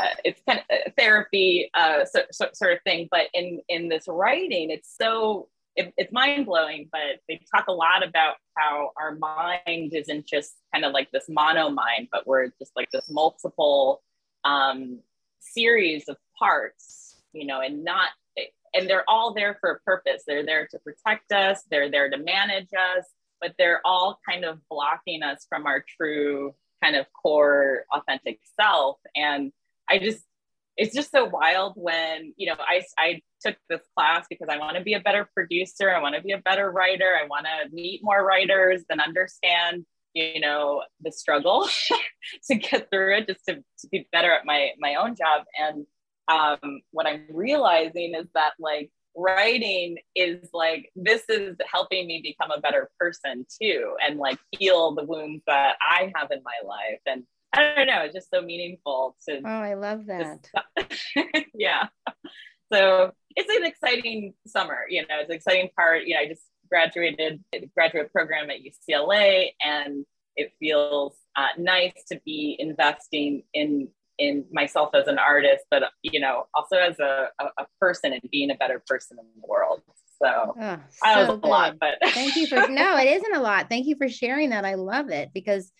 uh, 0.00 0.06
it's 0.24 0.40
kind 0.48 0.60
of 0.70 0.94
therapy 0.96 1.70
uh, 1.74 2.04
so, 2.04 2.20
so, 2.30 2.48
sort 2.52 2.72
of 2.72 2.78
thing, 2.82 3.08
but 3.10 3.26
in 3.34 3.60
in 3.68 3.88
this 3.88 4.04
writing, 4.08 4.70
it's 4.70 4.94
so 4.96 5.48
it, 5.76 5.92
it's 5.96 6.12
mind 6.12 6.46
blowing, 6.46 6.88
but 6.92 7.20
they 7.28 7.40
talk 7.54 7.66
a 7.68 7.72
lot 7.72 8.06
about 8.06 8.36
how 8.56 8.90
our 9.00 9.16
mind 9.16 9.92
isn't 9.94 10.26
just 10.26 10.54
kind 10.72 10.84
of 10.84 10.92
like 10.92 11.10
this 11.10 11.24
mono 11.28 11.70
mind, 11.70 12.08
but 12.10 12.26
we're 12.26 12.48
just 12.58 12.72
like 12.76 12.90
this 12.92 13.10
multiple 13.10 14.02
um, 14.44 15.00
series 15.40 16.08
of 16.08 16.16
parts, 16.38 17.16
you 17.32 17.46
know, 17.46 17.60
and 17.60 17.84
not, 17.84 18.08
and 18.74 18.88
they're 18.88 19.08
all 19.08 19.34
there 19.34 19.56
for 19.60 19.70
a 19.70 19.80
purpose. 19.80 20.22
They're 20.26 20.46
there 20.46 20.66
to 20.68 20.78
protect 20.78 21.32
us, 21.32 21.62
they're 21.70 21.90
there 21.90 22.10
to 22.10 22.18
manage 22.18 22.70
us, 22.96 23.06
but 23.40 23.54
they're 23.58 23.80
all 23.84 24.20
kind 24.28 24.44
of 24.44 24.58
blocking 24.68 25.22
us 25.22 25.46
from 25.48 25.66
our 25.66 25.84
true 25.96 26.54
kind 26.82 26.96
of 26.96 27.06
core 27.12 27.84
authentic 27.92 28.40
self. 28.58 28.98
And 29.14 29.52
I 29.88 29.98
just, 29.98 30.22
it's 30.76 30.94
just 30.94 31.10
so 31.10 31.26
wild 31.26 31.74
when 31.76 32.32
you 32.36 32.46
know 32.46 32.56
I, 32.58 32.82
I 32.96 33.20
took 33.42 33.56
this 33.68 33.80
class 33.94 34.26
because 34.30 34.48
i 34.48 34.56
want 34.56 34.76
to 34.76 34.82
be 34.82 34.94
a 34.94 35.00
better 35.00 35.28
producer 35.34 35.90
i 35.94 36.00
want 36.00 36.14
to 36.14 36.22
be 36.22 36.32
a 36.32 36.38
better 36.38 36.70
writer 36.70 37.16
i 37.20 37.26
want 37.26 37.44
to 37.44 37.74
meet 37.74 38.00
more 38.02 38.24
writers 38.24 38.82
and 38.88 39.00
understand 39.00 39.84
you 40.14 40.40
know 40.40 40.82
the 41.02 41.12
struggle 41.12 41.68
to 42.48 42.54
get 42.54 42.88
through 42.90 43.16
it 43.16 43.26
just 43.26 43.44
to, 43.46 43.56
to 43.56 43.88
be 43.90 44.08
better 44.12 44.32
at 44.32 44.46
my 44.46 44.70
my 44.78 44.94
own 44.94 45.14
job 45.14 45.44
and 45.58 45.86
um, 46.30 46.80
what 46.92 47.06
i'm 47.06 47.24
realizing 47.30 48.14
is 48.14 48.26
that 48.34 48.52
like 48.58 48.90
writing 49.16 49.96
is 50.14 50.48
like 50.54 50.90
this 50.94 51.22
is 51.28 51.56
helping 51.70 52.06
me 52.06 52.20
become 52.22 52.56
a 52.56 52.60
better 52.60 52.88
person 52.98 53.44
too 53.60 53.94
and 54.06 54.18
like 54.18 54.38
heal 54.52 54.94
the 54.94 55.04
wounds 55.04 55.42
that 55.46 55.76
i 55.86 56.12
have 56.14 56.30
in 56.30 56.40
my 56.44 56.68
life 56.68 57.00
and 57.06 57.24
I 57.52 57.74
don't 57.74 57.88
know, 57.88 58.02
it's 58.02 58.14
just 58.14 58.30
so 58.32 58.42
meaningful 58.42 59.16
to. 59.28 59.40
Oh, 59.44 59.48
I 59.48 59.74
love 59.74 60.06
that. 60.06 60.46
yeah. 61.54 61.88
So 62.72 63.12
it's 63.34 63.50
an 63.50 63.64
exciting 63.64 64.34
summer. 64.46 64.78
You 64.88 65.02
know, 65.02 65.18
it's 65.20 65.30
an 65.30 65.36
exciting 65.36 65.70
part. 65.76 66.04
You 66.04 66.14
know, 66.14 66.20
I 66.20 66.28
just 66.28 66.42
graduated 66.68 67.42
graduate 67.74 68.12
program 68.12 68.50
at 68.50 68.58
UCLA, 68.58 69.50
and 69.60 70.04
it 70.36 70.52
feels 70.60 71.16
uh, 71.36 71.48
nice 71.58 72.04
to 72.08 72.20
be 72.24 72.56
investing 72.58 73.42
in 73.52 73.88
in 74.20 74.44
myself 74.52 74.90
as 74.94 75.08
an 75.08 75.18
artist, 75.18 75.64
but 75.70 75.82
you 76.02 76.20
know, 76.20 76.44
also 76.54 76.76
as 76.76 77.00
a, 77.00 77.28
a, 77.40 77.44
a 77.62 77.66
person 77.80 78.12
and 78.12 78.22
being 78.30 78.50
a 78.50 78.54
better 78.54 78.82
person 78.86 79.18
in 79.18 79.24
the 79.40 79.48
world. 79.48 79.82
So, 80.22 80.54
oh, 80.60 80.78
so 80.90 81.00
I 81.02 81.20
was 81.22 81.28
a 81.30 81.46
lot, 81.46 81.76
but 81.80 81.94
thank 82.10 82.36
you 82.36 82.46
for 82.46 82.68
no, 82.68 82.98
it 82.98 83.08
isn't 83.08 83.34
a 83.34 83.40
lot. 83.40 83.70
Thank 83.70 83.86
you 83.86 83.96
for 83.96 84.08
sharing 84.08 84.50
that. 84.50 84.66
I 84.66 84.74
love 84.74 85.08
it 85.08 85.30
because 85.32 85.72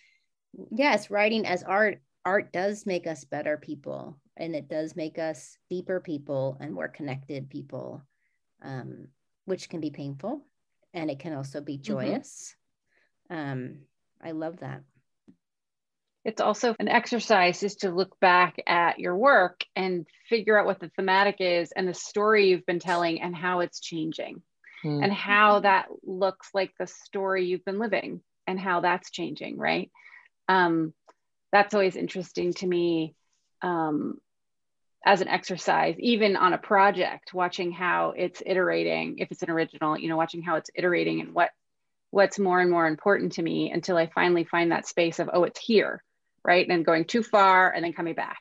yes, 0.71 1.11
writing 1.11 1.47
as 1.47 1.63
art, 1.63 2.01
art 2.25 2.51
does 2.51 2.87
make 2.87 3.07
us 3.07 3.25
better 3.25 3.59
people 3.59 4.19
and 4.39 4.57
it 4.57 4.69
does 4.69 4.97
make 4.97 5.19
us 5.19 5.59
deeper 5.69 6.01
people 6.01 6.57
and 6.61 6.73
more 6.73 6.89
connected 6.89 7.51
people, 7.51 8.03
um, 8.63 9.09
which 9.45 9.69
can 9.69 9.81
be 9.81 9.91
painful 9.91 10.43
and 10.95 11.11
it 11.11 11.19
can 11.19 11.35
also 11.35 11.61
be 11.61 11.75
mm-hmm. 11.75 11.93
joyous. 11.93 12.55
Mm-hmm. 13.31 13.53
Um, 13.53 13.77
I 14.23 14.31
love 14.31 14.61
that. 14.61 14.81
It's 16.25 16.41
also 16.41 16.75
an 16.79 16.89
exercise 16.89 17.63
is 17.63 17.77
to 17.77 17.91
look 17.91 18.19
back 18.21 18.63
at 18.67 18.99
your 18.99 19.17
work 19.17 19.65
and 19.75 20.07
figure 20.29 20.59
out 20.59 20.67
what 20.67 20.79
the 20.79 20.91
thematic 20.91 21.37
is 21.41 21.73
and 21.73 21.89
the 21.89 21.95
story 21.95 22.49
you've 22.49 22.67
been 22.67 22.79
telling 22.79 23.23
and 23.23 23.35
how 23.35 23.61
it's 23.61 23.81
changing 23.81 24.43
mm-hmm. 24.85 25.03
and 25.03 25.13
how 25.13 25.61
that 25.61 25.87
looks 26.03 26.51
like 26.53 26.73
the 26.79 26.87
story 26.87 27.47
you've 27.47 27.65
been 27.65 27.79
living 27.79 28.21
and 28.47 28.61
how 28.61 28.81
that's 28.81 29.11
changing, 29.11 29.57
right? 29.57 29.91
Um, 30.49 30.93
that's 31.53 31.75
always 31.75 31.97
interesting 31.97 32.53
to 32.55 32.67
me 32.67 33.15
um, 33.63 34.19
as 35.05 35.21
an 35.21 35.29
exercise, 35.29 35.97
even 35.99 36.37
on 36.37 36.53
a 36.53 36.59
project, 36.59 37.33
watching 37.33 37.73
how 37.73 38.13
it's 38.17 38.43
iterating, 38.45 39.19
if 39.19 39.31
it's 39.31 39.43
an 39.43 39.51
original, 39.51 39.99
you 39.99 40.09
know, 40.09 40.17
watching 40.17 40.43
how 40.43 40.57
it's 40.57 40.71
iterating 40.75 41.21
and 41.21 41.33
what 41.33 41.51
what's 42.11 42.41
more 42.41 42.61
and 42.61 42.71
more 42.71 42.89
important 42.89 43.33
to 43.33 43.43
me 43.43 43.71
until 43.71 43.97
I 43.97 44.09
finally 44.09 44.43
find 44.43 44.73
that 44.73 44.87
space 44.87 45.21
of, 45.21 45.31
oh, 45.33 45.45
it's 45.45 45.61
here, 45.61 46.03
right? 46.45 46.67
And 46.69 46.85
going 46.85 47.05
too 47.05 47.23
far 47.23 47.71
and 47.71 47.85
then 47.85 47.93
coming 47.93 48.15
back. 48.15 48.41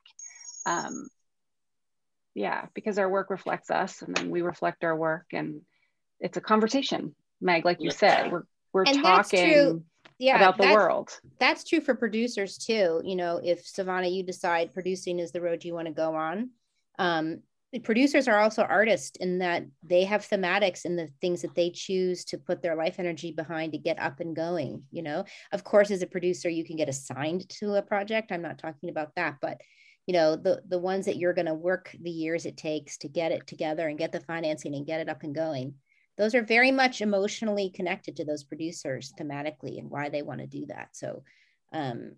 Um, 0.65 1.07
yeah, 2.33 2.65
because 2.73 2.97
our 2.97 3.09
work 3.09 3.29
reflects 3.29 3.69
us 3.69 4.01
and 4.01 4.15
then 4.15 4.29
we 4.29 4.41
reflect 4.41 4.83
our 4.83 4.95
work 4.95 5.25
and 5.33 5.61
it's 6.19 6.37
a 6.37 6.41
conversation, 6.41 7.15
Meg, 7.41 7.65
like 7.65 7.81
you 7.81 7.91
said, 7.91 8.31
we're, 8.31 8.43
we're 8.73 8.83
and 8.83 9.01
talking 9.01 9.83
yeah, 10.17 10.35
about 10.35 10.57
the 10.57 10.73
world. 10.73 11.17
That's 11.39 11.63
true 11.63 11.79
for 11.79 11.95
producers 11.95 12.57
too. 12.57 13.01
You 13.05 13.15
know, 13.15 13.39
if 13.43 13.65
Savannah, 13.65 14.09
you 14.09 14.23
decide 14.23 14.73
producing 14.73 15.19
is 15.19 15.31
the 15.31 15.41
road 15.41 15.63
you 15.63 15.73
want 15.73 15.87
to 15.87 15.93
go 15.93 16.15
on, 16.15 16.49
um, 16.99 17.39
the 17.71 17.79
producers 17.79 18.27
are 18.27 18.39
also 18.39 18.63
artists 18.63 19.17
in 19.17 19.39
that 19.39 19.63
they 19.83 20.03
have 20.03 20.27
thematics 20.27 20.85
in 20.85 20.95
the 20.95 21.07
things 21.21 21.41
that 21.43 21.53
they 21.55 21.69
choose 21.69 22.25
to 22.25 22.37
put 22.37 22.61
their 22.61 22.75
life 22.75 22.95
energy 22.97 23.31
behind 23.31 23.73
to 23.73 23.77
get 23.77 23.99
up 23.99 24.19
and 24.19 24.35
going 24.35 24.83
you 24.91 25.01
know? 25.03 25.23
Of 25.51 25.63
course 25.63 25.91
as 25.91 26.01
a 26.01 26.07
producer 26.07 26.49
you 26.49 26.65
can 26.65 26.75
get 26.75 26.89
assigned 26.89 27.47
to 27.49 27.75
a 27.75 27.81
project. 27.81 28.31
I'm 28.31 28.41
not 28.41 28.57
talking 28.57 28.89
about 28.89 29.15
that 29.15 29.37
but 29.41 29.61
you 30.07 30.13
know 30.13 30.35
the 30.35 30.63
the 30.67 30.79
ones 30.79 31.05
that 31.05 31.17
you're 31.17 31.33
going 31.33 31.45
to 31.45 31.53
work 31.53 31.95
the 32.01 32.09
years 32.09 32.47
it 32.47 32.57
takes 32.57 32.97
to 32.97 33.07
get 33.07 33.31
it 33.31 33.45
together 33.45 33.87
and 33.87 33.99
get 33.99 34.11
the 34.11 34.21
financing 34.21 34.73
and 34.73 34.87
get 34.87 35.01
it 35.01 35.09
up 35.09 35.21
and 35.21 35.35
going 35.35 35.75
those 36.17 36.33
are 36.33 36.41
very 36.41 36.71
much 36.71 36.99
emotionally 36.99 37.69
connected 37.69 38.15
to 38.15 38.25
those 38.25 38.43
producers 38.43 39.13
thematically 39.17 39.77
and 39.77 39.89
why 39.89 40.09
they 40.09 40.21
want 40.21 40.41
to 40.41 40.47
do 40.47 40.65
that. 40.65 40.89
So 40.93 41.23
um 41.73 42.13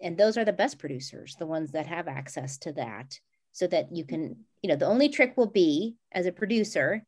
and 0.00 0.16
those 0.16 0.38
are 0.38 0.44
the 0.44 0.52
best 0.52 0.78
producers 0.78 1.34
the 1.40 1.46
ones 1.46 1.72
that 1.72 1.86
have 1.86 2.06
access 2.06 2.58
to 2.58 2.72
that 2.74 3.18
so 3.54 3.68
that 3.68 3.94
you 3.94 4.04
can, 4.04 4.36
you 4.62 4.68
know, 4.68 4.76
the 4.76 4.84
only 4.84 5.08
trick 5.08 5.36
will 5.36 5.50
be 5.50 5.94
as 6.12 6.26
a 6.26 6.32
producer, 6.32 7.06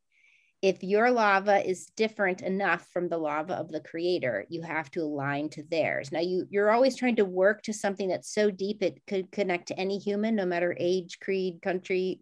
if 0.62 0.82
your 0.82 1.11
lava 1.11 1.68
is 1.68 1.90
different 1.97 2.40
enough 2.40 2.86
from 2.92 3.09
the 3.09 3.18
lava 3.18 3.55
of 3.55 3.68
the 3.68 3.80
creator, 3.80 4.47
you 4.49 4.62
have 4.62 4.90
to 4.92 5.01
align 5.01 5.51
to 5.51 5.64
theirs. 5.64 6.11
Now 6.12 6.20
you 6.20 6.47
you're 6.49 6.70
always 6.70 6.97
trying 6.97 7.16
to 7.16 7.24
work 7.24 7.62
to 7.62 7.72
something 7.72 8.09
that's 8.09 8.32
so 8.32 8.51
deep 8.51 8.82
it 8.82 9.03
could 9.07 9.30
connect 9.30 9.68
to 9.68 9.78
any 9.78 9.99
human, 9.99 10.36
no 10.36 10.47
matter 10.47 10.74
age, 10.78 11.18
creed, 11.20 11.61
country, 11.62 12.20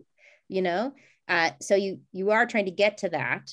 you 0.49 0.63
know. 0.63 0.95
Uh, 1.29 1.51
so 1.61 1.75
you 1.75 2.01
you 2.13 2.31
are 2.31 2.47
trying 2.47 2.65
to 2.65 2.71
get 2.71 2.99
to 2.99 3.11
that. 3.11 3.51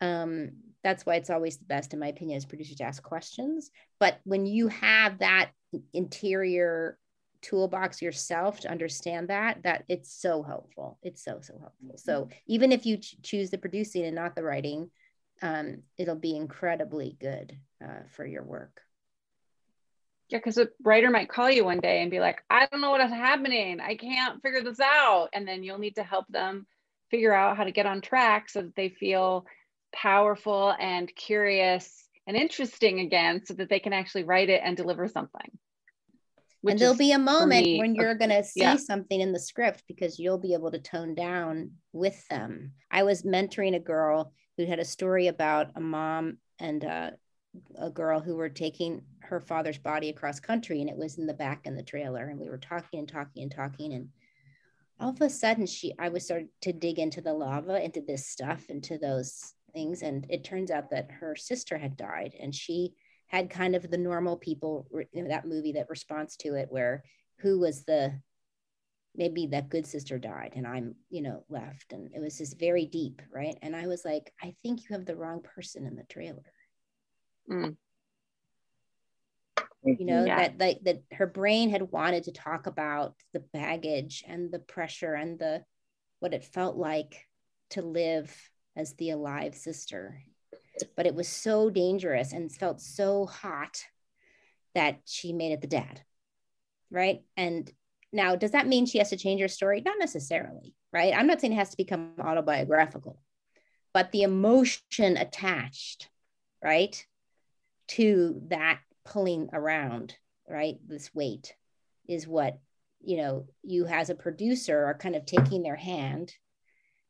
Um, 0.00 0.52
that's 0.82 1.06
why 1.06 1.14
it's 1.16 1.30
always 1.30 1.58
the 1.58 1.66
best, 1.66 1.92
in 1.92 2.00
my 2.00 2.08
opinion, 2.08 2.38
as 2.38 2.46
producers 2.46 2.76
to 2.76 2.84
ask 2.84 3.02
questions. 3.02 3.70
But 4.00 4.18
when 4.24 4.46
you 4.46 4.68
have 4.68 5.18
that 5.18 5.50
interior 5.92 6.98
toolbox 7.44 8.00
yourself 8.00 8.60
to 8.60 8.70
understand 8.70 9.28
that 9.28 9.62
that 9.62 9.84
it's 9.88 10.12
so 10.12 10.42
helpful. 10.42 10.98
It's 11.02 11.22
so 11.22 11.38
so 11.40 11.54
helpful. 11.58 11.96
So 11.96 12.22
mm-hmm. 12.22 12.32
even 12.46 12.72
if 12.72 12.86
you 12.86 12.96
ch- 12.96 13.16
choose 13.22 13.50
the 13.50 13.58
producing 13.58 14.04
and 14.04 14.14
not 14.14 14.34
the 14.34 14.42
writing 14.42 14.90
um, 15.42 15.82
it'll 15.98 16.14
be 16.14 16.36
incredibly 16.36 17.16
good 17.20 17.58
uh, 17.84 18.04
for 18.16 18.24
your 18.24 18.42
work. 18.42 18.80
Yeah 20.30 20.38
because 20.38 20.56
a 20.56 20.68
writer 20.82 21.10
might 21.10 21.28
call 21.28 21.50
you 21.50 21.64
one 21.64 21.80
day 21.80 22.00
and 22.00 22.10
be 22.10 22.18
like 22.18 22.42
i 22.48 22.66
don't 22.66 22.80
know 22.80 22.90
what 22.90 23.02
is 23.02 23.10
happening. 23.10 23.78
I 23.78 23.94
can't 23.94 24.40
figure 24.42 24.62
this 24.62 24.80
out. 24.80 25.28
And 25.32 25.46
then 25.46 25.62
you'll 25.62 25.78
need 25.78 25.96
to 25.96 26.02
help 26.02 26.26
them 26.28 26.66
figure 27.10 27.34
out 27.34 27.56
how 27.56 27.64
to 27.64 27.72
get 27.72 27.86
on 27.86 28.00
track 28.00 28.48
so 28.48 28.62
that 28.62 28.74
they 28.74 28.88
feel 28.88 29.44
powerful 29.94 30.74
and 30.80 31.14
curious 31.14 32.08
and 32.26 32.36
interesting 32.36 33.00
again 33.00 33.44
so 33.44 33.54
that 33.54 33.68
they 33.68 33.78
can 33.78 33.92
actually 33.92 34.24
write 34.24 34.48
it 34.48 34.62
and 34.64 34.76
deliver 34.76 35.06
something 35.08 35.58
and 36.72 36.78
there'll 36.78 36.96
be 36.96 37.12
a 37.12 37.18
moment 37.18 37.64
me, 37.64 37.78
when 37.78 37.94
you're 37.94 38.14
going 38.14 38.30
to 38.30 38.44
see 38.44 38.60
yeah. 38.60 38.76
something 38.76 39.20
in 39.20 39.32
the 39.32 39.38
script 39.38 39.84
because 39.86 40.18
you'll 40.18 40.38
be 40.38 40.54
able 40.54 40.70
to 40.70 40.78
tone 40.78 41.14
down 41.14 41.72
with 41.92 42.26
them. 42.28 42.72
I 42.90 43.02
was 43.02 43.22
mentoring 43.22 43.76
a 43.76 43.80
girl 43.80 44.32
who 44.56 44.66
had 44.66 44.78
a 44.78 44.84
story 44.84 45.26
about 45.26 45.70
a 45.76 45.80
mom 45.80 46.38
and 46.58 46.84
uh, 46.84 47.10
a 47.78 47.90
girl 47.90 48.20
who 48.20 48.36
were 48.36 48.48
taking 48.48 49.02
her 49.20 49.40
father's 49.40 49.78
body 49.78 50.08
across 50.08 50.40
country, 50.40 50.80
and 50.80 50.90
it 50.90 50.96
was 50.96 51.18
in 51.18 51.26
the 51.26 51.34
back 51.34 51.66
in 51.66 51.76
the 51.76 51.82
trailer. 51.82 52.28
And 52.28 52.38
we 52.38 52.48
were 52.48 52.58
talking 52.58 53.00
and 53.00 53.08
talking 53.08 53.42
and 53.42 53.52
talking, 53.52 53.92
and 53.92 54.08
all 55.00 55.10
of 55.10 55.20
a 55.20 55.30
sudden, 55.30 55.66
she 55.66 55.92
I 55.98 56.08
was 56.08 56.24
starting 56.24 56.48
to 56.62 56.72
dig 56.72 56.98
into 56.98 57.20
the 57.20 57.32
lava, 57.32 57.82
into 57.82 58.00
this 58.00 58.28
stuff, 58.28 58.66
into 58.68 58.98
those 58.98 59.54
things, 59.72 60.02
and 60.02 60.26
it 60.30 60.44
turns 60.44 60.70
out 60.70 60.90
that 60.90 61.10
her 61.10 61.36
sister 61.36 61.78
had 61.78 61.96
died, 61.96 62.34
and 62.40 62.54
she 62.54 62.94
had 63.26 63.50
kind 63.50 63.74
of 63.74 63.90
the 63.90 63.98
normal 63.98 64.36
people 64.36 64.86
in 65.12 65.28
that 65.28 65.46
movie 65.46 65.72
that 65.72 65.90
responds 65.90 66.36
to 66.36 66.54
it 66.54 66.68
where 66.70 67.02
who 67.38 67.58
was 67.58 67.84
the 67.84 68.20
maybe 69.16 69.46
that 69.46 69.68
good 69.68 69.86
sister 69.86 70.18
died 70.18 70.52
and 70.56 70.66
i'm 70.66 70.94
you 71.08 71.22
know 71.22 71.44
left. 71.48 71.92
And 71.92 72.10
it 72.14 72.20
was 72.20 72.38
just 72.38 72.58
very 72.58 72.86
deep 72.86 73.22
right? 73.32 73.56
And 73.62 73.74
i 73.74 73.86
was 73.86 74.04
like 74.04 74.32
i 74.42 74.54
think 74.62 74.80
you 74.82 74.96
have 74.96 75.06
the 75.06 75.16
wrong 75.16 75.40
person 75.42 75.86
in 75.86 75.96
the 75.96 76.04
trailer. 76.04 76.42
Mm. 77.50 77.76
you. 79.84 80.06
know 80.06 80.24
yeah. 80.24 80.36
that 80.36 80.58
like 80.58 80.78
that 80.84 81.02
her 81.12 81.26
brain 81.26 81.70
had 81.70 81.92
wanted 81.92 82.24
to 82.24 82.32
talk 82.32 82.66
about 82.66 83.14
the 83.32 83.40
baggage 83.52 84.24
and 84.26 84.50
the 84.50 84.58
pressure 84.58 85.14
and 85.14 85.38
the 85.38 85.62
what 86.20 86.32
it 86.32 86.44
felt 86.44 86.76
like 86.76 87.26
to 87.70 87.82
live 87.82 88.34
as 88.76 88.94
the 88.94 89.10
alive 89.10 89.54
sister 89.54 90.22
but 90.96 91.06
it 91.06 91.14
was 91.14 91.28
so 91.28 91.70
dangerous 91.70 92.32
and 92.32 92.50
felt 92.50 92.80
so 92.80 93.26
hot 93.26 93.84
that 94.74 95.00
she 95.04 95.32
made 95.32 95.52
it 95.52 95.60
the 95.60 95.66
dad. 95.66 96.02
Right. 96.90 97.22
And 97.36 97.70
now, 98.12 98.36
does 98.36 98.52
that 98.52 98.66
mean 98.66 98.86
she 98.86 98.98
has 98.98 99.10
to 99.10 99.16
change 99.16 99.40
her 99.40 99.48
story? 99.48 99.80
Not 99.80 99.98
necessarily. 99.98 100.74
Right. 100.92 101.14
I'm 101.14 101.26
not 101.26 101.40
saying 101.40 101.52
it 101.52 101.56
has 101.56 101.70
to 101.70 101.76
become 101.76 102.12
autobiographical, 102.20 103.18
but 103.92 104.12
the 104.12 104.22
emotion 104.22 105.16
attached, 105.16 106.08
right, 106.62 107.04
to 107.88 108.40
that 108.48 108.78
pulling 109.04 109.48
around, 109.52 110.16
right, 110.48 110.76
this 110.86 111.12
weight 111.14 111.54
is 112.08 112.28
what, 112.28 112.58
you 113.00 113.16
know, 113.16 113.46
you 113.62 113.86
as 113.86 114.10
a 114.10 114.14
producer 114.14 114.84
are 114.84 114.94
kind 114.94 115.16
of 115.16 115.26
taking 115.26 115.62
their 115.62 115.76
hand 115.76 116.32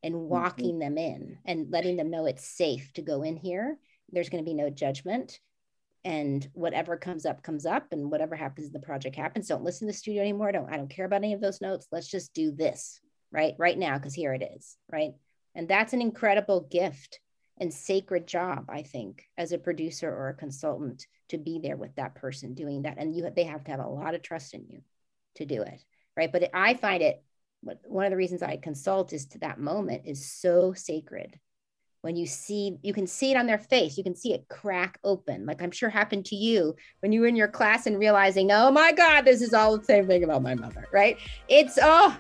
and 0.05 0.15
mm-hmm. 0.15 0.29
walking 0.29 0.79
them 0.79 0.99
in 0.99 1.39
and 1.45 1.71
letting 1.71 1.97
them 1.97 2.11
know 2.11 2.27
it's 2.27 2.47
safe 2.47 2.93
to 2.93 3.03
go 3.03 3.23
in 3.23 3.37
here. 3.37 3.79
There's 4.13 4.29
going 4.29 4.45
to 4.45 4.49
be 4.49 4.55
no 4.55 4.71
judgment. 4.71 5.41
And 6.05 6.47
whatever 6.53 6.99
comes 6.99 7.25
up, 7.25 7.43
comes 7.43 7.65
up, 7.65 7.93
and 7.93 8.11
whatever 8.11 8.37
happens 8.37 8.67
in 8.67 8.75
the 8.75 8.79
project 8.79 9.17
happens. 9.17 9.49
Don't 9.49 9.65
listen 9.65 9.89
to 9.89 9.93
the 9.93 9.99
studio 9.99 10.21
anymore. 10.21 10.53
Don't 10.53 10.71
I 10.71 10.77
don't 10.77 10.91
care 10.91 11.07
about 11.07 11.25
any 11.25 11.33
of 11.33 11.41
those 11.41 11.63
notes. 11.63 11.89
Let's 11.91 12.09
just 12.09 12.35
do 12.35 12.53
this 12.53 13.01
right 13.33 13.55
right 13.59 13.79
now 13.79 13.97
because 13.97 14.13
here 14.13 14.35
it 14.35 14.43
is, 14.55 14.77
right? 14.93 15.13
And 15.55 15.67
that's 15.67 15.95
an 15.95 16.03
incredible 16.03 16.69
gift 16.71 17.21
and 17.59 17.73
sacred 17.73 18.27
job, 18.27 18.67
I 18.69 18.83
think, 18.83 19.27
as 19.39 19.53
a 19.53 19.59
producer 19.59 20.11
or 20.11 20.29
a 20.29 20.35
consultant 20.35 21.07
to 21.31 21.39
be 21.39 21.59
there 21.59 21.79
with 21.79 21.95
that 21.95 22.17
person 22.17 22.53
doing 22.53 22.83
that. 22.83 22.99
And 22.99 23.17
you 23.17 23.31
they 23.35 23.45
have 23.45 23.65
to 23.65 23.71
have 23.71 23.81
a 23.81 23.89
lot 23.89 24.15
of 24.15 24.21
trust 24.21 24.53
in 24.53 24.67
you 24.69 24.83
to 25.37 25.47
do 25.47 25.63
it, 25.63 25.83
right? 26.19 26.31
But 26.31 26.51
I 26.53 26.75
find 26.75 27.03
it 27.03 27.25
one 27.87 28.05
of 28.05 28.11
the 28.11 28.17
reasons 28.17 28.43
I 28.43 28.57
consult 28.57 29.13
is 29.13 29.27
to 29.27 29.39
that 29.41 29.59
moment 29.59 30.03
is 30.05 30.31
so 30.31 30.73
sacred. 30.73 31.39
When 32.03 32.17
you 32.17 32.27
see 32.27 32.77
you 32.83 32.93
can 32.93 33.07
see 33.07 33.31
it 33.31 33.37
on 33.37 33.47
their 33.47 33.59
face. 33.59 33.97
You 33.97 34.05
can 34.05 34.15
see 34.15 34.35
it 34.35 34.47
crack 34.49 34.99
open 35.05 35.47
like 35.47 35.63
i'm 35.63 35.71
sure 35.71 35.89
happened 35.89 36.27
to 36.27 36.37
you 36.37 36.77
when 37.01 37.13
you 37.13 37.23
were 37.23 37.27
in 37.27 37.37
your 37.37 37.49
class 37.49 37.87
and 37.87 37.99
realizing 37.99 38.53
oh 38.53 38.71
my 38.71 38.93
god 38.93 39.23
this 39.23 39.41
is 39.41 39.55
all 39.55 39.79
the 39.79 39.85
same 39.85 40.07
thing 40.07 40.23
about 40.23 40.43
my 40.43 40.55
mother 40.55 40.87
right? 40.93 41.17
It's 41.49 41.79
oh 41.81 42.15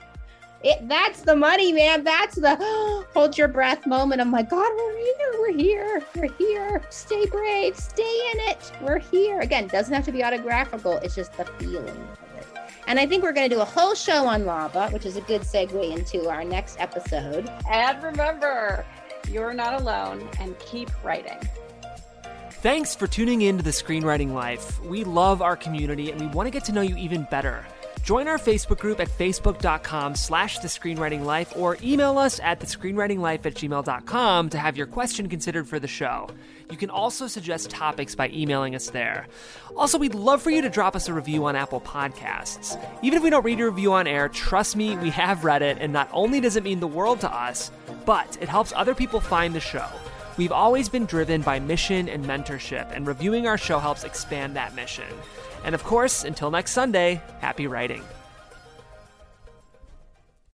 it 0.62 0.88
that's 0.88 1.20
the 1.20 1.36
money 1.36 1.72
man. 1.72 2.02
That's 2.02 2.36
the 2.36 2.56
oh, 2.58 3.04
hold 3.14 3.36
your 3.36 3.48
breath 3.48 3.86
moment 3.86 4.22
oh 4.22 4.24
my 4.24 4.42
god 4.42 4.72
we're 4.74 4.96
here 4.96 5.34
we're 5.38 5.58
here 5.58 6.02
we're 6.16 6.32
here. 6.38 6.82
Stay 6.88 7.26
brave 7.26 7.76
stay 7.76 8.30
in 8.32 8.40
it 8.50 8.72
we're 8.80 9.00
here. 9.00 9.40
Again 9.40 9.68
doesn't 9.68 9.92
have 9.92 10.06
to 10.06 10.12
be 10.12 10.24
autographical. 10.24 10.96
It's 11.02 11.14
just 11.14 11.36
the 11.36 11.44
feeling. 11.44 11.88
of 11.88 12.23
and 12.86 12.98
I 12.98 13.06
think 13.06 13.22
we're 13.22 13.32
going 13.32 13.48
to 13.48 13.54
do 13.54 13.60
a 13.60 13.64
whole 13.64 13.94
show 13.94 14.26
on 14.26 14.44
lava, 14.44 14.90
which 14.90 15.06
is 15.06 15.16
a 15.16 15.20
good 15.22 15.42
segue 15.42 15.96
into 15.96 16.28
our 16.28 16.44
next 16.44 16.78
episode. 16.78 17.50
And 17.70 18.02
remember, 18.02 18.84
you're 19.30 19.54
not 19.54 19.80
alone, 19.80 20.28
and 20.38 20.58
keep 20.58 20.90
writing. 21.04 21.38
Thanks 22.50 22.94
for 22.96 23.06
tuning 23.06 23.42
in 23.42 23.58
to 23.58 23.62
the 23.62 23.70
Screenwriting 23.70 24.32
Life. 24.32 24.82
We 24.84 25.04
love 25.04 25.42
our 25.42 25.56
community 25.56 26.10
and 26.10 26.18
we 26.18 26.26
want 26.28 26.46
to 26.46 26.50
get 26.50 26.64
to 26.64 26.72
know 26.72 26.80
you 26.80 26.96
even 26.96 27.26
better. 27.30 27.66
Join 28.04 28.28
our 28.28 28.36
Facebook 28.36 28.80
group 28.80 29.00
at 29.00 29.08
facebook.com 29.08 30.14
slash 30.14 30.58
the 30.58 30.68
screenwriting 30.68 31.24
life 31.24 31.54
or 31.56 31.78
email 31.82 32.18
us 32.18 32.38
at 32.40 32.60
the 32.60 32.66
screenwritinglife 32.66 33.46
at 33.46 33.54
gmail.com 33.54 34.50
to 34.50 34.58
have 34.58 34.76
your 34.76 34.86
question 34.86 35.26
considered 35.26 35.66
for 35.66 35.78
the 35.78 35.88
show. 35.88 36.28
You 36.70 36.76
can 36.76 36.90
also 36.90 37.26
suggest 37.26 37.70
topics 37.70 38.14
by 38.14 38.28
emailing 38.28 38.74
us 38.74 38.90
there. 38.90 39.26
Also, 39.74 39.96
we'd 39.96 40.14
love 40.14 40.42
for 40.42 40.50
you 40.50 40.60
to 40.60 40.68
drop 40.68 40.94
us 40.94 41.08
a 41.08 41.14
review 41.14 41.46
on 41.46 41.56
Apple 41.56 41.80
Podcasts. 41.80 42.78
Even 43.00 43.16
if 43.16 43.22
we 43.22 43.30
don't 43.30 43.42
read 43.42 43.58
your 43.58 43.70
review 43.70 43.94
on 43.94 44.06
air, 44.06 44.28
trust 44.28 44.76
me, 44.76 44.98
we 44.98 45.08
have 45.08 45.42
read 45.42 45.62
it, 45.62 45.78
and 45.80 45.90
not 45.90 46.10
only 46.12 46.40
does 46.40 46.56
it 46.56 46.62
mean 46.62 46.80
the 46.80 46.86
world 46.86 47.20
to 47.20 47.34
us, 47.34 47.70
but 48.04 48.36
it 48.38 48.50
helps 48.50 48.74
other 48.76 48.94
people 48.94 49.18
find 49.18 49.54
the 49.54 49.60
show. 49.60 49.88
We've 50.36 50.52
always 50.52 50.90
been 50.90 51.06
driven 51.06 51.40
by 51.40 51.58
mission 51.58 52.10
and 52.10 52.22
mentorship, 52.24 52.94
and 52.94 53.06
reviewing 53.06 53.46
our 53.46 53.56
show 53.56 53.78
helps 53.78 54.04
expand 54.04 54.56
that 54.56 54.74
mission. 54.74 55.04
And 55.64 55.74
of 55.74 55.82
course, 55.82 56.24
until 56.24 56.50
next 56.50 56.72
Sunday, 56.72 57.20
happy 57.40 57.66
writing. 57.66 58.02